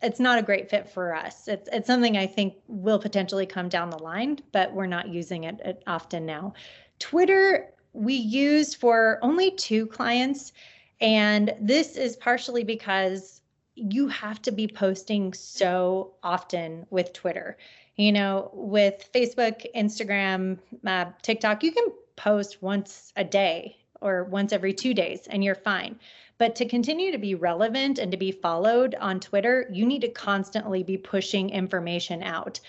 it's 0.00 0.20
not 0.20 0.38
a 0.38 0.42
great 0.42 0.70
fit 0.70 0.88
for 0.88 1.12
us. 1.12 1.48
It's 1.48 1.68
it's 1.72 1.86
something 1.86 2.16
I 2.16 2.26
think 2.26 2.54
will 2.68 2.98
potentially 2.98 3.46
come 3.46 3.68
down 3.68 3.90
the 3.90 3.98
line, 3.98 4.38
but 4.52 4.72
we're 4.72 4.86
not 4.86 5.08
using 5.08 5.44
it, 5.44 5.60
it 5.64 5.82
often 5.86 6.24
now. 6.24 6.54
Twitter 6.98 7.72
we 7.92 8.14
used 8.14 8.76
for 8.76 9.18
only 9.22 9.50
two 9.52 9.86
clients. 9.86 10.52
And 11.00 11.54
this 11.60 11.96
is 11.96 12.16
partially 12.16 12.64
because 12.64 13.40
you 13.74 14.08
have 14.08 14.42
to 14.42 14.52
be 14.52 14.66
posting 14.66 15.32
so 15.32 16.14
often 16.22 16.86
with 16.90 17.12
Twitter. 17.12 17.56
You 17.96 18.12
know, 18.12 18.50
with 18.52 19.08
Facebook, 19.12 19.66
Instagram, 19.74 20.58
uh, 20.86 21.06
TikTok, 21.22 21.62
you 21.62 21.72
can 21.72 21.86
post 22.16 22.62
once 22.62 23.12
a 23.16 23.24
day 23.24 23.76
or 24.00 24.24
once 24.24 24.52
every 24.52 24.72
two 24.72 24.94
days 24.94 25.26
and 25.28 25.42
you're 25.42 25.54
fine. 25.54 25.98
But 26.38 26.54
to 26.56 26.66
continue 26.66 27.10
to 27.10 27.18
be 27.18 27.34
relevant 27.34 27.98
and 27.98 28.12
to 28.12 28.16
be 28.16 28.30
followed 28.30 28.94
on 29.00 29.18
Twitter, 29.18 29.68
you 29.72 29.84
need 29.84 30.02
to 30.02 30.08
constantly 30.08 30.84
be 30.84 30.96
pushing 30.96 31.50
information 31.50 32.22
out. 32.22 32.60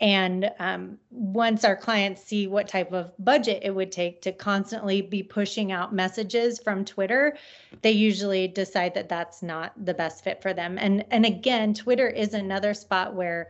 And 0.00 0.50
um, 0.58 0.98
once 1.10 1.64
our 1.64 1.76
clients 1.76 2.22
see 2.22 2.46
what 2.46 2.68
type 2.68 2.92
of 2.92 3.12
budget 3.18 3.62
it 3.64 3.74
would 3.74 3.90
take 3.90 4.20
to 4.22 4.32
constantly 4.32 5.00
be 5.00 5.22
pushing 5.22 5.72
out 5.72 5.94
messages 5.94 6.58
from 6.58 6.84
Twitter, 6.84 7.36
they 7.82 7.92
usually 7.92 8.46
decide 8.48 8.94
that 8.94 9.08
that's 9.08 9.42
not 9.42 9.72
the 9.84 9.94
best 9.94 10.22
fit 10.22 10.42
for 10.42 10.52
them. 10.52 10.76
And 10.78 11.04
and 11.10 11.24
again, 11.24 11.72
Twitter 11.72 12.08
is 12.08 12.34
another 12.34 12.74
spot 12.74 13.14
where 13.14 13.48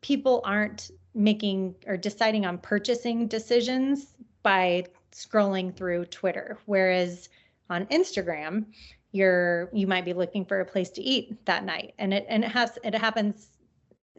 people 0.00 0.40
aren't 0.44 0.90
making 1.14 1.74
or 1.86 1.96
deciding 1.96 2.46
on 2.46 2.58
purchasing 2.58 3.28
decisions 3.28 4.14
by 4.42 4.84
scrolling 5.12 5.74
through 5.74 6.06
Twitter, 6.06 6.58
whereas 6.66 7.28
on 7.68 7.86
Instagram, 7.86 8.64
you're 9.12 9.70
you 9.72 9.86
might 9.86 10.04
be 10.04 10.12
looking 10.12 10.44
for 10.44 10.60
a 10.60 10.64
place 10.64 10.90
to 10.90 11.02
eat 11.02 11.44
that 11.46 11.64
night, 11.64 11.94
and 11.98 12.14
it 12.14 12.26
and 12.28 12.44
it 12.44 12.50
has 12.50 12.78
it 12.82 12.94
happens 12.94 13.48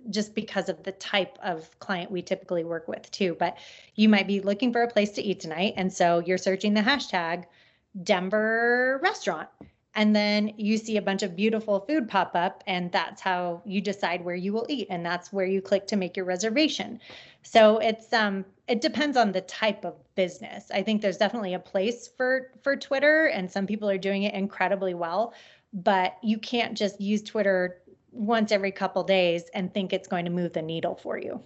just 0.09 0.33
because 0.35 0.69
of 0.69 0.83
the 0.83 0.91
type 0.93 1.37
of 1.43 1.69
client 1.79 2.11
we 2.11 2.21
typically 2.21 2.63
work 2.63 2.87
with 2.87 3.09
too. 3.11 3.35
But 3.39 3.57
you 3.95 4.09
might 4.09 4.27
be 4.27 4.41
looking 4.41 4.71
for 4.71 4.81
a 4.81 4.87
place 4.87 5.11
to 5.11 5.21
eat 5.21 5.39
tonight. 5.39 5.73
And 5.77 5.91
so 5.91 6.19
you're 6.19 6.37
searching 6.37 6.73
the 6.73 6.81
hashtag 6.81 7.45
Denver 8.03 8.99
restaurant. 9.01 9.49
And 9.93 10.15
then 10.15 10.53
you 10.55 10.77
see 10.77 10.95
a 10.95 11.01
bunch 11.01 11.21
of 11.21 11.35
beautiful 11.35 11.81
food 11.81 12.07
pop 12.07 12.31
up, 12.33 12.63
and 12.65 12.91
that's 12.93 13.19
how 13.19 13.61
you 13.65 13.81
decide 13.81 14.23
where 14.23 14.35
you 14.35 14.53
will 14.53 14.65
eat. 14.69 14.87
And 14.89 15.05
that's 15.05 15.33
where 15.33 15.45
you 15.45 15.61
click 15.61 15.85
to 15.87 15.97
make 15.97 16.15
your 16.15 16.25
reservation. 16.25 17.01
So 17.43 17.79
it's 17.79 18.13
um 18.13 18.45
it 18.67 18.79
depends 18.79 19.17
on 19.17 19.33
the 19.33 19.41
type 19.41 19.83
of 19.83 19.95
business. 20.15 20.71
I 20.73 20.81
think 20.81 21.01
there's 21.01 21.17
definitely 21.17 21.55
a 21.55 21.59
place 21.59 22.07
for 22.07 22.51
for 22.63 22.77
Twitter, 22.77 23.25
and 23.25 23.51
some 23.51 23.67
people 23.67 23.89
are 23.89 23.97
doing 23.97 24.23
it 24.23 24.33
incredibly 24.33 24.93
well. 24.93 25.33
But 25.73 26.17
you 26.21 26.37
can't 26.37 26.77
just 26.77 26.99
use 27.01 27.21
Twitter 27.21 27.80
once 28.11 28.51
every 28.51 28.71
couple 28.71 29.03
days 29.03 29.43
and 29.53 29.73
think 29.73 29.93
it's 29.93 30.07
going 30.07 30.25
to 30.25 30.31
move 30.31 30.53
the 30.53 30.61
needle 30.61 30.95
for 30.95 31.17
you. 31.17 31.41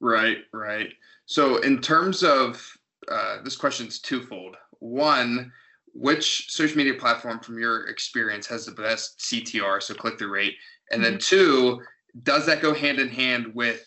Right, 0.00 0.38
right. 0.52 0.88
So, 1.26 1.58
in 1.58 1.80
terms 1.80 2.22
of 2.22 2.76
uh, 3.08 3.42
this 3.42 3.56
question 3.56 3.86
is 3.86 4.00
twofold. 4.00 4.56
One, 4.78 5.52
which 5.92 6.50
social 6.50 6.76
media 6.76 6.94
platform 6.94 7.40
from 7.40 7.58
your 7.58 7.86
experience 7.86 8.46
has 8.46 8.66
the 8.66 8.72
best 8.72 9.18
CTR, 9.18 9.82
so 9.82 9.94
click 9.94 10.18
through 10.18 10.32
rate? 10.32 10.54
And 10.90 11.04
then 11.04 11.14
mm-hmm. 11.14 11.36
two, 11.36 11.80
does 12.22 12.46
that 12.46 12.62
go 12.62 12.74
hand 12.74 12.98
in 12.98 13.08
hand 13.08 13.54
with 13.54 13.84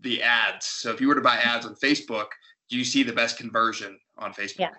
the 0.00 0.22
ads? 0.22 0.66
So, 0.66 0.90
if 0.90 1.00
you 1.00 1.08
were 1.08 1.14
to 1.14 1.20
buy 1.20 1.36
ads 1.36 1.66
on 1.66 1.74
Facebook, 1.74 2.28
do 2.68 2.76
you 2.76 2.84
see 2.84 3.02
the 3.02 3.12
best 3.12 3.36
conversion 3.36 3.98
on 4.18 4.32
Facebook? 4.32 4.60
Yeah. 4.60 4.70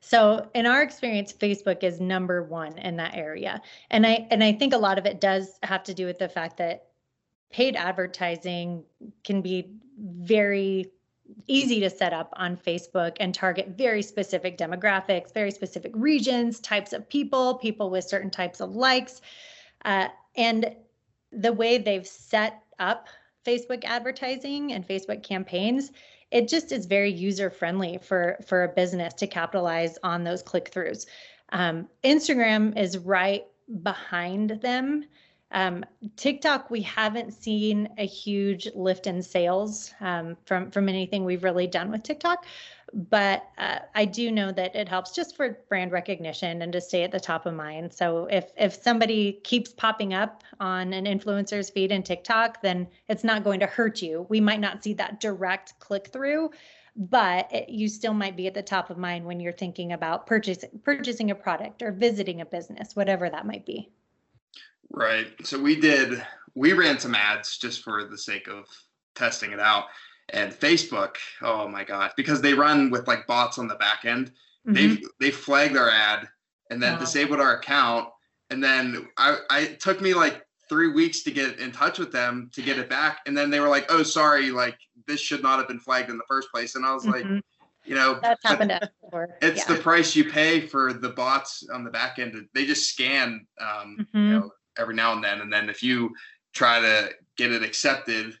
So 0.00 0.48
in 0.54 0.66
our 0.66 0.82
experience, 0.82 1.32
Facebook 1.32 1.84
is 1.84 2.00
number 2.00 2.42
one 2.42 2.78
in 2.78 2.96
that 2.96 3.14
area. 3.14 3.60
And 3.90 4.06
I 4.06 4.26
and 4.30 4.42
I 4.42 4.52
think 4.52 4.72
a 4.72 4.78
lot 4.78 4.98
of 4.98 5.06
it 5.06 5.20
does 5.20 5.58
have 5.62 5.84
to 5.84 5.94
do 5.94 6.06
with 6.06 6.18
the 6.18 6.28
fact 6.28 6.56
that 6.56 6.86
paid 7.50 7.76
advertising 7.76 8.84
can 9.24 9.42
be 9.42 9.70
very 9.98 10.90
easy 11.46 11.80
to 11.80 11.90
set 11.90 12.12
up 12.12 12.32
on 12.36 12.56
Facebook 12.56 13.16
and 13.20 13.34
target 13.34 13.74
very 13.76 14.02
specific 14.02 14.58
demographics, 14.58 15.32
very 15.32 15.50
specific 15.50 15.92
regions, 15.94 16.60
types 16.60 16.92
of 16.92 17.08
people, 17.08 17.54
people 17.54 17.90
with 17.90 18.04
certain 18.04 18.30
types 18.30 18.60
of 18.60 18.74
likes. 18.74 19.20
Uh, 19.84 20.08
and 20.36 20.74
the 21.32 21.52
way 21.52 21.78
they've 21.78 22.06
set 22.06 22.62
up 22.78 23.08
Facebook 23.46 23.84
advertising 23.84 24.72
and 24.72 24.86
Facebook 24.86 25.22
campaigns 25.22 25.92
it 26.30 26.48
just 26.48 26.72
is 26.72 26.86
very 26.86 27.10
user 27.10 27.50
friendly 27.50 27.98
for 27.98 28.38
for 28.46 28.64
a 28.64 28.68
business 28.68 29.14
to 29.14 29.26
capitalize 29.26 29.98
on 30.02 30.24
those 30.24 30.42
click 30.42 30.70
throughs. 30.70 31.06
Um, 31.50 31.88
Instagram 32.04 32.78
is 32.78 32.98
right 32.98 33.44
behind 33.82 34.50
them. 34.62 35.04
Um, 35.52 35.84
TikTok, 36.16 36.70
we 36.70 36.80
haven't 36.82 37.32
seen 37.32 37.88
a 37.98 38.06
huge 38.06 38.68
lift 38.74 39.08
in 39.08 39.20
sales 39.20 39.92
um, 40.00 40.36
from 40.44 40.70
from 40.70 40.88
anything 40.88 41.24
we've 41.24 41.42
really 41.42 41.66
done 41.66 41.90
with 41.90 42.04
TikTok, 42.04 42.46
but 42.92 43.48
uh, 43.58 43.78
I 43.94 44.04
do 44.04 44.30
know 44.30 44.52
that 44.52 44.74
it 44.74 44.88
helps 44.88 45.12
just 45.12 45.36
for 45.36 45.58
brand 45.68 45.92
recognition 45.92 46.62
and 46.62 46.72
to 46.72 46.80
stay 46.80 47.02
at 47.02 47.12
the 47.12 47.20
top 47.20 47.46
of 47.46 47.54
mind. 47.54 47.92
So 47.92 48.26
if 48.26 48.50
if 48.56 48.74
somebody 48.74 49.40
keeps 49.44 49.72
popping 49.72 50.14
up 50.14 50.42
on 50.58 50.92
an 50.92 51.04
influencer's 51.04 51.70
feed 51.70 51.92
in 51.92 52.02
TikTok, 52.02 52.62
then 52.62 52.88
it's 53.08 53.24
not 53.24 53.44
going 53.44 53.60
to 53.60 53.66
hurt 53.66 54.02
you. 54.02 54.26
We 54.28 54.40
might 54.40 54.60
not 54.60 54.82
see 54.82 54.94
that 54.94 55.20
direct 55.20 55.78
click 55.78 56.08
through, 56.12 56.50
but 56.96 57.52
it, 57.52 57.68
you 57.68 57.88
still 57.88 58.14
might 58.14 58.36
be 58.36 58.46
at 58.46 58.54
the 58.54 58.62
top 58.62 58.90
of 58.90 58.98
mind 58.98 59.24
when 59.24 59.40
you're 59.40 59.52
thinking 59.52 59.92
about 59.92 60.26
purchasing 60.26 60.70
purchasing 60.84 61.30
a 61.30 61.34
product 61.34 61.82
or 61.82 61.92
visiting 61.92 62.40
a 62.40 62.46
business, 62.46 62.96
whatever 62.96 63.30
that 63.30 63.46
might 63.46 63.64
be. 63.64 63.90
Right. 64.92 65.28
So 65.44 65.60
we 65.60 65.80
did, 65.80 66.22
we 66.54 66.72
ran 66.72 66.98
some 66.98 67.14
ads 67.14 67.58
just 67.58 67.82
for 67.82 68.04
the 68.04 68.18
sake 68.18 68.48
of 68.48 68.66
testing 69.14 69.52
it 69.52 69.60
out. 69.60 69.84
And 70.32 70.52
Facebook, 70.52 71.16
oh 71.42 71.66
my 71.68 71.84
God, 71.84 72.12
because 72.16 72.40
they 72.40 72.54
run 72.54 72.90
with 72.90 73.08
like 73.08 73.26
bots 73.26 73.58
on 73.58 73.66
the 73.66 73.74
back 73.76 74.04
end, 74.04 74.32
mm-hmm. 74.66 74.72
they 74.74 75.02
they 75.18 75.30
flagged 75.30 75.76
our 75.76 75.90
ad 75.90 76.28
and 76.70 76.82
then 76.82 76.94
wow. 76.94 77.00
disabled 77.00 77.40
our 77.40 77.56
account. 77.56 78.08
And 78.50 78.62
then 78.62 79.08
I, 79.16 79.38
I 79.50 79.60
it 79.60 79.80
took 79.80 80.00
me 80.00 80.14
like 80.14 80.46
three 80.68 80.92
weeks 80.92 81.24
to 81.24 81.32
get 81.32 81.58
in 81.58 81.72
touch 81.72 81.98
with 81.98 82.12
them 82.12 82.48
to 82.54 82.62
get 82.62 82.78
it 82.78 82.88
back. 82.88 83.20
And 83.26 83.36
then 83.36 83.50
they 83.50 83.58
were 83.58 83.68
like, 83.68 83.86
oh, 83.90 84.04
sorry, 84.04 84.50
like 84.52 84.78
this 85.06 85.20
should 85.20 85.42
not 85.42 85.58
have 85.58 85.66
been 85.66 85.80
flagged 85.80 86.10
in 86.10 86.16
the 86.16 86.24
first 86.28 86.50
place. 86.52 86.76
And 86.76 86.86
I 86.86 86.94
was 86.94 87.04
mm-hmm. 87.04 87.34
like, 87.34 87.44
you 87.84 87.96
know, 87.96 88.20
that's 88.22 88.44
happened 88.44 88.78
before. 89.02 89.36
It's 89.42 89.68
yeah. 89.68 89.74
the 89.74 89.82
price 89.82 90.14
you 90.14 90.30
pay 90.30 90.60
for 90.60 90.92
the 90.92 91.08
bots 91.08 91.68
on 91.72 91.82
the 91.82 91.90
back 91.90 92.20
end. 92.20 92.48
They 92.54 92.66
just 92.66 92.88
scan, 92.88 93.46
um, 93.60 93.96
mm-hmm. 94.00 94.18
you 94.18 94.30
know, 94.38 94.50
every 94.78 94.94
now 94.94 95.12
and 95.12 95.24
then. 95.24 95.40
And 95.40 95.52
then 95.52 95.68
if 95.68 95.82
you 95.82 96.10
try 96.52 96.80
to 96.80 97.10
get 97.36 97.50
it 97.50 97.64
accepted, 97.64 98.38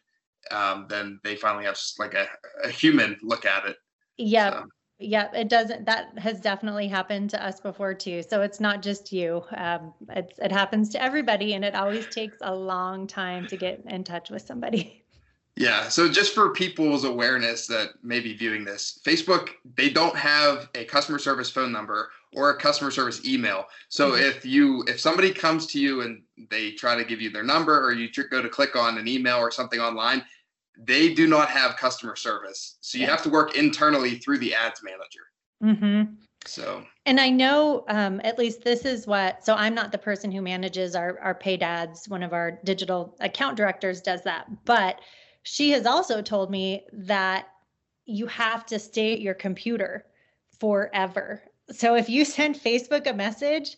um, 0.50 0.86
then 0.88 1.20
they 1.24 1.36
finally 1.36 1.64
have 1.64 1.78
like 1.98 2.14
a, 2.14 2.26
a 2.64 2.68
human 2.68 3.16
look 3.22 3.46
at 3.46 3.66
it. 3.66 3.76
Yeah. 4.16 4.50
So. 4.50 4.66
Yeah, 5.02 5.32
it 5.32 5.48
doesn't. 5.48 5.86
That 5.86 6.18
has 6.18 6.42
definitely 6.42 6.86
happened 6.86 7.30
to 7.30 7.42
us 7.42 7.58
before 7.58 7.94
too. 7.94 8.22
So 8.22 8.42
it's 8.42 8.60
not 8.60 8.82
just 8.82 9.12
you. 9.12 9.42
Um, 9.56 9.94
it's, 10.10 10.38
it 10.38 10.52
happens 10.52 10.90
to 10.90 11.02
everybody, 11.02 11.54
and 11.54 11.64
it 11.64 11.74
always 11.74 12.06
takes 12.08 12.36
a 12.42 12.54
long 12.54 13.06
time 13.06 13.46
to 13.46 13.56
get 13.56 13.82
in 13.88 14.04
touch 14.04 14.28
with 14.28 14.42
somebody. 14.42 14.98
Yeah. 15.56 15.88
So 15.88 16.10
just 16.10 16.34
for 16.34 16.52
people's 16.52 17.04
awareness 17.04 17.66
that 17.66 17.90
may 18.02 18.20
be 18.20 18.34
viewing 18.34 18.64
this, 18.64 19.00
Facebook, 19.04 19.50
they 19.76 19.90
don't 19.90 20.16
have 20.16 20.70
a 20.74 20.84
customer 20.84 21.18
service 21.18 21.50
phone 21.50 21.72
number 21.72 22.10
or 22.34 22.50
a 22.50 22.56
customer 22.56 22.90
service 22.90 23.24
email. 23.26 23.66
So 23.88 24.12
mm-hmm. 24.12 24.22
if 24.22 24.46
you 24.46 24.84
if 24.86 25.00
somebody 25.00 25.32
comes 25.32 25.66
to 25.68 25.80
you 25.80 26.02
and 26.02 26.22
they 26.50 26.72
try 26.72 26.96
to 26.96 27.04
give 27.04 27.20
you 27.20 27.30
their 27.30 27.42
number 27.42 27.84
or 27.84 27.92
you 27.92 28.08
go 28.30 28.40
to 28.40 28.48
click 28.48 28.76
on 28.76 28.96
an 28.96 29.08
email 29.08 29.38
or 29.38 29.50
something 29.50 29.80
online, 29.80 30.22
they 30.78 31.12
do 31.12 31.26
not 31.26 31.48
have 31.48 31.76
customer 31.76 32.16
service. 32.16 32.78
So 32.80 32.98
you 32.98 33.04
yeah. 33.04 33.10
have 33.10 33.22
to 33.24 33.30
work 33.30 33.56
internally 33.56 34.16
through 34.16 34.38
the 34.38 34.54
ads 34.54 34.82
manager. 34.82 35.20
Mm-hmm. 35.62 36.14
So, 36.46 36.84
and 37.04 37.20
I 37.20 37.28
know 37.28 37.84
um, 37.88 38.20
at 38.24 38.38
least 38.38 38.62
this 38.62 38.86
is 38.86 39.06
what, 39.06 39.44
so 39.44 39.54
I'm 39.54 39.74
not 39.74 39.92
the 39.92 39.98
person 39.98 40.32
who 40.32 40.40
manages 40.40 40.96
our, 40.96 41.18
our 41.20 41.34
paid 41.34 41.62
ads. 41.62 42.08
One 42.08 42.22
of 42.22 42.32
our 42.32 42.52
digital 42.64 43.14
account 43.20 43.58
directors 43.58 44.00
does 44.00 44.22
that. 44.22 44.46
But 44.64 45.00
she 45.42 45.70
has 45.70 45.86
also 45.86 46.22
told 46.22 46.50
me 46.50 46.84
that 46.92 47.48
you 48.04 48.26
have 48.26 48.66
to 48.66 48.78
stay 48.78 49.12
at 49.12 49.20
your 49.20 49.34
computer 49.34 50.04
forever. 50.58 51.42
So 51.70 51.94
if 51.94 52.08
you 52.08 52.24
send 52.24 52.56
Facebook 52.56 53.06
a 53.06 53.14
message 53.14 53.76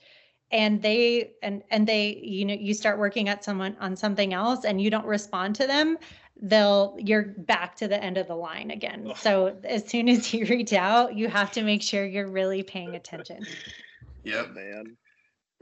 and 0.51 0.83
they 0.83 1.33
and 1.43 1.63
and 1.71 1.87
they 1.87 2.21
you 2.23 2.45
know 2.45 2.55
you 2.55 2.75
start 2.75 2.99
working 2.99 3.29
at 3.29 3.45
someone 3.45 3.77
on 3.81 3.97
something 3.97 4.35
else 4.35 4.65
and 4.65 4.81
you 4.81 4.91
don't 4.91 5.07
respond 5.07 5.55
to 5.57 5.67
them, 5.67 5.99
they'll 6.41 6.97
you're 6.99 7.35
back 7.39 7.77
to 7.77 7.89
the 7.89 8.03
end 8.03 8.19
of 8.19 8.27
the 8.27 8.35
line 8.35 8.71
again. 8.71 9.07
Ugh. 9.11 9.17
So 9.17 9.57
as 9.65 9.89
soon 9.89 10.09
as 10.09 10.33
you 10.33 10.47
reach 10.47 10.73
out, 10.73 11.15
you 11.15 11.29
have 11.29 11.53
to 11.53 11.63
make 11.63 11.83
sure 11.83 12.05
you're 12.05 12.31
really 12.31 12.63
paying 12.63 12.95
attention. 12.97 13.47
Yep, 14.25 14.51
man. 14.55 14.97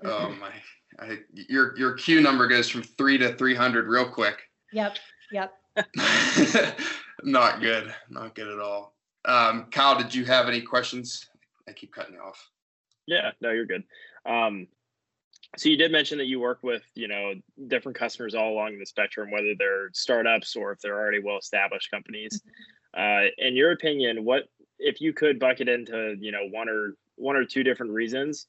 Oh 0.04 0.34
my. 0.38 0.50
I, 0.98 1.18
your 1.32 1.74
your 1.78 1.94
queue 1.94 2.20
number 2.20 2.46
goes 2.46 2.68
from 2.68 2.82
3 2.82 3.16
to 3.16 3.34
300 3.34 3.86
real 3.86 4.04
quick. 4.04 4.38
Yep. 4.72 4.98
Yep. 5.32 5.54
not 7.22 7.60
good. 7.60 7.94
Not 8.08 8.34
good 8.34 8.48
at 8.48 8.58
all. 8.58 8.94
Um, 9.24 9.66
Kyle, 9.70 9.98
did 9.98 10.14
you 10.14 10.24
have 10.24 10.48
any 10.48 10.60
questions? 10.60 11.28
I 11.68 11.72
keep 11.72 11.92
cutting 11.92 12.14
you 12.14 12.20
off. 12.20 12.48
Yeah, 13.06 13.32
no, 13.40 13.50
you're 13.50 13.66
good. 13.66 13.84
Um, 14.26 14.68
so 15.56 15.68
you 15.68 15.76
did 15.76 15.90
mention 15.90 16.18
that 16.18 16.26
you 16.26 16.38
work 16.40 16.60
with, 16.62 16.82
you 16.94 17.08
know, 17.08 17.34
different 17.66 17.98
customers 17.98 18.34
all 18.34 18.52
along 18.52 18.78
the 18.78 18.86
spectrum, 18.86 19.30
whether 19.30 19.54
they're 19.58 19.90
startups 19.92 20.54
or 20.54 20.72
if 20.72 20.80
they're 20.80 20.98
already 20.98 21.20
well-established 21.20 21.90
companies. 21.90 22.40
Mm-hmm. 22.96 23.26
Uh, 23.26 23.46
in 23.46 23.56
your 23.56 23.72
opinion, 23.72 24.24
what 24.24 24.44
if 24.78 25.00
you 25.00 25.12
could 25.12 25.38
bucket 25.38 25.68
into, 25.68 26.16
you 26.18 26.32
know, 26.32 26.46
one 26.50 26.68
or 26.68 26.94
one 27.16 27.36
or 27.36 27.44
two 27.44 27.62
different 27.62 27.92
reasons? 27.92 28.46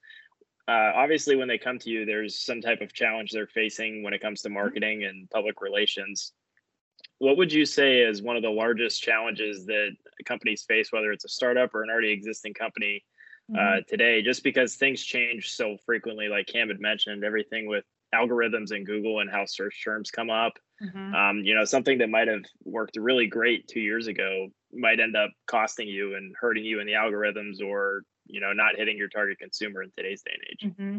Uh, 0.67 0.91
obviously, 0.95 1.35
when 1.35 1.47
they 1.47 1.57
come 1.57 1.79
to 1.79 1.89
you, 1.89 2.05
there's 2.05 2.39
some 2.39 2.61
type 2.61 2.81
of 2.81 2.93
challenge 2.93 3.31
they're 3.31 3.47
facing 3.47 4.03
when 4.03 4.13
it 4.13 4.21
comes 4.21 4.41
to 4.41 4.49
marketing 4.49 5.03
and 5.03 5.29
public 5.29 5.59
relations 5.59 6.33
what 7.19 7.37
would 7.37 7.51
you 7.51 7.65
say 7.65 7.99
is 7.99 8.21
one 8.21 8.35
of 8.35 8.43
the 8.43 8.49
largest 8.49 9.01
challenges 9.01 9.65
that 9.65 9.91
companies 10.25 10.63
face, 10.63 10.91
whether 10.91 11.11
it's 11.11 11.25
a 11.25 11.29
startup 11.29 11.73
or 11.73 11.83
an 11.83 11.89
already 11.89 12.11
existing 12.11 12.53
company, 12.53 13.03
uh, 13.53 13.59
mm-hmm. 13.59 13.79
today, 13.87 14.21
just 14.21 14.43
because 14.43 14.75
things 14.75 15.03
change 15.03 15.53
so 15.53 15.77
frequently. 15.85 16.27
Like 16.27 16.47
Cam 16.47 16.69
had 16.69 16.79
mentioned, 16.79 17.23
everything 17.23 17.67
with 17.67 17.83
algorithms 18.13 18.73
in 18.73 18.83
Google 18.83 19.19
and 19.19 19.29
how 19.29 19.45
search 19.45 19.83
terms 19.83 20.11
come 20.11 20.29
up. 20.29 20.53
Mm-hmm. 20.81 21.15
Um, 21.15 21.37
you 21.39 21.55
know, 21.55 21.65
something 21.65 21.97
that 21.99 22.09
might 22.09 22.27
have 22.27 22.43
worked 22.63 22.97
really 22.97 23.27
great 23.27 23.67
two 23.67 23.79
years 23.79 24.07
ago 24.07 24.47
might 24.73 24.99
end 24.99 25.15
up 25.15 25.31
costing 25.47 25.87
you 25.87 26.15
and 26.15 26.33
hurting 26.39 26.63
you 26.63 26.79
in 26.79 26.87
the 26.87 26.93
algorithms, 26.93 27.61
or 27.61 28.03
you 28.25 28.39
know, 28.39 28.53
not 28.53 28.77
hitting 28.77 28.97
your 28.97 29.09
target 29.09 29.39
consumer 29.39 29.83
in 29.83 29.91
today's 29.97 30.21
day 30.21 30.31
and 30.33 30.43
age. 30.49 30.71
Mm-hmm. 30.71 30.97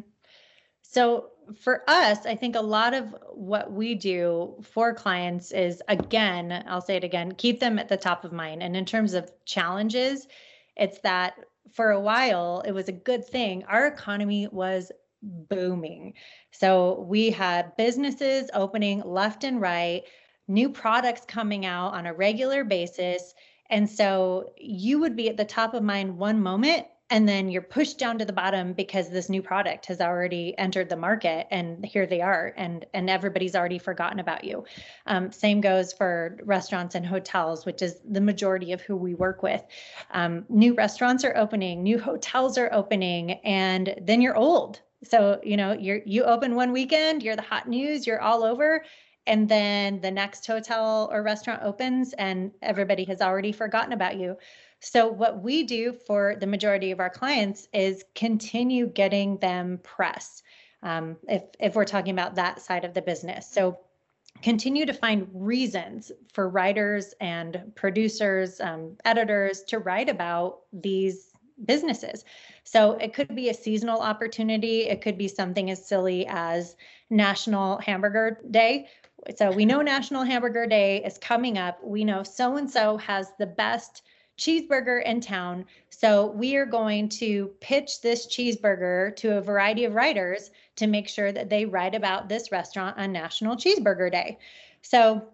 So 0.82 1.30
for 1.60 1.82
us, 1.88 2.26
I 2.26 2.34
think 2.34 2.54
a 2.54 2.60
lot 2.60 2.94
of 2.94 3.14
what 3.32 3.72
we 3.72 3.94
do 3.94 4.54
for 4.62 4.94
clients 4.94 5.50
is 5.50 5.82
again, 5.88 6.64
I'll 6.66 6.80
say 6.80 6.96
it 6.96 7.04
again, 7.04 7.32
keep 7.32 7.60
them 7.60 7.78
at 7.78 7.88
the 7.88 7.96
top 7.96 8.24
of 8.24 8.32
mind. 8.32 8.62
And 8.62 8.76
in 8.76 8.84
terms 8.84 9.14
of 9.14 9.32
challenges, 9.44 10.28
it's 10.76 11.00
that 11.00 11.34
for 11.72 11.90
a 11.90 12.00
while 12.00 12.62
it 12.66 12.72
was 12.72 12.88
a 12.88 12.92
good 12.92 13.24
thing. 13.24 13.64
Our 13.64 13.86
economy 13.86 14.48
was 14.50 14.92
booming. 15.22 16.14
So 16.50 17.00
we 17.08 17.30
had 17.30 17.76
businesses 17.76 18.50
opening 18.54 19.00
left 19.04 19.44
and 19.44 19.60
right, 19.60 20.02
new 20.48 20.68
products 20.68 21.24
coming 21.26 21.64
out 21.64 21.94
on 21.94 22.06
a 22.06 22.14
regular 22.14 22.64
basis. 22.64 23.34
And 23.70 23.88
so 23.88 24.52
you 24.56 24.98
would 25.00 25.16
be 25.16 25.28
at 25.28 25.36
the 25.36 25.44
top 25.44 25.74
of 25.74 25.82
mind 25.82 26.18
one 26.18 26.42
moment 26.42 26.86
and 27.12 27.28
then 27.28 27.50
you're 27.50 27.60
pushed 27.60 27.98
down 27.98 28.18
to 28.18 28.24
the 28.24 28.32
bottom 28.32 28.72
because 28.72 29.10
this 29.10 29.28
new 29.28 29.42
product 29.42 29.84
has 29.84 30.00
already 30.00 30.56
entered 30.56 30.88
the 30.88 30.96
market 30.96 31.46
and 31.50 31.84
here 31.84 32.06
they 32.06 32.22
are 32.22 32.54
and 32.56 32.86
and 32.94 33.10
everybody's 33.10 33.54
already 33.54 33.78
forgotten 33.78 34.18
about 34.18 34.44
you. 34.44 34.64
Um, 35.06 35.30
same 35.30 35.60
goes 35.60 35.92
for 35.92 36.38
restaurants 36.42 36.94
and 36.94 37.04
hotels 37.04 37.66
which 37.66 37.82
is 37.82 38.00
the 38.10 38.22
majority 38.22 38.72
of 38.72 38.80
who 38.80 38.96
we 38.96 39.12
work 39.12 39.42
with. 39.42 39.62
Um, 40.12 40.46
new 40.48 40.72
restaurants 40.72 41.22
are 41.22 41.36
opening 41.36 41.82
new 41.82 41.98
hotels 41.98 42.56
are 42.56 42.72
opening 42.72 43.32
and 43.44 43.94
then 44.00 44.22
you're 44.22 44.36
old. 44.36 44.80
So 45.04 45.38
you 45.44 45.58
know 45.58 45.74
you're 45.74 46.00
you 46.06 46.24
open 46.24 46.54
one 46.54 46.72
weekend 46.72 47.22
you're 47.22 47.36
the 47.36 47.42
hot 47.42 47.68
news 47.68 48.06
you're 48.06 48.22
all 48.22 48.42
over 48.42 48.84
and 49.26 49.48
then 49.48 50.00
the 50.00 50.10
next 50.10 50.46
hotel 50.46 51.08
or 51.12 51.22
restaurant 51.22 51.62
opens 51.62 52.12
and 52.14 52.50
everybody 52.62 53.04
has 53.04 53.20
already 53.20 53.52
forgotten 53.52 53.92
about 53.92 54.16
you 54.16 54.36
so, 54.84 55.06
what 55.06 55.44
we 55.44 55.62
do 55.62 55.92
for 55.92 56.34
the 56.34 56.46
majority 56.46 56.90
of 56.90 56.98
our 56.98 57.08
clients 57.08 57.68
is 57.72 58.04
continue 58.16 58.88
getting 58.88 59.38
them 59.38 59.78
press. 59.84 60.42
Um, 60.82 61.16
if 61.28 61.44
if 61.60 61.76
we're 61.76 61.84
talking 61.84 62.12
about 62.12 62.34
that 62.34 62.60
side 62.60 62.84
of 62.84 62.92
the 62.92 63.00
business, 63.00 63.48
so 63.48 63.78
continue 64.42 64.84
to 64.84 64.92
find 64.92 65.28
reasons 65.32 66.10
for 66.32 66.48
writers 66.48 67.14
and 67.20 67.70
producers, 67.76 68.60
um, 68.60 68.96
editors 69.04 69.62
to 69.68 69.78
write 69.78 70.08
about 70.08 70.62
these 70.72 71.30
businesses. 71.64 72.24
So 72.64 72.92
it 72.94 73.14
could 73.14 73.36
be 73.36 73.50
a 73.50 73.54
seasonal 73.54 74.00
opportunity. 74.00 74.88
It 74.88 75.00
could 75.00 75.16
be 75.16 75.28
something 75.28 75.70
as 75.70 75.86
silly 75.86 76.26
as 76.28 76.74
National 77.08 77.78
Hamburger 77.78 78.40
Day. 78.50 78.88
So 79.36 79.52
we 79.52 79.64
know 79.64 79.82
National 79.82 80.24
Hamburger 80.24 80.66
Day 80.66 81.02
is 81.04 81.18
coming 81.18 81.58
up. 81.58 81.82
We 81.84 82.04
know 82.04 82.22
so 82.22 82.56
and 82.56 82.70
so 82.70 82.96
has 82.98 83.32
the 83.38 83.46
best 83.46 84.02
cheeseburger 84.38 85.04
in 85.04 85.20
town. 85.20 85.64
So 85.90 86.26
we 86.32 86.56
are 86.56 86.66
going 86.66 87.08
to 87.10 87.52
pitch 87.60 88.00
this 88.00 88.26
cheeseburger 88.26 89.14
to 89.16 89.36
a 89.36 89.40
variety 89.40 89.84
of 89.84 89.94
writers 89.94 90.50
to 90.76 90.86
make 90.86 91.08
sure 91.08 91.32
that 91.32 91.48
they 91.48 91.64
write 91.64 91.94
about 91.94 92.28
this 92.28 92.50
restaurant 92.50 92.98
on 92.98 93.12
National 93.12 93.56
Cheeseburger 93.56 94.10
Day. 94.10 94.38
So 94.80 95.28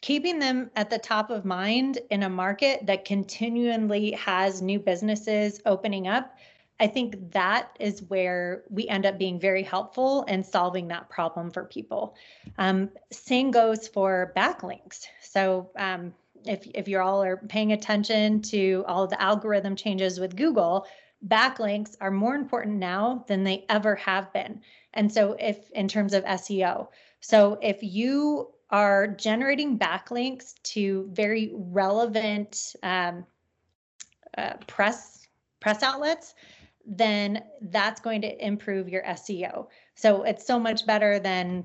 keeping 0.00 0.38
them 0.38 0.70
at 0.76 0.88
the 0.88 0.98
top 0.98 1.30
of 1.30 1.44
mind 1.44 1.98
in 2.10 2.22
a 2.22 2.28
market 2.28 2.86
that 2.86 3.04
continually 3.04 4.12
has 4.12 4.62
new 4.62 4.78
businesses 4.78 5.60
opening 5.66 6.06
up, 6.08 6.36
I 6.78 6.86
think 6.86 7.32
that 7.32 7.74
is 7.80 8.02
where 8.08 8.64
we 8.68 8.86
end 8.88 9.06
up 9.06 9.18
being 9.18 9.40
very 9.40 9.62
helpful 9.62 10.24
in 10.24 10.44
solving 10.44 10.88
that 10.88 11.08
problem 11.08 11.50
for 11.50 11.64
people. 11.64 12.14
Um, 12.58 12.90
same 13.10 13.50
goes 13.50 13.88
for 13.88 14.32
backlinks. 14.36 15.06
So 15.22 15.70
um, 15.76 16.12
if 16.44 16.66
if 16.74 16.86
you 16.86 17.00
all 17.00 17.22
are 17.22 17.38
paying 17.38 17.72
attention 17.72 18.42
to 18.42 18.84
all 18.86 19.06
the 19.06 19.20
algorithm 19.20 19.74
changes 19.74 20.20
with 20.20 20.36
Google, 20.36 20.86
backlinks 21.26 21.96
are 22.00 22.10
more 22.10 22.34
important 22.34 22.76
now 22.76 23.24
than 23.26 23.42
they 23.42 23.64
ever 23.68 23.94
have 23.96 24.32
been. 24.32 24.60
And 24.92 25.10
so 25.12 25.36
if 25.38 25.70
in 25.70 25.88
terms 25.88 26.12
of 26.12 26.24
SEO, 26.24 26.88
so 27.20 27.58
if 27.62 27.82
you 27.82 28.50
are 28.70 29.06
generating 29.06 29.78
backlinks 29.78 30.54
to 30.62 31.08
very 31.12 31.52
relevant 31.54 32.74
um, 32.82 33.24
uh, 34.36 34.54
press 34.66 35.26
press 35.60 35.82
outlets, 35.82 36.34
then 36.86 37.42
that's 37.60 38.00
going 38.00 38.22
to 38.22 38.46
improve 38.46 38.88
your 38.88 39.02
SEO. 39.02 39.66
So 39.94 40.22
it's 40.22 40.46
so 40.46 40.58
much 40.58 40.86
better 40.86 41.18
than 41.18 41.64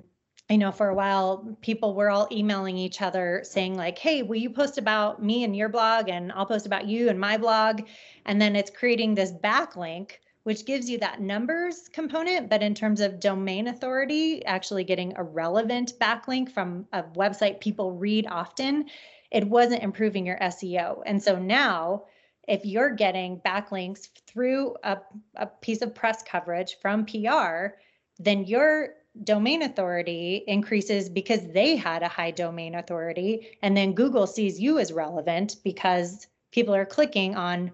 I 0.50 0.58
know 0.58 0.72
for 0.72 0.90
a 0.90 0.96
while 0.96 1.58
people 1.62 1.94
were 1.94 2.10
all 2.10 2.28
emailing 2.32 2.78
each 2.78 3.02
other 3.02 3.42
saying 3.44 3.76
like, 3.76 3.98
"Hey, 3.98 4.22
will 4.24 4.36
you 4.36 4.50
post 4.50 4.78
about 4.78 5.24
me 5.24 5.44
and 5.44 5.56
your 5.56 5.70
blog 5.70 6.10
and 6.10 6.32
I'll 6.32 6.46
post 6.46 6.66
about 6.66 6.88
you 6.88 7.10
and 7.10 7.20
my 7.20 7.38
blog?" 7.38 7.84
And 8.26 8.42
then 8.42 8.56
it's 8.56 8.72
creating 8.72 9.16
this 9.16 9.32
backlink 9.32 10.18
which 10.44 10.66
gives 10.66 10.90
you 10.90 10.98
that 10.98 11.22
numbers 11.22 11.88
component, 11.90 12.50
but 12.50 12.64
in 12.64 12.74
terms 12.74 13.00
of 13.00 13.20
domain 13.20 13.68
authority, 13.68 14.44
actually 14.46 14.84
getting 14.84 15.14
a 15.16 15.24
relevant 15.24 15.94
backlink 16.00 16.52
from 16.52 16.88
a 16.94 17.04
website 17.04 17.60
people 17.60 17.92
read 17.92 18.26
often, 18.28 18.86
it 19.30 19.48
wasn't 19.48 19.84
improving 19.84 20.26
your 20.26 20.38
SEO. 20.40 21.04
And 21.06 21.22
so 21.22 21.38
now 21.38 22.06
if 22.48 22.66
you're 22.66 22.90
getting 22.90 23.40
backlinks 23.46 24.10
through 24.28 24.76
a, 24.84 24.98
a 25.36 25.46
piece 25.46 25.82
of 25.82 25.94
press 25.94 26.24
coverage 26.24 26.78
from 26.82 27.06
PR, 27.06 27.76
then 28.20 28.46
your 28.46 28.96
domain 29.24 29.62
authority 29.62 30.44
increases 30.48 31.10
because 31.10 31.46
they 31.48 31.76
had 31.76 32.02
a 32.02 32.08
high 32.08 32.32
domain 32.32 32.76
authority. 32.76 33.58
And 33.62 33.76
then 33.76 33.94
google 33.94 34.26
sees 34.26 34.60
you 34.60 34.80
as 34.80 34.94
relevant 34.94 35.58
because 35.64 36.28
people 36.52 36.74
are 36.74 36.86
clicking 36.86 37.36
on 37.36 37.72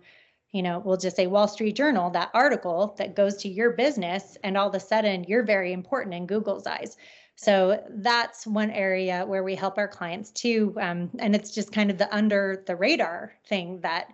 you 0.51 0.63
know 0.63 0.79
we'll 0.79 0.97
just 0.97 1.15
say 1.15 1.27
wall 1.27 1.47
street 1.47 1.75
journal 1.75 2.09
that 2.09 2.31
article 2.33 2.95
that 2.97 3.15
goes 3.15 3.35
to 3.37 3.49
your 3.49 3.71
business 3.71 4.37
and 4.43 4.57
all 4.57 4.69
of 4.69 4.75
a 4.75 4.79
sudden 4.79 5.25
you're 5.25 5.43
very 5.43 5.73
important 5.73 6.15
in 6.15 6.25
google's 6.25 6.65
eyes. 6.65 6.97
So 7.35 7.83
that's 7.89 8.47
one 8.47 8.71
area 8.71 9.23
where 9.23 9.43
we 9.43 9.53
help 9.53 9.77
our 9.77 9.87
clients 9.87 10.31
too 10.31 10.75
um, 10.81 11.11
and 11.19 11.35
it's 11.35 11.51
just 11.51 11.71
kind 11.71 11.91
of 11.91 11.99
the 11.99 12.13
under 12.15 12.63
the 12.65 12.75
radar 12.75 13.33
thing 13.45 13.79
that 13.81 14.07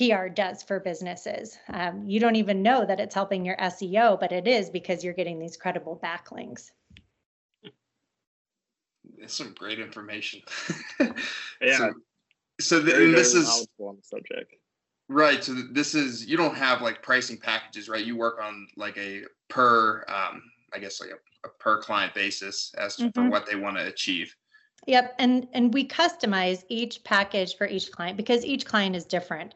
PR 0.00 0.28
does 0.28 0.62
for 0.62 0.80
businesses. 0.80 1.58
Um, 1.68 2.08
you 2.08 2.20
don't 2.20 2.36
even 2.36 2.62
know 2.62 2.86
that 2.86 3.00
it's 3.00 3.14
helping 3.14 3.44
your 3.44 3.56
SEO, 3.56 4.18
but 4.18 4.32
it 4.32 4.48
is 4.48 4.70
because 4.70 5.04
you're 5.04 5.14
getting 5.14 5.38
these 5.38 5.58
credible 5.58 6.00
backlinks. 6.02 6.70
That's 9.18 9.34
some 9.34 9.52
great 9.58 9.78
information. 9.78 10.40
yeah. 11.60 11.76
So, 11.76 11.92
so 12.60 12.80
the, 12.80 13.04
and 13.04 13.14
this 13.14 13.34
is 13.34 13.68
on 13.78 13.96
the 13.96 14.02
subject. 14.02 14.54
Right. 15.08 15.44
So 15.44 15.52
this 15.52 15.94
is 15.94 16.24
you 16.24 16.38
don't 16.38 16.56
have 16.56 16.80
like 16.80 17.02
pricing 17.02 17.36
packages, 17.36 17.88
right? 17.88 18.04
You 18.04 18.16
work 18.16 18.40
on 18.42 18.68
like 18.76 18.96
a 18.96 19.24
per, 19.50 20.04
um, 20.08 20.42
I 20.72 20.78
guess 20.78 21.00
like 21.00 21.10
a, 21.10 21.46
a 21.46 21.50
per 21.58 21.82
client 21.82 22.14
basis 22.14 22.72
as 22.78 22.96
mm-hmm. 22.96 23.08
for 23.10 23.28
what 23.28 23.44
they 23.44 23.56
want 23.56 23.76
to 23.76 23.86
achieve. 23.86 24.34
Yep, 24.86 25.16
and 25.18 25.46
and 25.52 25.74
we 25.74 25.86
customize 25.86 26.64
each 26.70 27.04
package 27.04 27.56
for 27.56 27.66
each 27.66 27.92
client 27.92 28.16
because 28.16 28.46
each 28.46 28.64
client 28.64 28.96
is 28.96 29.04
different. 29.04 29.54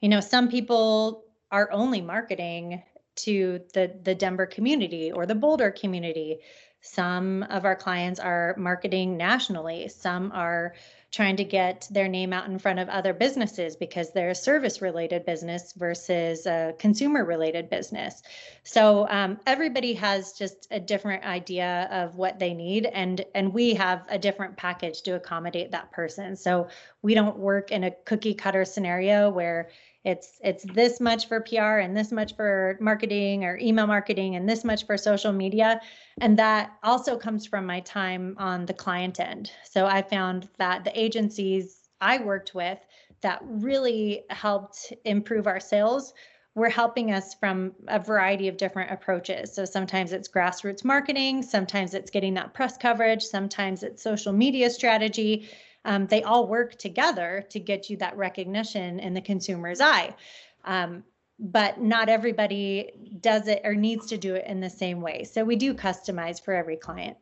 You 0.00 0.08
know, 0.08 0.20
some 0.20 0.48
people 0.48 1.24
are 1.50 1.70
only 1.72 2.00
marketing 2.00 2.82
to 3.16 3.60
the 3.72 3.98
the 4.02 4.14
Denver 4.14 4.46
community 4.46 5.10
or 5.10 5.26
the 5.26 5.34
Boulder 5.34 5.70
community. 5.70 6.40
Some 6.82 7.42
of 7.44 7.64
our 7.64 7.76
clients 7.76 8.20
are 8.20 8.54
marketing 8.58 9.16
nationally. 9.16 9.88
Some 9.88 10.30
are 10.32 10.74
trying 11.12 11.36
to 11.36 11.44
get 11.44 11.86
their 11.90 12.08
name 12.08 12.32
out 12.32 12.46
in 12.46 12.58
front 12.58 12.78
of 12.78 12.88
other 12.88 13.14
businesses 13.14 13.76
because 13.76 14.12
they're 14.12 14.30
a 14.30 14.34
service 14.34 14.82
related 14.82 15.24
business 15.24 15.72
versus 15.76 16.46
a 16.46 16.74
consumer 16.78 17.24
related 17.24 17.70
business. 17.70 18.22
So 18.64 19.08
um, 19.08 19.38
everybody 19.46 19.94
has 19.94 20.32
just 20.32 20.66
a 20.70 20.80
different 20.80 21.24
idea 21.24 21.88
of 21.90 22.16
what 22.16 22.38
they 22.38 22.54
need, 22.54 22.86
and 22.86 23.24
and 23.34 23.54
we 23.54 23.74
have 23.74 24.04
a 24.08 24.18
different 24.18 24.56
package 24.56 25.02
to 25.02 25.12
accommodate 25.12 25.70
that 25.70 25.92
person. 25.92 26.36
So 26.36 26.68
we 27.02 27.14
don't 27.14 27.38
work 27.38 27.70
in 27.70 27.84
a 27.84 27.92
cookie 28.04 28.34
cutter 28.34 28.64
scenario 28.64 29.30
where 29.30 29.70
it's 30.06 30.38
it's 30.40 30.62
this 30.62 31.00
much 31.00 31.26
for 31.26 31.40
PR 31.40 31.80
and 31.82 31.96
this 31.96 32.12
much 32.12 32.36
for 32.36 32.78
marketing 32.80 33.44
or 33.44 33.58
email 33.58 33.88
marketing 33.88 34.36
and 34.36 34.48
this 34.48 34.64
much 34.64 34.86
for 34.86 34.96
social 34.96 35.32
media. 35.32 35.80
And 36.20 36.38
that 36.38 36.70
also 36.84 37.18
comes 37.18 37.44
from 37.44 37.66
my 37.66 37.80
time 37.80 38.36
on 38.38 38.66
the 38.66 38.72
client 38.72 39.18
end. 39.18 39.50
So 39.68 39.84
I 39.86 40.02
found 40.02 40.48
that 40.58 40.84
the 40.84 40.98
agencies 40.98 41.88
I 42.00 42.18
worked 42.18 42.54
with 42.54 42.78
that 43.22 43.40
really 43.42 44.22
helped 44.30 44.92
improve 45.04 45.48
our 45.48 45.58
sales 45.58 46.14
were 46.54 46.70
helping 46.70 47.10
us 47.10 47.34
from 47.34 47.72
a 47.88 47.98
variety 47.98 48.46
of 48.48 48.56
different 48.56 48.90
approaches. 48.92 49.52
So 49.52 49.64
sometimes 49.64 50.12
it's 50.12 50.28
grassroots 50.28 50.84
marketing, 50.84 51.42
sometimes 51.42 51.94
it's 51.94 52.10
getting 52.10 52.32
that 52.34 52.54
press 52.54 52.78
coverage, 52.78 53.22
sometimes 53.22 53.82
it's 53.82 54.02
social 54.02 54.32
media 54.32 54.70
strategy, 54.70 55.50
um, 55.86 56.06
they 56.08 56.22
all 56.24 56.48
work 56.48 56.76
together 56.76 57.46
to 57.48 57.60
get 57.60 57.88
you 57.88 57.96
that 57.98 58.16
recognition 58.16 58.98
in 58.98 59.14
the 59.14 59.20
consumer's 59.20 59.80
eye. 59.80 60.14
Um, 60.64 61.04
but 61.38 61.80
not 61.80 62.08
everybody 62.08 62.90
does 63.20 63.46
it 63.46 63.60
or 63.62 63.74
needs 63.74 64.06
to 64.06 64.18
do 64.18 64.34
it 64.34 64.46
in 64.46 64.60
the 64.60 64.70
same 64.70 65.00
way. 65.00 65.24
So 65.24 65.44
we 65.44 65.54
do 65.54 65.74
customize 65.74 66.42
for 66.42 66.54
every 66.54 66.76
client. 66.76 67.16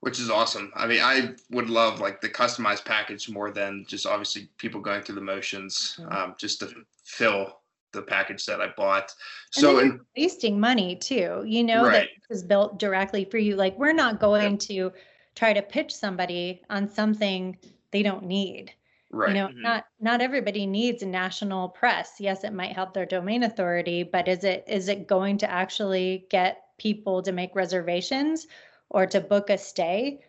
Which 0.00 0.18
is 0.18 0.30
awesome. 0.30 0.72
I 0.74 0.86
mean, 0.86 1.02
I 1.02 1.34
would 1.50 1.68
love 1.68 2.00
like 2.00 2.22
the 2.22 2.28
customized 2.28 2.86
package 2.86 3.28
more 3.28 3.50
than 3.50 3.84
just 3.86 4.06
obviously 4.06 4.48
people 4.56 4.80
going 4.80 5.02
through 5.02 5.16
the 5.16 5.20
motions, 5.20 5.98
mm-hmm. 6.00 6.10
um, 6.10 6.34
just 6.38 6.60
to 6.60 6.72
fill 7.04 7.58
the 7.92 8.00
package 8.00 8.46
that 8.46 8.62
I 8.62 8.68
bought. 8.74 9.12
So 9.50 9.80
and 9.80 10.00
wasting 10.16 10.58
money 10.58 10.96
too. 10.96 11.44
You 11.44 11.64
know 11.64 11.84
right. 11.84 11.92
that 11.92 12.34
is 12.34 12.42
built 12.42 12.78
directly 12.78 13.26
for 13.26 13.36
you. 13.36 13.56
Like 13.56 13.78
we're 13.78 13.92
not 13.92 14.20
going 14.20 14.52
yep. 14.52 14.60
to 14.60 14.92
try 15.40 15.54
to 15.54 15.62
pitch 15.62 15.94
somebody 15.94 16.60
on 16.68 16.86
something 16.86 17.56
they 17.92 18.02
don't 18.02 18.26
need. 18.26 18.74
Right. 19.10 19.30
You 19.30 19.34
know, 19.34 19.48
mm-hmm. 19.48 19.62
not 19.62 19.86
not 19.98 20.20
everybody 20.20 20.66
needs 20.66 21.02
a 21.02 21.06
national 21.06 21.70
press. 21.70 22.12
Yes, 22.20 22.44
it 22.44 22.52
might 22.52 22.74
help 22.74 22.92
their 22.92 23.06
domain 23.06 23.42
authority, 23.42 24.02
but 24.02 24.28
is 24.28 24.44
it 24.44 24.64
is 24.68 24.88
it 24.88 25.08
going 25.08 25.38
to 25.38 25.50
actually 25.50 26.26
get 26.30 26.64
people 26.78 27.22
to 27.22 27.32
make 27.32 27.56
reservations 27.56 28.46
or 28.90 29.06
to 29.06 29.20
book 29.20 29.48
a 29.48 29.56
stay? 29.56 30.20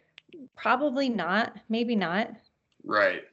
Probably 0.55 1.09
not. 1.09 1.57
Maybe 1.67 1.95
not. 1.95 2.31
Right. 2.85 3.23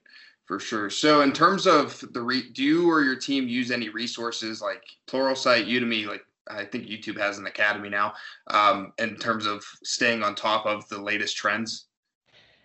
For 0.47 0.59
sure. 0.59 0.91
So, 0.91 1.20
in 1.20 1.33
terms 1.33 1.66
of 1.66 2.03
the 2.12 2.22
re- 2.22 2.51
do 2.51 2.64
you 2.64 2.91
or 2.91 3.03
your 3.03 3.16
team 3.16 3.47
use 3.47 3.70
any 3.70 3.89
resources 3.89 4.61
like 4.61 4.83
Pluralsight, 5.07 5.68
Udemy? 5.68 6.07
Like, 6.07 6.24
I 6.51 6.64
think 6.64 6.86
YouTube 6.86 7.18
has 7.18 7.38
an 7.38 7.46
academy 7.46 7.88
now. 7.88 8.14
Um, 8.49 8.92
in 8.99 9.16
terms 9.16 9.46
of 9.46 9.64
staying 9.84 10.22
on 10.22 10.34
top 10.34 10.66
of 10.66 10.88
the 10.88 11.01
latest 11.01 11.36
trends. 11.36 11.86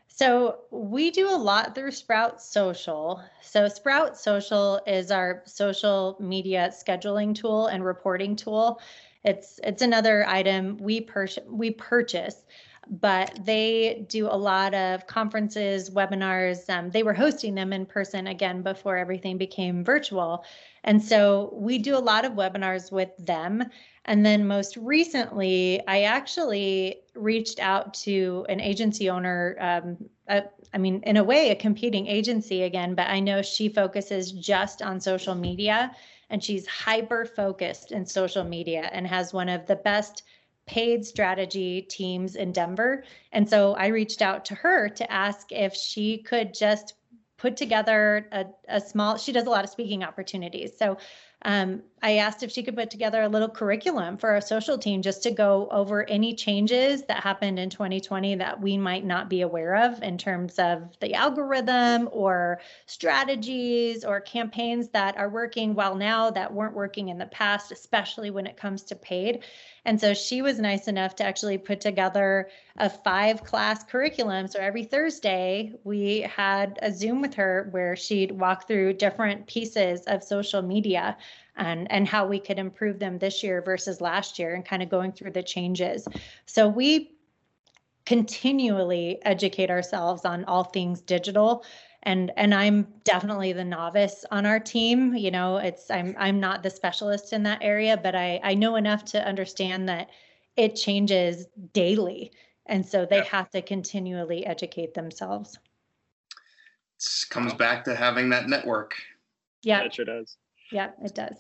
So 0.07 0.59
we 0.69 1.09
do 1.09 1.27
a 1.27 1.35
lot 1.35 1.73
through 1.73 1.89
Sprout 1.91 2.39
Social. 2.39 3.19
So 3.41 3.67
Sprout 3.67 4.15
Social 4.15 4.79
is 4.85 5.09
our 5.09 5.41
social 5.45 6.15
media 6.19 6.71
scheduling 6.71 7.33
tool 7.33 7.65
and 7.65 7.83
reporting 7.83 8.35
tool. 8.35 8.79
It's 9.23 9.59
it's 9.63 9.81
another 9.81 10.27
item 10.27 10.77
we 10.77 11.01
pur- 11.01 11.27
we 11.47 11.71
purchase, 11.71 12.45
but 12.89 13.39
they 13.45 14.05
do 14.09 14.27
a 14.27 14.37
lot 14.37 14.73
of 14.73 15.07
conferences, 15.07 15.89
webinars. 15.89 16.69
Um, 16.69 16.89
they 16.89 17.03
were 17.03 17.13
hosting 17.13 17.55
them 17.55 17.73
in 17.73 17.85
person 17.85 18.27
again 18.27 18.61
before 18.61 18.97
everything 18.97 19.37
became 19.37 19.83
virtual, 19.83 20.45
and 20.83 21.01
so 21.01 21.53
we 21.53 21.77
do 21.77 21.95
a 21.95 21.99
lot 21.99 22.25
of 22.25 22.33
webinars 22.33 22.91
with 22.91 23.09
them. 23.17 23.63
And 24.05 24.25
then 24.25 24.45
most 24.45 24.75
recently, 24.75 25.81
I 25.87 26.03
actually 26.03 26.97
reached 27.15 27.59
out 27.59 27.93
to 27.95 28.45
an 28.49 28.59
agency 28.59 29.09
owner. 29.09 29.55
Um, 29.59 29.97
a, 30.27 30.43
I 30.73 30.77
mean, 30.77 31.01
in 31.03 31.17
a 31.17 31.23
way, 31.23 31.51
a 31.51 31.55
competing 31.55 32.07
agency 32.07 32.63
again, 32.63 32.95
but 32.95 33.09
I 33.09 33.19
know 33.19 33.41
she 33.41 33.69
focuses 33.69 34.31
just 34.31 34.81
on 34.81 34.99
social 34.99 35.35
media 35.35 35.95
and 36.29 36.43
she's 36.43 36.65
hyper 36.65 37.25
focused 37.25 37.91
in 37.91 38.05
social 38.05 38.43
media 38.43 38.89
and 38.91 39.05
has 39.05 39.33
one 39.33 39.49
of 39.49 39.67
the 39.67 39.75
best 39.75 40.23
paid 40.65 41.05
strategy 41.05 41.81
teams 41.81 42.35
in 42.35 42.51
Denver. 42.51 43.03
And 43.31 43.49
so 43.49 43.73
I 43.73 43.87
reached 43.87 44.21
out 44.21 44.45
to 44.45 44.55
her 44.55 44.89
to 44.89 45.11
ask 45.11 45.51
if 45.51 45.73
she 45.73 46.19
could 46.19 46.53
just 46.53 46.95
put 47.37 47.57
together 47.57 48.27
a, 48.31 48.45
a 48.69 48.79
small, 48.79 49.17
she 49.17 49.33
does 49.33 49.45
a 49.45 49.49
lot 49.49 49.65
of 49.65 49.69
speaking 49.69 50.03
opportunities. 50.03 50.77
So 50.77 50.97
um, 51.43 51.83
I 52.03 52.17
asked 52.17 52.43
if 52.43 52.51
she 52.51 52.63
could 52.63 52.75
put 52.75 52.89
together 52.89 53.21
a 53.21 53.29
little 53.29 53.47
curriculum 53.47 54.17
for 54.17 54.31
our 54.31 54.41
social 54.41 54.77
team 54.77 55.01
just 55.01 55.23
to 55.23 55.31
go 55.31 55.69
over 55.71 56.03
any 56.09 56.35
changes 56.35 57.03
that 57.03 57.23
happened 57.23 57.57
in 57.57 57.69
2020 57.69 58.35
that 58.35 58.59
we 58.59 58.77
might 58.77 59.05
not 59.05 59.29
be 59.29 59.39
aware 59.39 59.77
of 59.77 60.03
in 60.03 60.17
terms 60.17 60.59
of 60.59 60.99
the 60.99 61.13
algorithm 61.13 62.09
or 62.11 62.59
strategies 62.87 64.03
or 64.03 64.19
campaigns 64.19 64.89
that 64.89 65.15
are 65.15 65.29
working 65.29 65.75
well 65.75 65.95
now 65.95 66.29
that 66.29 66.53
weren't 66.53 66.75
working 66.75 67.07
in 67.07 67.17
the 67.17 67.25
past, 67.27 67.71
especially 67.71 68.31
when 68.31 68.47
it 68.47 68.57
comes 68.57 68.83
to 68.83 68.95
paid. 68.97 69.45
And 69.85 69.99
so 69.99 70.13
she 70.13 70.41
was 70.41 70.59
nice 70.59 70.89
enough 70.89 71.15
to 71.17 71.25
actually 71.25 71.57
put 71.57 71.79
together 71.79 72.49
a 72.77 72.89
five 72.89 73.45
class 73.45 73.83
curriculum. 73.83 74.47
So 74.49 74.59
every 74.59 74.83
Thursday, 74.83 75.73
we 75.85 76.21
had 76.21 76.79
a 76.81 76.91
Zoom 76.91 77.21
with 77.21 77.33
her 77.35 77.69
where 77.71 77.95
she'd 77.95 78.31
walk 78.31 78.67
through 78.67 78.93
different 78.93 79.47
pieces 79.47 80.01
of 80.01 80.21
social 80.21 80.61
media 80.61 81.17
and, 81.55 81.91
and 81.91 82.07
how 82.07 82.25
we 82.25 82.39
could 82.39 82.59
improve 82.59 82.99
them 82.99 83.17
this 83.19 83.43
year 83.43 83.61
versus 83.61 84.01
last 84.01 84.39
year 84.39 84.55
and 84.55 84.65
kind 84.65 84.81
of 84.81 84.89
going 84.89 85.11
through 85.11 85.31
the 85.31 85.43
changes. 85.43 86.07
So 86.45 86.67
we 86.67 87.15
continually 88.05 89.19
educate 89.23 89.69
ourselves 89.69 90.25
on 90.25 90.43
all 90.45 90.65
things 90.65 91.01
digital 91.01 91.63
and 92.03 92.31
and 92.35 92.53
I'm 92.53 92.87
definitely 93.03 93.53
the 93.53 93.63
novice 93.63 94.25
on 94.29 94.45
our 94.45 94.59
team. 94.59 95.15
You 95.15 95.31
know, 95.31 95.57
it's 95.57 95.89
I'm 95.89 96.15
I'm 96.19 96.39
not 96.39 96.61
the 96.61 96.69
specialist 96.69 97.33
in 97.33 97.43
that 97.43 97.59
area, 97.61 97.97
but 97.97 98.13
I 98.13 98.39
I 98.43 98.53
know 98.53 98.75
enough 98.75 99.05
to 99.05 99.25
understand 99.25 99.89
that 99.89 100.09
it 100.55 100.75
changes 100.75 101.47
daily, 101.73 102.31
and 102.65 102.85
so 102.85 103.05
they 103.05 103.17
yeah. 103.17 103.23
have 103.23 103.49
to 103.51 103.61
continually 103.61 104.45
educate 104.45 104.93
themselves. 104.93 105.57
It 106.99 107.29
comes 107.29 107.53
back 107.53 107.85
to 107.85 107.95
having 107.95 108.29
that 108.29 108.47
network. 108.47 108.95
Yeah, 109.63 109.81
it 109.83 109.93
sure 109.93 110.05
does. 110.05 110.37
Yeah, 110.73 110.89
it 111.03 111.13
does. 111.13 111.37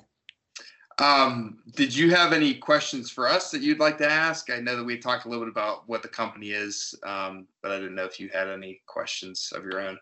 Um, 0.99 1.57
did 1.75 1.95
you 1.95 2.11
have 2.11 2.33
any 2.33 2.53
questions 2.53 3.09
for 3.09 3.27
us 3.27 3.49
that 3.51 3.61
you'd 3.61 3.79
like 3.79 3.97
to 3.97 4.09
ask? 4.09 4.51
I 4.51 4.59
know 4.59 4.75
that 4.75 4.83
we 4.83 4.97
talked 4.97 5.25
a 5.25 5.29
little 5.29 5.43
bit 5.43 5.51
about 5.51 5.89
what 5.89 6.03
the 6.03 6.07
company 6.07 6.51
is, 6.51 6.93
um, 7.03 7.47
but 7.63 7.71
I 7.71 7.79
didn't 7.79 7.95
know 7.95 8.05
if 8.05 8.19
you 8.19 8.29
had 8.29 8.47
any 8.47 8.81
questions 8.85 9.51
of 9.55 9.63
your 9.63 9.81
own. 9.81 9.97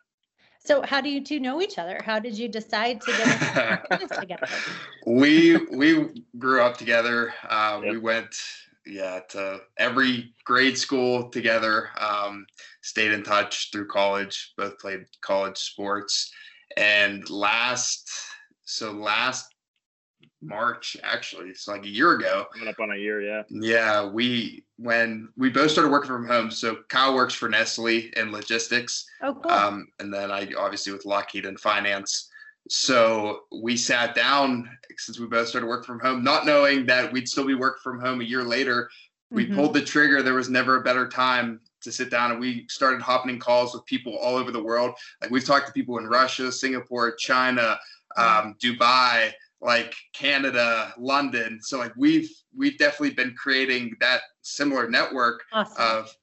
So 0.63 0.81
how 0.83 1.01
do 1.01 1.09
you 1.09 1.23
two 1.23 1.39
know 1.39 1.61
each 1.61 1.79
other? 1.79 2.01
How 2.05 2.19
did 2.19 2.37
you 2.37 2.47
decide 2.47 3.01
to 3.01 3.11
get 3.11 4.09
together? 4.19 4.47
we 5.07 5.57
we 5.71 6.23
grew 6.37 6.61
up 6.61 6.77
together. 6.77 7.33
Uh, 7.49 7.79
yep. 7.83 7.93
We 7.93 7.97
went 7.97 8.35
yeah 8.85 9.21
to 9.29 9.61
every 9.77 10.33
grade 10.43 10.77
school 10.77 11.29
together. 11.29 11.89
Um, 11.97 12.45
stayed 12.81 13.11
in 13.11 13.23
touch 13.23 13.71
through 13.71 13.87
college. 13.87 14.53
Both 14.55 14.77
played 14.77 15.05
college 15.21 15.57
sports. 15.57 16.31
And 16.77 17.27
last 17.29 18.09
so 18.71 18.91
last 18.91 19.53
March, 20.41 20.97
actually. 21.03 21.49
It's 21.49 21.67
like 21.67 21.83
a 21.83 21.89
year 21.89 22.13
ago. 22.13 22.45
Coming 22.53 22.69
up 22.69 22.79
on 22.79 22.91
a 22.91 22.95
year, 22.95 23.21
yeah. 23.21 23.43
Yeah, 23.49 24.05
we 24.07 24.63
when 24.77 25.29
we 25.37 25.49
both 25.49 25.71
started 25.71 25.91
working 25.91 26.09
from 26.09 26.27
home. 26.27 26.51
So 26.51 26.77
Kyle 26.89 27.13
works 27.13 27.33
for 27.33 27.49
Nestle 27.49 28.11
in 28.15 28.31
logistics. 28.31 29.05
Oh, 29.21 29.35
cool. 29.35 29.51
Um, 29.51 29.87
and 29.99 30.13
then 30.13 30.31
I 30.31 30.47
obviously 30.57 30.93
with 30.93 31.05
Lockheed 31.05 31.45
in 31.45 31.57
finance. 31.57 32.29
So 32.69 33.41
we 33.51 33.75
sat 33.75 34.15
down 34.15 34.69
since 34.97 35.19
we 35.19 35.25
both 35.27 35.47
started 35.47 35.67
working 35.67 35.87
from 35.87 35.99
home, 35.99 36.23
not 36.23 36.45
knowing 36.45 36.85
that 36.85 37.11
we'd 37.11 37.27
still 37.27 37.45
be 37.45 37.55
working 37.55 37.81
from 37.83 37.99
home 37.99 38.21
a 38.21 38.25
year 38.25 38.43
later. 38.43 38.89
We 39.31 39.45
mm-hmm. 39.45 39.55
pulled 39.55 39.73
the 39.73 39.81
trigger. 39.81 40.21
There 40.21 40.35
was 40.35 40.49
never 40.49 40.77
a 40.77 40.83
better 40.83 41.07
time 41.07 41.59
to 41.81 41.91
sit 41.91 42.11
down 42.11 42.31
and 42.31 42.39
we 42.39 42.65
started 42.69 43.01
hopping 43.01 43.31
in 43.31 43.39
calls 43.39 43.73
with 43.73 43.85
people 43.85 44.15
all 44.17 44.35
over 44.35 44.51
the 44.51 44.61
world. 44.61 44.95
Like 45.21 45.31
we've 45.31 45.45
talked 45.45 45.67
to 45.67 45.73
people 45.73 45.97
in 45.97 46.05
Russia, 46.05 46.51
Singapore, 46.51 47.15
China, 47.15 47.79
um, 48.17 48.55
Dubai, 48.61 49.31
like 49.61 49.95
Canada, 50.13 50.93
London. 50.97 51.59
So 51.61 51.77
like 51.77 51.93
we've 51.95 52.29
we've 52.55 52.77
definitely 52.77 53.15
been 53.15 53.33
creating 53.35 53.95
that 53.99 54.21
similar 54.41 54.89
network 54.89 55.43
awesome. 55.53 55.75
of 55.77 56.15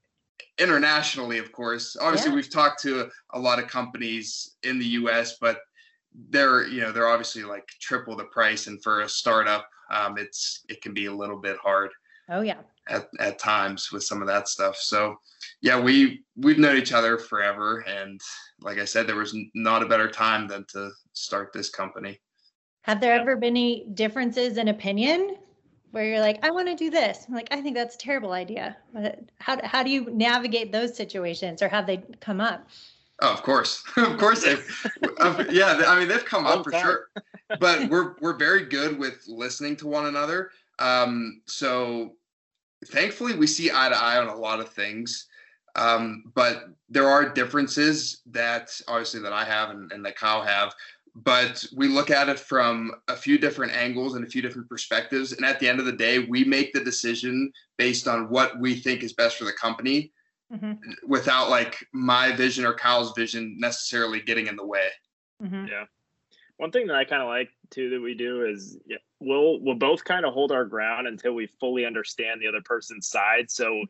internationally, 0.58 1.38
of 1.38 1.52
course. 1.52 1.96
Obviously, 2.00 2.30
yeah. 2.30 2.36
we've 2.36 2.52
talked 2.52 2.82
to 2.82 3.08
a 3.32 3.38
lot 3.38 3.58
of 3.58 3.68
companies 3.68 4.56
in 4.64 4.78
the 4.78 4.86
U.S., 4.86 5.36
but 5.40 5.60
they're 6.30 6.66
you 6.66 6.80
know 6.80 6.90
they're 6.90 7.08
obviously 7.08 7.44
like 7.44 7.66
triple 7.80 8.16
the 8.16 8.24
price, 8.24 8.66
and 8.66 8.82
for 8.82 9.02
a 9.02 9.08
startup, 9.08 9.68
um, 9.90 10.18
it's 10.18 10.64
it 10.68 10.82
can 10.82 10.92
be 10.92 11.06
a 11.06 11.14
little 11.14 11.38
bit 11.38 11.56
hard. 11.62 11.90
Oh 12.28 12.42
yeah. 12.42 12.58
At 12.88 13.08
at 13.20 13.38
times 13.38 13.90
with 13.92 14.02
some 14.02 14.22
of 14.22 14.28
that 14.28 14.48
stuff. 14.48 14.76
So 14.76 15.16
yeah, 15.60 15.80
we 15.80 16.24
we've 16.36 16.58
known 16.58 16.76
each 16.76 16.92
other 16.92 17.18
forever, 17.18 17.84
and 17.86 18.20
like 18.60 18.78
I 18.78 18.84
said, 18.84 19.06
there 19.06 19.16
was 19.16 19.36
not 19.54 19.82
a 19.82 19.86
better 19.86 20.10
time 20.10 20.46
than 20.48 20.64
to 20.72 20.90
start 21.12 21.52
this 21.52 21.68
company. 21.70 22.20
Have 22.82 23.00
there 23.00 23.12
ever 23.12 23.36
been 23.36 23.56
any 23.56 23.86
differences 23.94 24.56
in 24.56 24.68
opinion 24.68 25.36
where 25.90 26.04
you're 26.04 26.20
like, 26.20 26.38
I 26.42 26.50
want 26.50 26.68
to 26.68 26.74
do 26.74 26.90
this? 26.90 27.24
I'm 27.28 27.34
like, 27.34 27.48
I 27.50 27.60
think 27.60 27.74
that's 27.74 27.96
a 27.96 27.98
terrible 27.98 28.32
idea. 28.32 28.76
How, 29.38 29.58
how 29.62 29.82
do 29.82 29.90
you 29.90 30.08
navigate 30.10 30.72
those 30.72 30.96
situations 30.96 31.60
or 31.60 31.68
have 31.68 31.86
they 31.86 32.02
come 32.20 32.40
up? 32.40 32.66
Oh, 33.20 33.32
of 33.32 33.42
course, 33.42 33.82
of 33.96 34.16
course 34.16 34.44
they've, 34.44 34.90
yeah. 35.50 35.82
I 35.86 35.98
mean, 35.98 36.08
they've 36.08 36.24
come 36.24 36.46
up 36.46 36.64
for 36.64 36.72
sure, 36.72 37.08
but 37.58 37.90
we're 37.90 38.14
we're 38.20 38.36
very 38.36 38.64
good 38.64 38.98
with 38.98 39.24
listening 39.26 39.76
to 39.76 39.88
one 39.88 40.06
another. 40.06 40.50
Um, 40.78 41.42
so 41.46 42.14
thankfully, 42.86 43.34
we 43.34 43.46
see 43.46 43.70
eye 43.72 43.88
to 43.88 43.96
eye 43.96 44.18
on 44.18 44.28
a 44.28 44.36
lot 44.36 44.60
of 44.60 44.70
things. 44.70 45.26
Um, 45.76 46.24
but 46.34 46.64
there 46.88 47.08
are 47.08 47.28
differences 47.28 48.22
that 48.26 48.70
obviously 48.88 49.20
that 49.20 49.32
I 49.32 49.44
have 49.44 49.70
and, 49.70 49.92
and 49.92 50.04
that 50.04 50.16
Kyle 50.16 50.42
have 50.42 50.74
but 51.24 51.64
we 51.74 51.88
look 51.88 52.10
at 52.10 52.28
it 52.28 52.38
from 52.38 52.92
a 53.08 53.16
few 53.16 53.38
different 53.38 53.72
angles 53.72 54.14
and 54.14 54.24
a 54.24 54.28
few 54.28 54.40
different 54.40 54.68
perspectives. 54.68 55.32
And 55.32 55.44
at 55.44 55.58
the 55.58 55.68
end 55.68 55.80
of 55.80 55.86
the 55.86 55.92
day, 55.92 56.20
we 56.20 56.44
make 56.44 56.72
the 56.72 56.84
decision 56.84 57.52
based 57.76 58.06
on 58.06 58.28
what 58.28 58.58
we 58.60 58.76
think 58.76 59.02
is 59.02 59.12
best 59.14 59.36
for 59.36 59.44
the 59.44 59.52
company 59.52 60.12
mm-hmm. 60.52 60.74
without 61.06 61.50
like 61.50 61.84
my 61.92 62.32
vision 62.32 62.64
or 62.64 62.72
Kyle's 62.72 63.12
vision 63.16 63.56
necessarily 63.58 64.20
getting 64.20 64.46
in 64.46 64.54
the 64.54 64.66
way. 64.66 64.88
Mm-hmm. 65.42 65.66
Yeah. 65.66 65.84
One 66.58 66.72
thing 66.72 66.88
that 66.88 66.96
I 66.96 67.04
kind 67.04 67.22
of 67.22 67.28
like 67.28 67.50
too 67.70 67.88
that 67.90 68.00
we 68.00 68.14
do 68.14 68.44
is 68.44 68.76
we'll 69.20 69.60
we'll 69.60 69.76
both 69.76 70.04
kind 70.04 70.26
of 70.26 70.34
hold 70.34 70.52
our 70.52 70.64
ground 70.64 71.06
until 71.06 71.32
we 71.32 71.46
fully 71.46 71.86
understand 71.86 72.40
the 72.40 72.48
other 72.48 72.60
person's 72.64 73.08
side. 73.08 73.50
So 73.50 73.82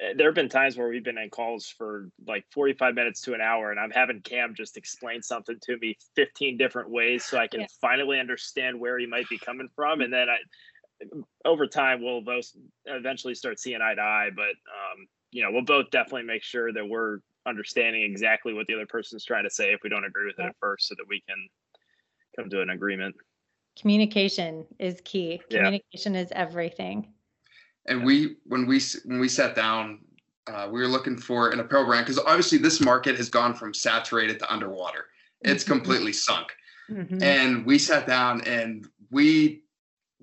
eh, 0.00 0.12
there 0.16 0.26
have 0.26 0.34
been 0.34 0.48
times 0.48 0.76
where 0.76 0.88
we've 0.88 1.04
been 1.04 1.18
in 1.18 1.30
calls 1.30 1.66
for 1.68 2.10
like 2.26 2.44
45 2.50 2.94
minutes 2.94 3.20
to 3.22 3.34
an 3.34 3.40
hour 3.40 3.70
and 3.70 3.78
I'm 3.78 3.92
having 3.92 4.20
Cam 4.22 4.54
just 4.56 4.76
explain 4.76 5.22
something 5.22 5.56
to 5.62 5.78
me 5.78 5.96
15 6.16 6.58
different 6.58 6.90
ways 6.90 7.24
so 7.24 7.38
I 7.38 7.46
can 7.46 7.60
yeah. 7.60 7.66
finally 7.80 8.18
understand 8.18 8.78
where 8.78 8.98
he 8.98 9.06
might 9.06 9.28
be 9.28 9.38
coming 9.38 9.68
from 9.74 10.00
and 10.00 10.12
then 10.12 10.28
I 10.28 10.36
over 11.46 11.66
time 11.66 12.02
we'll 12.02 12.20
both 12.20 12.50
eventually 12.84 13.34
start 13.34 13.58
seeing 13.58 13.80
eye 13.80 13.94
to 13.94 14.02
eye 14.02 14.30
but 14.34 14.42
um, 14.42 15.06
you 15.30 15.42
know 15.42 15.50
we'll 15.50 15.64
both 15.64 15.90
definitely 15.90 16.24
make 16.24 16.42
sure 16.42 16.72
that 16.72 16.86
we're 16.86 17.20
understanding 17.46 18.02
exactly 18.02 18.52
what 18.52 18.66
the 18.66 18.74
other 18.74 18.86
person's 18.86 19.24
trying 19.24 19.44
to 19.44 19.50
say 19.50 19.72
if 19.72 19.80
we 19.82 19.88
don't 19.88 20.04
agree 20.04 20.26
with 20.26 20.38
it 20.38 20.44
at 20.44 20.56
first 20.60 20.88
so 20.88 20.94
that 20.96 21.06
we 21.08 21.22
can 21.26 21.48
come 22.40 22.50
to 22.50 22.60
an 22.60 22.70
agreement 22.70 23.14
communication 23.78 24.66
is 24.78 25.00
key 25.04 25.40
communication 25.50 26.14
yeah. 26.14 26.20
is 26.20 26.32
everything 26.32 27.12
and 27.86 28.04
we 28.04 28.36
when 28.46 28.66
we 28.66 28.80
when 29.04 29.20
we 29.20 29.28
sat 29.28 29.54
down 29.54 30.00
uh, 30.46 30.68
we 30.70 30.80
were 30.80 30.88
looking 30.88 31.16
for 31.16 31.50
an 31.50 31.60
apparel 31.60 31.84
brand 31.86 32.04
because 32.04 32.18
obviously 32.18 32.58
this 32.58 32.80
market 32.80 33.16
has 33.16 33.28
gone 33.28 33.54
from 33.54 33.72
saturated 33.72 34.38
to 34.38 34.52
underwater 34.52 35.06
it's 35.42 35.64
mm-hmm. 35.64 35.74
completely 35.74 36.12
sunk 36.12 36.48
mm-hmm. 36.90 37.22
and 37.22 37.64
we 37.64 37.78
sat 37.78 38.06
down 38.06 38.40
and 38.42 38.86
we 39.10 39.62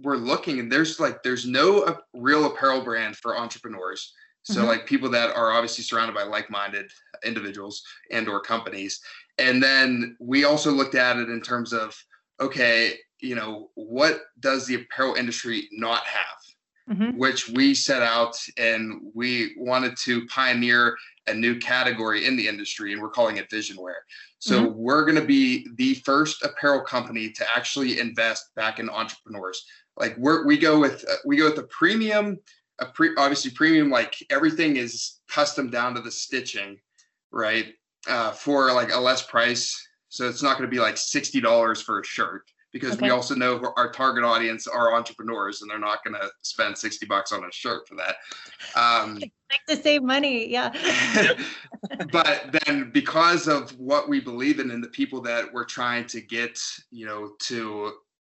were 0.03 0.17
looking 0.17 0.59
and 0.59 0.71
there's 0.71 0.99
like 0.99 1.23
there's 1.23 1.45
no 1.45 1.97
real 2.13 2.45
apparel 2.45 2.81
brand 2.81 3.15
for 3.15 3.37
entrepreneurs 3.37 4.13
so 4.43 4.59
mm-hmm. 4.59 4.69
like 4.69 4.85
people 4.85 5.09
that 5.09 5.35
are 5.35 5.51
obviously 5.51 5.83
surrounded 5.83 6.13
by 6.13 6.23
like-minded 6.23 6.91
individuals 7.23 7.83
and 8.11 8.27
or 8.27 8.39
companies 8.39 8.99
and 9.39 9.61
then 9.61 10.15
we 10.19 10.43
also 10.43 10.71
looked 10.71 10.95
at 10.95 11.17
it 11.17 11.29
in 11.29 11.41
terms 11.41 11.73
of 11.73 11.95
okay 12.39 12.93
you 13.19 13.35
know 13.35 13.69
what 13.75 14.21
does 14.39 14.65
the 14.65 14.75
apparel 14.75 15.15
industry 15.15 15.67
not 15.71 16.03
have 16.05 16.95
mm-hmm. 16.97 17.17
which 17.17 17.49
we 17.49 17.73
set 17.73 18.01
out 18.01 18.37
and 18.57 19.01
we 19.13 19.53
wanted 19.57 19.95
to 19.97 20.25
pioneer 20.27 20.95
a 21.27 21.33
new 21.33 21.57
category 21.59 22.25
in 22.25 22.37
the 22.37 22.47
industry 22.47 22.93
and 22.93 23.01
we're 23.01 23.09
calling 23.09 23.37
it 23.37 23.49
vision 23.49 23.77
wear 23.79 23.97
so 24.39 24.65
mm-hmm. 24.65 24.77
we're 24.77 25.03
going 25.03 25.19
to 25.19 25.25
be 25.25 25.67
the 25.75 25.95
first 25.95 26.43
apparel 26.43 26.81
company 26.81 27.31
to 27.31 27.45
actually 27.55 27.99
invest 27.99 28.53
back 28.55 28.79
in 28.79 28.89
entrepreneurs 28.89 29.65
like 29.97 30.15
we're, 30.17 30.45
we 30.45 30.57
go 30.57 30.79
with 30.79 31.03
uh, 31.09 31.15
we 31.25 31.37
go 31.37 31.45
with 31.45 31.55
the 31.55 31.63
premium 31.63 32.37
a 32.79 32.85
pre 32.85 33.11
obviously 33.17 33.51
premium 33.51 33.89
like 33.89 34.15
everything 34.29 34.77
is 34.77 35.19
custom 35.27 35.69
down 35.69 35.95
to 35.95 36.01
the 36.01 36.11
stitching 36.11 36.77
right 37.31 37.73
uh, 38.07 38.31
for 38.31 38.71
like 38.71 38.93
a 38.93 38.99
less 38.99 39.23
price 39.23 39.86
so 40.09 40.27
it's 40.27 40.43
not 40.43 40.57
going 40.57 40.69
to 40.69 40.73
be 40.73 40.79
like 40.79 40.95
$60 40.95 41.83
for 41.83 41.99
a 41.99 42.05
shirt 42.05 42.43
because 42.73 42.93
okay. 42.93 43.07
we 43.07 43.09
also 43.09 43.33
know 43.33 43.73
our 43.77 43.91
target 43.91 44.23
audience 44.23 44.67
are 44.67 44.93
entrepreneurs 44.93 45.61
and 45.61 45.71
they're 45.71 45.79
not 45.79 46.03
going 46.03 46.13
to 46.13 46.29
spend 46.41 46.77
60 46.77 47.05
bucks 47.05 47.31
on 47.31 47.43
a 47.43 47.51
shirt 47.51 47.87
for 47.87 47.95
that 47.95 48.15
um, 48.75 49.15
like 49.19 49.31
to 49.67 49.75
save 49.75 50.03
money 50.03 50.49
yeah 50.49 50.71
but 52.11 52.55
then 52.65 52.91
because 52.91 53.47
of 53.47 53.71
what 53.79 54.09
we 54.09 54.19
believe 54.19 54.59
in 54.59 54.71
and 54.71 54.83
the 54.83 54.89
people 54.89 55.21
that 55.21 55.51
we're 55.51 55.65
trying 55.65 56.05
to 56.07 56.21
get 56.21 56.59
you 56.91 57.05
know 57.05 57.31
to 57.39 57.93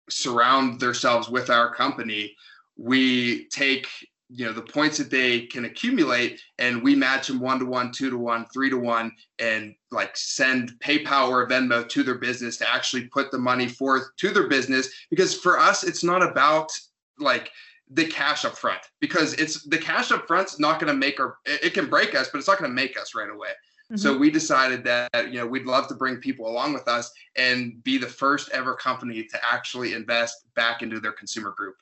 surround 0.09 0.81
themselves 0.81 1.29
with 1.29 1.51
our 1.51 1.75
company 1.75 2.35
we 2.77 3.47
take 3.49 3.89
you 4.33 4.45
know 4.45 4.53
the 4.53 4.63
points 4.63 4.97
that 4.99 5.11
they 5.11 5.43
can 5.43 5.65
accumulate 5.65 6.41
and 6.59 6.83
we 6.83 6.95
match 6.95 7.27
them 7.27 7.41
one 7.41 7.59
to 7.59 7.67
one 7.67 7.91
two 7.91 8.11
to 8.11 8.17
one 8.17 8.47
three 8.53 8.71
to 8.71 8.79
one 8.79 9.11
and 9.39 9.75
like 9.91 10.17
send 10.17 10.73
paypal 10.81 11.29
or 11.29 11.49
venmo 11.49 11.87
to 11.89 12.03
their 12.03 12.17
business 12.17 12.57
to 12.57 12.73
actually 12.73 13.07
put 13.09 13.31
the 13.31 13.39
money 13.39 13.67
forth 13.67 14.05
to 14.17 14.31
their 14.31 14.49
business. 14.49 14.89
Because 15.11 15.37
for 15.37 15.59
us 15.59 15.83
it's 15.83 16.05
not 16.05 16.23
about 16.23 16.71
like 17.19 17.51
the 17.93 18.07
cash 18.07 18.45
up 18.45 18.57
front. 18.57 18.81
Because 19.01 19.35
it's 19.35 19.65
the 19.65 19.79
cash 19.79 20.13
up 20.13 20.27
front's 20.29 20.61
not 20.61 20.79
going 20.79 20.93
to 20.93 20.99
make 20.99 21.19
or 21.19 21.39
it 21.45 21.75
can 21.75 21.91
break 21.91 22.15
us 22.15 22.29
but 22.31 22.39
it's 22.39 22.49
not 22.49 22.59
going 22.59 22.71
to 22.71 22.75
make 22.75 22.99
us 22.99 23.15
right 23.15 23.31
away. 23.31 23.51
Mm-hmm. 23.91 23.97
so 23.97 24.17
we 24.17 24.31
decided 24.31 24.85
that 24.85 25.33
you 25.33 25.41
know 25.41 25.47
we'd 25.49 25.67
love 25.67 25.89
to 25.89 25.95
bring 25.95 26.19
people 26.19 26.47
along 26.47 26.73
with 26.73 26.87
us 26.87 27.11
and 27.35 27.83
be 27.83 27.99
the 27.99 28.07
first 28.07 28.49
ever 28.53 28.77
company 28.77 29.25
to 29.25 29.39
actually 29.45 29.95
invest 29.95 30.45
back 30.55 30.83
into 30.83 31.01
their 31.01 31.11
consumer 31.11 31.53
group 31.57 31.75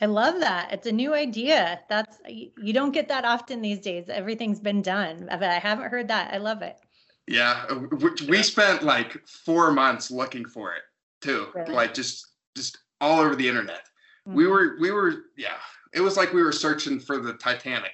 I 0.00 0.06
love 0.06 0.40
that. 0.40 0.72
It's 0.72 0.86
a 0.86 0.92
new 0.92 1.14
idea. 1.14 1.80
That's 1.88 2.18
you 2.26 2.72
don't 2.72 2.92
get 2.92 3.08
that 3.08 3.24
often 3.24 3.60
these 3.60 3.80
days. 3.80 4.08
Everything's 4.08 4.60
been 4.60 4.82
done, 4.82 5.26
but 5.30 5.42
I 5.42 5.58
haven't 5.58 5.90
heard 5.90 6.08
that. 6.08 6.32
I 6.32 6.38
love 6.38 6.62
it. 6.62 6.78
Yeah, 7.26 7.64
uh, 7.68 7.80
we 8.28 8.42
spent 8.42 8.82
like 8.82 9.26
four 9.26 9.72
months 9.72 10.10
looking 10.10 10.44
for 10.46 10.72
it 10.72 10.82
too, 11.20 11.48
really? 11.54 11.72
like 11.72 11.94
just 11.94 12.26
just 12.56 12.78
all 13.00 13.20
over 13.20 13.36
the 13.36 13.46
internet. 13.46 13.82
Mm-hmm. 14.26 14.34
We 14.36 14.46
were 14.46 14.76
we 14.80 14.90
were 14.90 15.14
yeah, 15.36 15.58
it 15.92 16.00
was 16.00 16.16
like 16.16 16.32
we 16.32 16.42
were 16.42 16.52
searching 16.52 16.98
for 16.98 17.18
the 17.18 17.34
Titanic. 17.34 17.92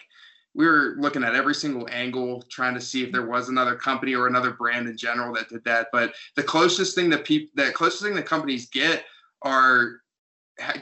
We 0.55 0.65
were 0.65 0.95
looking 0.99 1.23
at 1.23 1.35
every 1.35 1.55
single 1.55 1.87
angle, 1.91 2.43
trying 2.51 2.73
to 2.75 2.81
see 2.81 3.03
if 3.03 3.13
there 3.13 3.27
was 3.27 3.51
another 3.51 3.75
company 3.75 4.15
or 4.15 4.27
another 4.27 4.53
brand 4.53 4.89
in 4.89 4.97
general 4.97 5.35
that 5.35 5.51
did 5.51 5.63
that. 5.65 5.89
But 5.93 6.15
the 6.35 6.43
closest 6.43 6.95
thing 6.95 7.11
that 7.11 7.25
people, 7.25 7.51
the 7.57 7.73
closest 7.73 8.03
thing 8.03 8.15
that 8.15 8.25
companies 8.25 8.71
get 8.71 9.05
are 9.43 10.01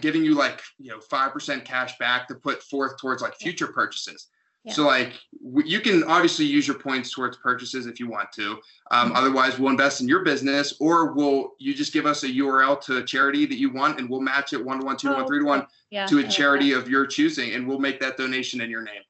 giving 0.01 0.25
you 0.25 0.35
like 0.35 0.61
you 0.79 0.91
know 0.91 1.01
five 1.01 1.33
percent 1.33 1.65
cash 1.65 1.97
back 1.99 2.29
to 2.29 2.35
put 2.35 2.63
forth 2.63 2.99
towards 2.99 3.23
like 3.23 3.35
future 3.37 3.69
purchases. 3.69 4.29
Yeah. 4.65 4.73
So 4.73 4.87
like 4.87 5.13
you 5.41 5.81
can 5.81 6.05
obviously 6.05 6.47
use 6.47 6.67
your 6.67 6.79
points 6.79 7.13
towards 7.13 7.37
purchases 7.37 7.87
if 7.87 8.01
you 8.01 8.09
want 8.09 8.33
to. 8.33 8.53
Um, 8.91 9.09
mm-hmm. 9.09 9.17
Otherwise, 9.17 9.59
we'll 9.59 9.71
invest 9.71 10.01
in 10.01 10.09
your 10.09 10.25
business, 10.25 10.75
or 10.81 11.13
will 11.13 11.55
you 11.59 11.75
just 11.75 11.93
give 11.93 12.07
us 12.07 12.23
a 12.23 12.29
URL 12.29 12.81
to 12.83 12.99
a 12.99 13.05
charity 13.05 13.45
that 13.45 13.59
you 13.59 13.71
want, 13.71 13.99
and 13.99 14.09
we'll 14.09 14.23
match 14.23 14.55
it 14.55 14.65
one 14.65 14.81
to 14.81 14.87
one, 14.87 14.97
two 14.97 15.09
to 15.09 15.15
one, 15.15 15.27
three 15.27 15.41
to 15.41 15.45
one 15.45 15.67
yeah. 15.91 16.07
to 16.07 16.21
a 16.21 16.29
charity 16.29 16.73
of 16.73 16.89
your 16.89 17.07
choosing, 17.07 17.55
and 17.55 17.69
we'll 17.69 17.79
make 17.79 18.01
that 18.01 18.17
donation 18.17 18.63
in 18.63 18.71
your 18.71 18.83
name. 18.83 19.03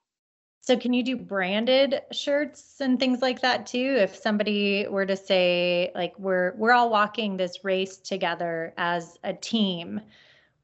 So 0.67 0.79
can 0.79 0.95
you 0.95 1.03
do 1.03 1.17
branded 1.17 2.01
shirts 2.11 2.81
and 2.81 2.99
things 2.99 3.21
like 3.21 3.43
that 3.43 3.67
too? 3.67 3.97
If 3.99 4.17
somebody 4.17 4.87
were 4.89 5.05
to 5.05 5.17
say 5.17 5.93
like 5.95 6.19
we're 6.19 6.55
we're 6.57 6.73
all 6.73 6.89
walking 6.89 7.37
this 7.37 7.65
race 7.65 7.99
together 7.99 8.73
as 8.79 9.19
a 9.25 9.35
team, 9.35 10.01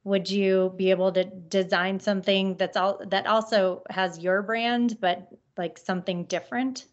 would 0.05 0.31
you 0.31 0.73
be 0.77 0.91
able 0.91 1.13
to 1.13 1.25
design 1.25 2.01
something 2.01 2.57
that's 2.57 2.77
all 2.77 3.01
that 3.09 3.27
also 3.27 3.83
has 3.91 4.19
your 4.19 4.43
brand 4.43 4.99
but 5.01 5.29
like 5.57 5.79
something 5.79 6.25
different? 6.25 6.87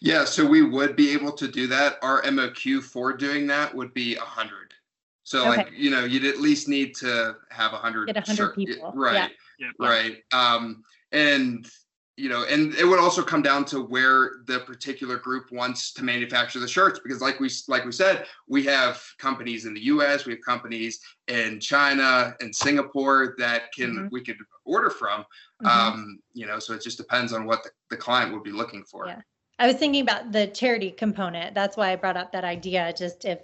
Yeah 0.00 0.24
so 0.24 0.44
we 0.46 0.62
would 0.62 0.96
be 0.96 1.10
able 1.12 1.32
to 1.32 1.48
do 1.48 1.66
that. 1.68 1.98
Our 2.02 2.22
moq 2.22 2.82
for 2.82 3.12
doing 3.12 3.46
that 3.48 3.74
would 3.74 3.94
be 3.94 4.16
a 4.16 4.20
hundred. 4.20 4.74
So 5.22 5.40
okay. 5.40 5.48
like 5.48 5.70
you 5.76 5.90
know 5.90 6.04
you'd 6.04 6.24
at 6.24 6.40
least 6.40 6.68
need 6.68 6.94
to 6.96 7.36
have 7.50 7.72
a 7.72 7.76
hundred 7.76 8.06
get 8.06 8.16
a 8.16 8.20
hundred 8.20 8.54
people. 8.54 8.92
right. 8.94 9.30
Yeah. 9.58 9.68
right. 9.78 10.22
Um 10.32 10.82
and 11.12 11.68
you 12.16 12.28
know, 12.28 12.44
and 12.44 12.74
it 12.74 12.84
would 12.84 12.98
also 12.98 13.22
come 13.22 13.40
down 13.40 13.64
to 13.66 13.80
where 13.80 14.42
the 14.46 14.60
particular 14.60 15.16
group 15.16 15.50
wants 15.50 15.92
to 15.94 16.04
manufacture 16.04 16.58
the 16.58 16.68
shirts 16.68 17.00
because 17.02 17.22
like 17.22 17.40
we 17.40 17.48
like 17.66 17.84
we 17.84 17.92
said, 17.92 18.26
we 18.46 18.62
have 18.64 19.02
companies 19.18 19.64
in 19.64 19.72
the 19.72 19.80
US, 19.84 20.26
we 20.26 20.32
have 20.32 20.42
companies 20.44 21.00
in 21.28 21.60
China 21.60 22.34
and 22.40 22.54
Singapore 22.54 23.34
that 23.38 23.72
can 23.72 23.90
mm-hmm. 23.90 24.06
we 24.10 24.22
could 24.22 24.36
order 24.64 24.90
from. 24.90 25.24
Mm-hmm. 25.62 25.66
Um, 25.66 26.18
you 26.34 26.46
know, 26.46 26.58
so 26.58 26.74
it 26.74 26.82
just 26.82 26.98
depends 26.98 27.32
on 27.32 27.46
what 27.46 27.62
the, 27.62 27.70
the 27.88 27.96
client 27.96 28.32
would 28.32 28.42
be 28.42 28.52
looking 28.52 28.84
for. 28.84 29.06
Yeah. 29.06 29.20
I 29.58 29.66
was 29.66 29.76
thinking 29.76 30.02
about 30.02 30.32
the 30.32 30.46
charity 30.46 30.90
component. 30.90 31.54
That's 31.54 31.76
why 31.76 31.92
I 31.92 31.96
brought 31.96 32.16
up 32.16 32.32
that 32.32 32.44
idea. 32.44 32.92
Just 32.96 33.24
if 33.24 33.40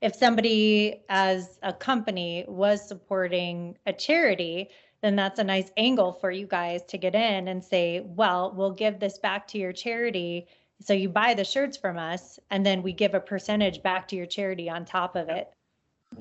if 0.00 0.14
somebody 0.14 1.02
as 1.08 1.58
a 1.62 1.72
company 1.72 2.44
was 2.46 2.86
supporting 2.86 3.76
a 3.86 3.92
charity, 3.92 4.68
then 5.02 5.16
that's 5.16 5.38
a 5.38 5.44
nice 5.44 5.70
angle 5.76 6.12
for 6.12 6.30
you 6.30 6.46
guys 6.46 6.82
to 6.86 6.98
get 6.98 7.14
in 7.14 7.48
and 7.48 7.64
say, 7.64 8.00
well, 8.00 8.52
we'll 8.54 8.72
give 8.72 8.98
this 8.98 9.18
back 9.18 9.46
to 9.48 9.58
your 9.58 9.72
charity. 9.72 10.46
So 10.80 10.92
you 10.92 11.08
buy 11.08 11.34
the 11.34 11.44
shirts 11.44 11.76
from 11.76 11.98
us, 11.98 12.38
and 12.50 12.64
then 12.64 12.82
we 12.82 12.92
give 12.92 13.14
a 13.14 13.20
percentage 13.20 13.82
back 13.82 14.08
to 14.08 14.16
your 14.16 14.26
charity 14.26 14.68
on 14.68 14.84
top 14.84 15.16
of 15.16 15.28
it. 15.28 15.52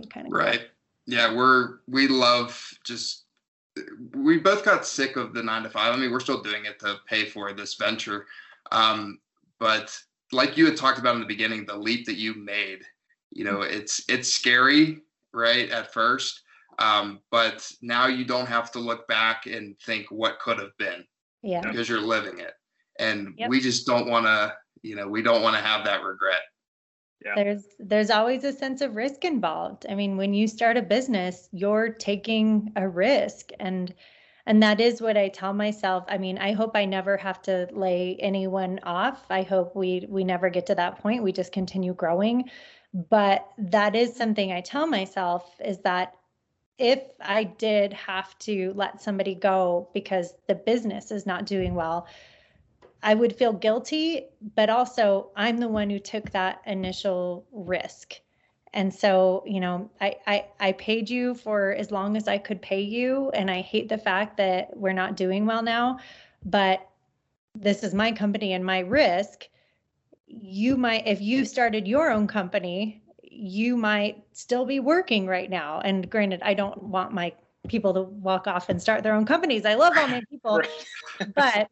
Kind 0.10 0.28
of 0.28 0.34
right. 0.34 0.60
Cool. 0.60 0.68
Yeah, 1.08 1.34
we're 1.34 1.80
we 1.88 2.08
love 2.08 2.70
just 2.84 3.24
we 4.14 4.40
both 4.40 4.66
got 4.66 4.86
sick 4.86 5.16
of 5.16 5.34
the 5.34 5.44
nine 5.44 5.64
to 5.64 5.70
five. 5.70 5.94
I 5.94 5.98
mean, 5.98 6.12
we're 6.12 6.20
still 6.20 6.42
doing 6.42 6.66
it 6.66 6.80
to 6.80 6.98
pay 7.08 7.26
for 7.26 7.54
this 7.54 7.76
venture. 7.76 8.26
Um, 8.72 9.20
but 9.60 9.98
like 10.32 10.58
you 10.58 10.66
had 10.66 10.76
talked 10.76 11.00
about 11.00 11.16
in 11.16 11.22
the 11.22 11.28
beginning, 11.28 11.66
the 11.66 11.78
leap 11.78 12.06
that 12.08 12.18
you 12.18 12.34
made, 12.34 12.80
you 13.32 13.46
know, 13.46 13.62
it's 13.62 14.04
it's 14.10 14.28
scary, 14.28 15.00
right, 15.34 15.70
at 15.70 15.94
first 15.94 16.42
um, 16.80 17.20
but 17.32 17.70
now 17.82 18.08
you 18.08 18.26
don't 18.26 18.48
have 18.48 18.72
to 18.72 18.80
look 18.80 19.08
back 19.08 19.48
and 19.48 19.78
think 19.80 20.08
what 20.10 20.40
could 20.40 20.60
have 20.60 20.76
been. 20.78 21.04
Yeah. 21.42 21.62
Because 21.62 21.90
you're 21.90 22.02
living 22.02 22.40
it. 22.40 22.54
And 23.00 23.34
yep. 23.38 23.50
we 23.50 23.60
just 23.60 23.86
don't 23.86 24.10
want 24.10 24.26
to, 24.26 24.54
you 24.82 24.96
know, 24.96 25.08
we 25.08 25.22
don't 25.22 25.42
want 25.42 25.56
to 25.56 25.62
have 25.62 25.86
that 25.86 26.04
regret. 26.04 26.42
Yeah. 27.24 27.34
There's 27.36 27.64
there's 27.80 28.10
always 28.12 28.44
a 28.44 28.54
sense 28.54 28.82
of 28.82 28.96
risk 28.96 29.26
involved. 29.26 29.86
I 29.90 29.96
mean, 29.96 30.18
when 30.18 30.34
you 30.34 30.48
start 30.48 30.78
a 30.78 30.82
business, 30.84 31.50
you're 31.52 31.90
taking 31.90 32.72
a 32.76 32.88
risk 32.88 33.50
and 33.60 33.94
and 34.46 34.64
that 34.64 34.80
is 34.80 35.02
what 35.02 35.18
I 35.18 35.28
tell 35.28 35.54
myself. 35.54 36.06
I 36.08 36.18
mean, 36.18 36.38
I 36.38 36.54
hope 36.54 36.72
I 36.76 36.86
never 36.86 37.18
have 37.18 37.42
to 37.44 37.68
lay 37.72 38.18
anyone 38.22 38.80
off. 38.84 39.26
I 39.30 39.42
hope 39.42 39.76
we 39.76 40.06
we 40.08 40.24
never 40.24 40.50
get 40.50 40.68
to 40.68 40.76
that 40.76 41.00
point. 41.00 41.24
We 41.24 41.32
just 41.32 41.52
continue 41.52 41.94
growing. 41.94 42.50
But 42.94 43.48
that 43.58 43.96
is 43.96 44.16
something 44.16 44.52
I 44.52 44.62
tell 44.62 44.88
myself 44.88 45.56
is 45.64 45.80
that 45.80 46.14
if 46.78 47.00
I 47.22 47.44
did 47.44 47.94
have 47.94 48.38
to 48.40 48.74
let 48.76 49.02
somebody 49.02 49.36
go 49.36 49.90
because 49.94 50.36
the 50.48 50.56
business 50.56 51.12
is 51.12 51.26
not 51.26 51.46
doing 51.46 51.74
well, 51.74 52.08
I 53.02 53.14
would 53.14 53.36
feel 53.36 53.54
guilty, 53.54 54.28
but 54.56 54.70
also 54.70 55.32
I'm 55.36 55.58
the 55.58 55.68
one 55.68 55.90
who 55.90 56.00
took 56.00 56.32
that 56.32 56.62
initial 56.66 57.46
risk. 57.52 58.16
And 58.74 58.94
so, 58.94 59.44
you 59.46 59.60
know, 59.60 59.90
I, 60.02 60.16
I 60.28 60.46
I 60.60 60.72
paid 60.74 61.10
you 61.10 61.34
for 61.34 61.72
as 61.72 61.90
long 61.90 62.18
as 62.18 62.28
I 62.28 62.38
could 62.38 62.62
pay 62.62 62.82
you, 62.82 63.30
and 63.32 63.50
I 63.50 63.62
hate 63.62 63.90
the 63.90 63.98
fact 63.98 64.38
that 64.38 64.76
we're 64.76 64.94
not 64.94 65.16
doing 65.16 65.46
well 65.46 65.64
now. 65.64 66.00
But 66.46 66.88
this 67.56 67.82
is 67.82 67.94
my 67.94 68.12
company 68.12 68.54
and 68.54 68.64
my 68.64 68.80
risk. 68.80 69.48
You 70.28 70.76
might, 70.76 71.08
if 71.08 71.22
you 71.22 71.46
started 71.46 71.88
your 71.88 72.12
own 72.12 72.28
company, 72.28 73.02
you 73.38 73.78
might 73.78 74.24
still 74.34 74.66
be 74.66 74.80
working 74.80 75.28
right 75.28 75.50
now. 75.50 75.80
And 75.80 76.10
granted, 76.10 76.42
I 76.44 76.54
don't 76.54 76.82
want 76.82 77.14
my 77.14 77.34
people 77.68 77.94
to 77.94 78.02
walk 78.02 78.48
off 78.48 78.70
and 78.70 78.82
start 78.82 79.04
their 79.04 79.14
own 79.14 79.26
companies. 79.26 79.66
I 79.66 79.76
love 79.76 79.98
all 79.98 80.08
my 80.08 80.22
people, 80.30 80.62
but 81.36 81.70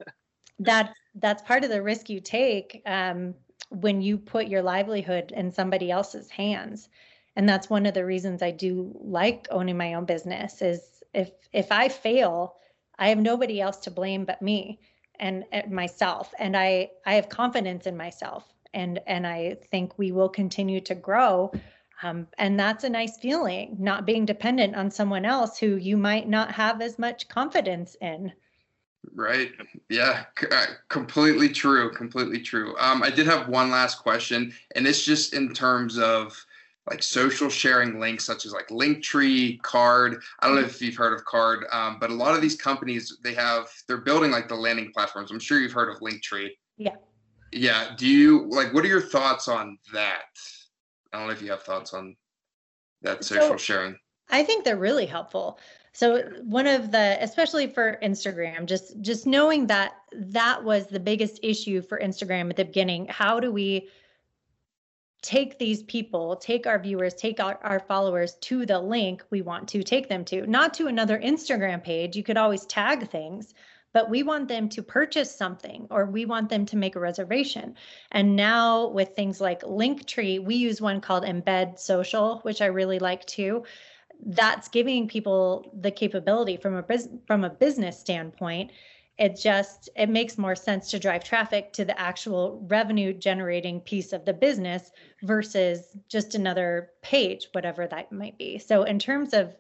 that's 0.60 0.94
that's 1.16 1.42
part 1.44 1.64
of 1.64 1.70
the 1.70 1.82
risk 1.82 2.10
you 2.10 2.20
take 2.20 2.82
um, 2.86 3.34
when 3.70 4.02
you 4.02 4.18
put 4.18 4.48
your 4.48 4.62
livelihood 4.62 5.32
in 5.36 5.52
somebody 5.52 5.90
else's 5.90 6.30
hands. 6.30 6.90
And 7.38 7.48
that's 7.48 7.70
one 7.70 7.86
of 7.86 7.94
the 7.94 8.06
reasons 8.06 8.42
I 8.42 8.52
do 8.52 8.96
like 9.02 9.48
owning 9.50 9.78
my 9.78 9.96
own 9.96 10.06
business. 10.06 10.62
Is 10.62 11.02
if 11.14 11.32
if 11.52 11.72
I 11.72 11.90
fail, 11.90 12.58
I 13.00 13.10
have 13.10 13.20
nobody 13.20 13.60
else 13.60 13.78
to 13.78 13.92
blame 13.92 14.26
but 14.26 14.42
me 14.42 14.80
and, 15.20 15.46
and 15.52 15.72
myself, 15.72 16.34
and 16.38 16.56
I 16.56 16.92
I 17.06 17.16
have 17.16 17.30
confidence 17.30 17.88
in 17.88 17.98
myself 17.98 18.55
and 18.76 19.00
and 19.08 19.26
I 19.26 19.58
think 19.72 19.98
we 19.98 20.12
will 20.12 20.30
continue 20.30 20.82
to 20.82 20.94
grow. 20.94 21.52
Um, 22.04 22.28
and 22.38 22.60
that's 22.60 22.84
a 22.84 22.90
nice 22.90 23.18
feeling, 23.18 23.78
not 23.80 24.06
being 24.06 24.26
dependent 24.26 24.76
on 24.76 24.92
someone 24.92 25.26
else 25.26 25.58
who 25.58 25.78
you 25.78 25.96
might 25.98 26.28
not 26.28 26.52
have 26.52 26.82
as 26.82 27.00
much 27.00 27.30
confidence 27.30 27.96
in. 28.02 28.34
Right. 29.14 29.52
Yeah. 29.90 30.26
C- 30.38 30.48
uh, 30.52 30.66
completely 30.90 31.50
true. 31.50 31.92
Completely 31.92 32.42
true. 32.42 32.76
Um, 32.80 33.02
I 33.02 33.10
did 33.10 33.28
have 33.28 33.48
one 33.48 33.72
last 33.72 34.00
question, 34.00 34.54
and 34.76 34.86
it's 34.86 35.06
just 35.06 35.34
in 35.34 35.54
terms 35.54 35.98
of 35.98 36.38
like 36.90 37.02
social 37.02 37.50
sharing 37.50 38.00
links 38.00 38.26
such 38.26 38.46
as 38.46 38.54
like 38.54 38.68
Linktree, 38.68 39.60
Carrd 39.62 40.22
I 40.40 40.48
don't 40.48 40.56
know 40.56 40.62
if 40.62 40.82
you've 40.82 40.96
heard 40.96 41.14
of 41.14 41.26
Carrd 41.26 41.64
um, 41.74 41.98
but 42.00 42.12
a 42.12 42.14
lot 42.14 42.36
of 42.36 42.42
these 42.42 42.56
companies 42.56 43.18
they 43.24 43.34
have 43.34 43.72
they're 43.88 43.98
building 43.98 44.30
like 44.30 44.48
the 44.48 44.56
landing 44.56 44.92
platforms. 44.94 45.32
I'm 45.32 45.40
sure 45.40 45.60
you've 45.60 45.72
heard 45.72 45.90
of 45.90 46.00
Linktree. 46.02 46.50
Yeah. 46.78 46.96
Yeah. 47.56 47.94
Do 47.96 48.06
you 48.06 48.48
like 48.50 48.74
what 48.74 48.84
are 48.84 48.90
your 48.90 49.02
thoughts 49.02 49.48
on 49.48 49.78
that? 49.94 50.26
I 51.14 51.18
don't 51.18 51.28
know 51.28 51.34
if 51.34 51.42
you 51.42 51.50
have 51.52 51.64
thoughts 51.64 51.94
on 51.94 52.16
that 53.02 53.24
social 53.24 53.50
so, 53.50 53.58
sharing. 53.58 53.98
I 54.30 54.44
think 54.44 54.66
they're 54.66 54.76
really 54.78 55.06
helpful. 55.06 55.60
So 55.94 56.24
one 56.44 56.68
of 56.68 56.92
the 56.92 57.18
especially 57.22 57.68
for 57.68 57.98
Instagram, 58.04 58.66
just 58.66 59.00
just 59.02 59.26
knowing 59.26 59.68
that 59.68 59.94
that 60.12 60.64
was 60.64 60.88
the 60.88 61.00
biggest 61.00 61.40
issue 61.42 61.82
for 61.82 62.00
Instagram 62.00 62.50
at 62.50 62.58
the 62.58 62.66
beginning. 62.66 63.08
How 63.10 63.40
do 63.40 63.52
we 63.52 63.88
take 65.22 65.58
these 65.58 65.82
people, 65.84 66.36
take 66.36 66.68
our 66.68 66.78
viewers, 66.78 67.16
take 67.16 67.40
our, 67.40 67.58
our 67.64 67.80
followers 67.80 68.36
to 68.42 68.64
the 68.64 68.78
link 68.78 69.24
we 69.32 69.42
want 69.42 69.68
to 69.68 69.82
take 69.82 70.08
them 70.08 70.24
to, 70.24 70.46
not 70.46 70.72
to 70.72 70.86
another 70.86 71.18
Instagram 71.20 71.84
page. 71.84 72.16
You 72.16 72.22
could 72.22 72.38
always 72.38 72.64
tag 72.68 73.10
things, 73.10 73.56
but 73.96 74.10
we 74.10 74.24
want 74.24 74.50
them 74.50 74.68
to 74.68 74.84
purchase 74.84 75.34
something 75.34 75.88
or 75.90 76.06
we 76.06 76.26
want 76.26 76.50
them 76.50 76.66
to 76.66 76.76
make 76.76 76.98
a 76.98 77.00
reservation. 77.00 77.74
And 78.12 78.36
now 78.36 78.90
with 78.90 79.16
things 79.16 79.40
like 79.40 79.62
Linktree, 79.62 80.44
we 80.44 80.56
use 80.56 80.82
one 80.82 81.00
called 81.00 81.24
Embed 81.24 81.80
Social, 81.80 82.40
which 82.40 82.62
I 82.62 82.66
really 82.66 83.00
like 83.00 83.26
too. 83.26 83.64
That's 84.26 84.68
giving 84.68 85.08
people 85.08 85.72
the 85.80 85.92
capability 85.92 86.58
from 86.58 86.76
a 86.76 86.84
from 87.26 87.46
a 87.46 87.50
business 87.50 87.98
standpoint. 87.98 88.72
It 89.18 89.40
just 89.42 89.88
it 89.96 90.10
makes 90.10 90.38
more 90.38 90.56
sense 90.58 90.92
to 90.92 91.00
drive 91.00 91.24
traffic 91.24 91.72
to 91.74 91.86
the 91.86 91.98
actual 91.98 92.66
revenue 92.68 93.14
generating 93.14 93.80
piece 93.80 94.12
of 94.12 94.26
the 94.26 94.34
business 94.34 94.92
versus 95.24 95.96
just 96.10 96.36
another 96.36 96.90
page, 97.02 97.48
whatever 97.54 97.88
that 97.88 98.12
might 98.12 98.38
be. 98.38 98.58
So 98.58 98.84
in 98.84 99.00
terms 99.00 99.34
of 99.34 99.56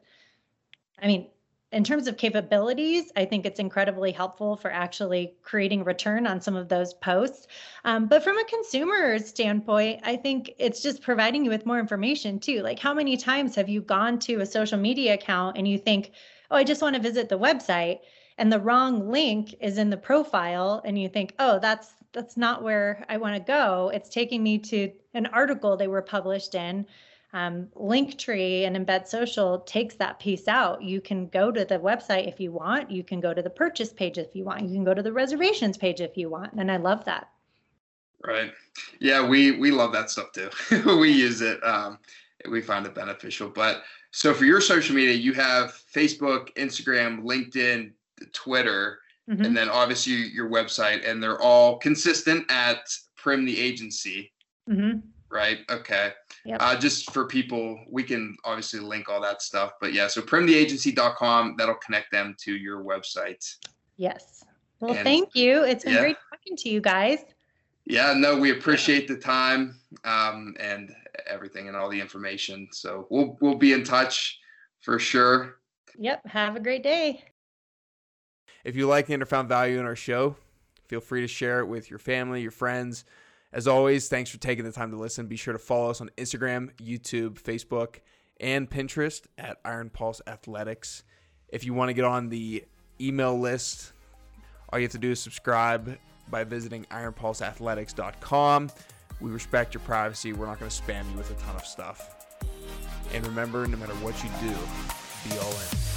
I 1.01 1.07
mean, 1.07 1.27
in 1.72 1.84
terms 1.84 2.07
of 2.07 2.18
capabilities, 2.18 3.11
I 3.16 3.26
think 3.26 3.45
it's 3.45 3.59
incredibly 3.59 4.11
helpful 4.11 4.55
for 4.55 4.72
actually 4.72 5.34
creating 5.41 5.84
return 5.84 6.28
on 6.28 6.39
some 6.39 6.55
of 6.55 6.70
those 6.70 6.93
posts. 6.93 7.47
Um, 7.84 8.07
but 8.07 8.24
from 8.24 8.38
a 8.38 8.45
consumer 8.45 9.20
standpoint, 9.20 10.01
I 10.03 10.16
think 10.16 10.53
it's 10.57 10.82
just 10.82 11.01
providing 11.01 11.43
you 11.43 11.49
with 11.49 11.66
more 11.66 11.80
information 11.80 12.39
too. 12.39 12.61
Like, 12.61 12.80
how 12.80 12.93
many 12.93 13.18
times 13.18 13.55
have 13.55 13.68
you 13.68 13.82
gone 13.82 14.20
to 14.20 14.41
a 14.41 14.45
social 14.45 14.78
media 14.78 15.16
account 15.16 15.57
and 15.57 15.68
you 15.68 15.78
think, 15.78 16.11
oh, 16.51 16.55
I 16.55 16.63
just 16.63 16.82
want 16.82 16.95
to 16.95 17.01
visit 17.01 17.30
the 17.30 17.39
website, 17.39 17.99
and 18.38 18.51
the 18.51 18.59
wrong 18.59 19.09
link 19.09 19.55
is 19.59 19.78
in 19.78 19.89
the 19.89 19.97
profile, 19.97 20.82
and 20.86 20.99
you 20.99 21.09
think, 21.09 21.34
oh, 21.39 21.59
that's 21.59 21.93
that's 22.11 22.38
not 22.38 22.63
where 22.63 23.03
I 23.09 23.18
want 23.18 23.36
to 23.36 23.41
go. 23.41 23.91
It's 23.93 24.07
taking 24.07 24.41
me 24.41 24.57
to 24.59 24.89
an 25.13 25.26
article 25.28 25.76
they 25.76 25.89
were 25.89 26.01
published 26.01 26.55
in 26.55 26.86
um, 27.36 27.67
Linktree 27.75 28.65
and 28.65 28.77
Embed 28.77 29.07
Social 29.07 29.59
takes 29.59 29.95
that 29.95 30.21
piece 30.21 30.47
out. 30.47 30.81
You 30.81 31.01
can 31.01 31.27
go 31.27 31.51
to 31.51 31.65
the 31.65 31.77
website 31.77 32.29
if 32.29 32.39
you 32.39 32.53
want. 32.53 32.89
You 32.89 33.03
can 33.03 33.19
go 33.19 33.33
to 33.33 33.41
the 33.41 33.49
purchase 33.49 33.91
page 33.91 34.17
if 34.17 34.33
you 34.33 34.45
want. 34.45 34.61
You 34.61 34.69
can 34.69 34.86
go 34.86 34.93
to 34.93 35.03
the 35.03 35.11
reservations 35.11 35.77
page 35.77 35.99
if 35.99 36.15
you 36.15 36.29
want. 36.29 36.53
And 36.53 36.71
I 36.71 36.77
love 36.77 37.03
that. 37.03 37.27
Right. 38.25 38.53
Yeah, 39.01 39.27
we 39.27 39.51
we 39.51 39.69
love 39.69 39.91
that 39.91 40.09
stuff 40.09 40.31
too. 40.31 40.49
we 40.97 41.11
use 41.11 41.41
it. 41.41 41.61
Um, 41.61 41.99
we 42.49 42.61
find 42.61 42.86
it 42.86 42.95
beneficial. 42.95 43.49
But 43.49 43.83
so 44.11 44.33
for 44.33 44.45
your 44.45 44.61
social 44.61 44.95
media, 44.95 45.13
you 45.13 45.33
have 45.33 45.77
Facebook, 45.93 46.55
Instagram, 46.55 47.23
LinkedIn, 47.23 47.91
Twitter, 48.31 48.99
mm-hmm. 49.29 49.43
and 49.43 49.57
then 49.57 49.67
obviously 49.67 50.13
your 50.13 50.49
website, 50.49 51.07
and 51.07 51.21
they're 51.21 51.41
all 51.41 51.79
consistent 51.79 52.49
at 52.49 52.88
Prim 53.17 53.43
the 53.43 53.59
Agency. 53.59 54.31
Mm-hmm 54.69 54.99
right? 55.30 55.59
Okay. 55.69 56.11
Yep. 56.45 56.57
Uh, 56.61 56.76
just 56.78 57.11
for 57.11 57.26
people, 57.26 57.80
we 57.89 58.03
can 58.03 58.36
obviously 58.43 58.80
link 58.80 59.09
all 59.09 59.21
that 59.21 59.41
stuff. 59.41 59.73
But 59.82 59.93
yeah, 59.93 60.07
so 60.07 60.21
primtheagency.com, 60.21 61.55
that'll 61.57 61.76
connect 61.76 62.11
them 62.11 62.36
to 62.41 62.55
your 62.55 62.84
website. 62.84 63.55
Yes. 63.97 64.43
Well, 64.80 64.93
and, 64.93 65.03
thank 65.03 65.36
you. 65.36 65.63
It's 65.63 65.84
been 65.84 65.93
yeah. 65.93 65.99
great 66.01 66.17
talking 66.30 66.55
to 66.57 66.69
you 66.69 66.82
guys. 66.82 67.19
Yeah, 67.86 68.13
no, 68.15 68.38
we 68.38 68.51
appreciate 68.51 69.07
the 69.07 69.17
time 69.17 69.80
um, 70.03 70.55
and 70.59 70.93
everything 71.28 71.67
and 71.67 71.78
all 71.78 71.89
the 71.89 72.01
information. 72.01 72.67
So 72.71 73.07
we'll 73.09 73.38
we'll 73.41 73.55
be 73.55 73.73
in 73.73 73.84
touch 73.84 74.39
for 74.82 74.97
sure. 74.99 75.57
Yep. 75.97 76.26
Have 76.28 76.55
a 76.55 76.59
great 76.59 76.84
day. 76.84 77.23
If 78.63 78.76
you 78.76 78.88
like 78.88 79.09
and 79.09 79.28
found 79.28 79.47
value 79.47 79.80
in 79.80 79.86
our 79.86 79.95
show, 79.95 80.36
feel 80.88 80.99
free 80.99 81.21
to 81.21 81.28
share 81.28 81.59
it 81.59 81.67
with 81.67 81.89
your 81.89 81.99
family, 81.99 82.41
your 82.41 82.51
friends 82.51 83.05
as 83.55 83.69
always, 83.69 84.09
thanks 84.09 84.29
for 84.29 84.37
taking 84.37 84.65
the 84.65 84.71
time 84.71 84.91
to 84.91 84.97
listen. 84.97 85.27
Be 85.27 85.37
sure 85.37 85.53
to 85.53 85.59
follow 85.59 85.89
us 85.89 86.01
on 86.01 86.11
Instagram, 86.17 86.71
YouTube, 86.75 87.41
Facebook, 87.41 88.01
and 88.41 88.69
Pinterest 88.69 89.21
at 89.37 89.59
Iron 89.63 89.89
Pulse 89.89 90.21
Athletics. 90.27 91.03
If 91.47 91.63
you 91.63 91.73
want 91.73 91.87
to 91.87 91.93
get 91.93 92.03
on 92.03 92.27
the 92.27 92.65
email 92.99 93.39
list, 93.39 93.93
all 94.69 94.77
you 94.77 94.83
have 94.83 94.91
to 94.91 94.97
do 94.97 95.11
is 95.11 95.21
subscribe 95.21 95.97
by 96.29 96.43
visiting 96.43 96.83
ironpulseathletics.com. 96.91 98.71
We 99.21 99.31
respect 99.31 99.73
your 99.73 99.81
privacy. 99.81 100.33
We're 100.33 100.47
not 100.47 100.59
going 100.59 100.69
to 100.69 100.81
spam 100.81 101.09
you 101.09 101.17
with 101.17 101.31
a 101.31 101.41
ton 101.41 101.55
of 101.55 101.65
stuff. 101.65 102.27
And 103.13 103.25
remember, 103.25 103.65
no 103.67 103.77
matter 103.77 103.93
what 103.95 104.21
you 104.21 104.29
do, 104.41 104.53
be 105.29 105.39
all 105.39 105.51
in. 105.51 105.94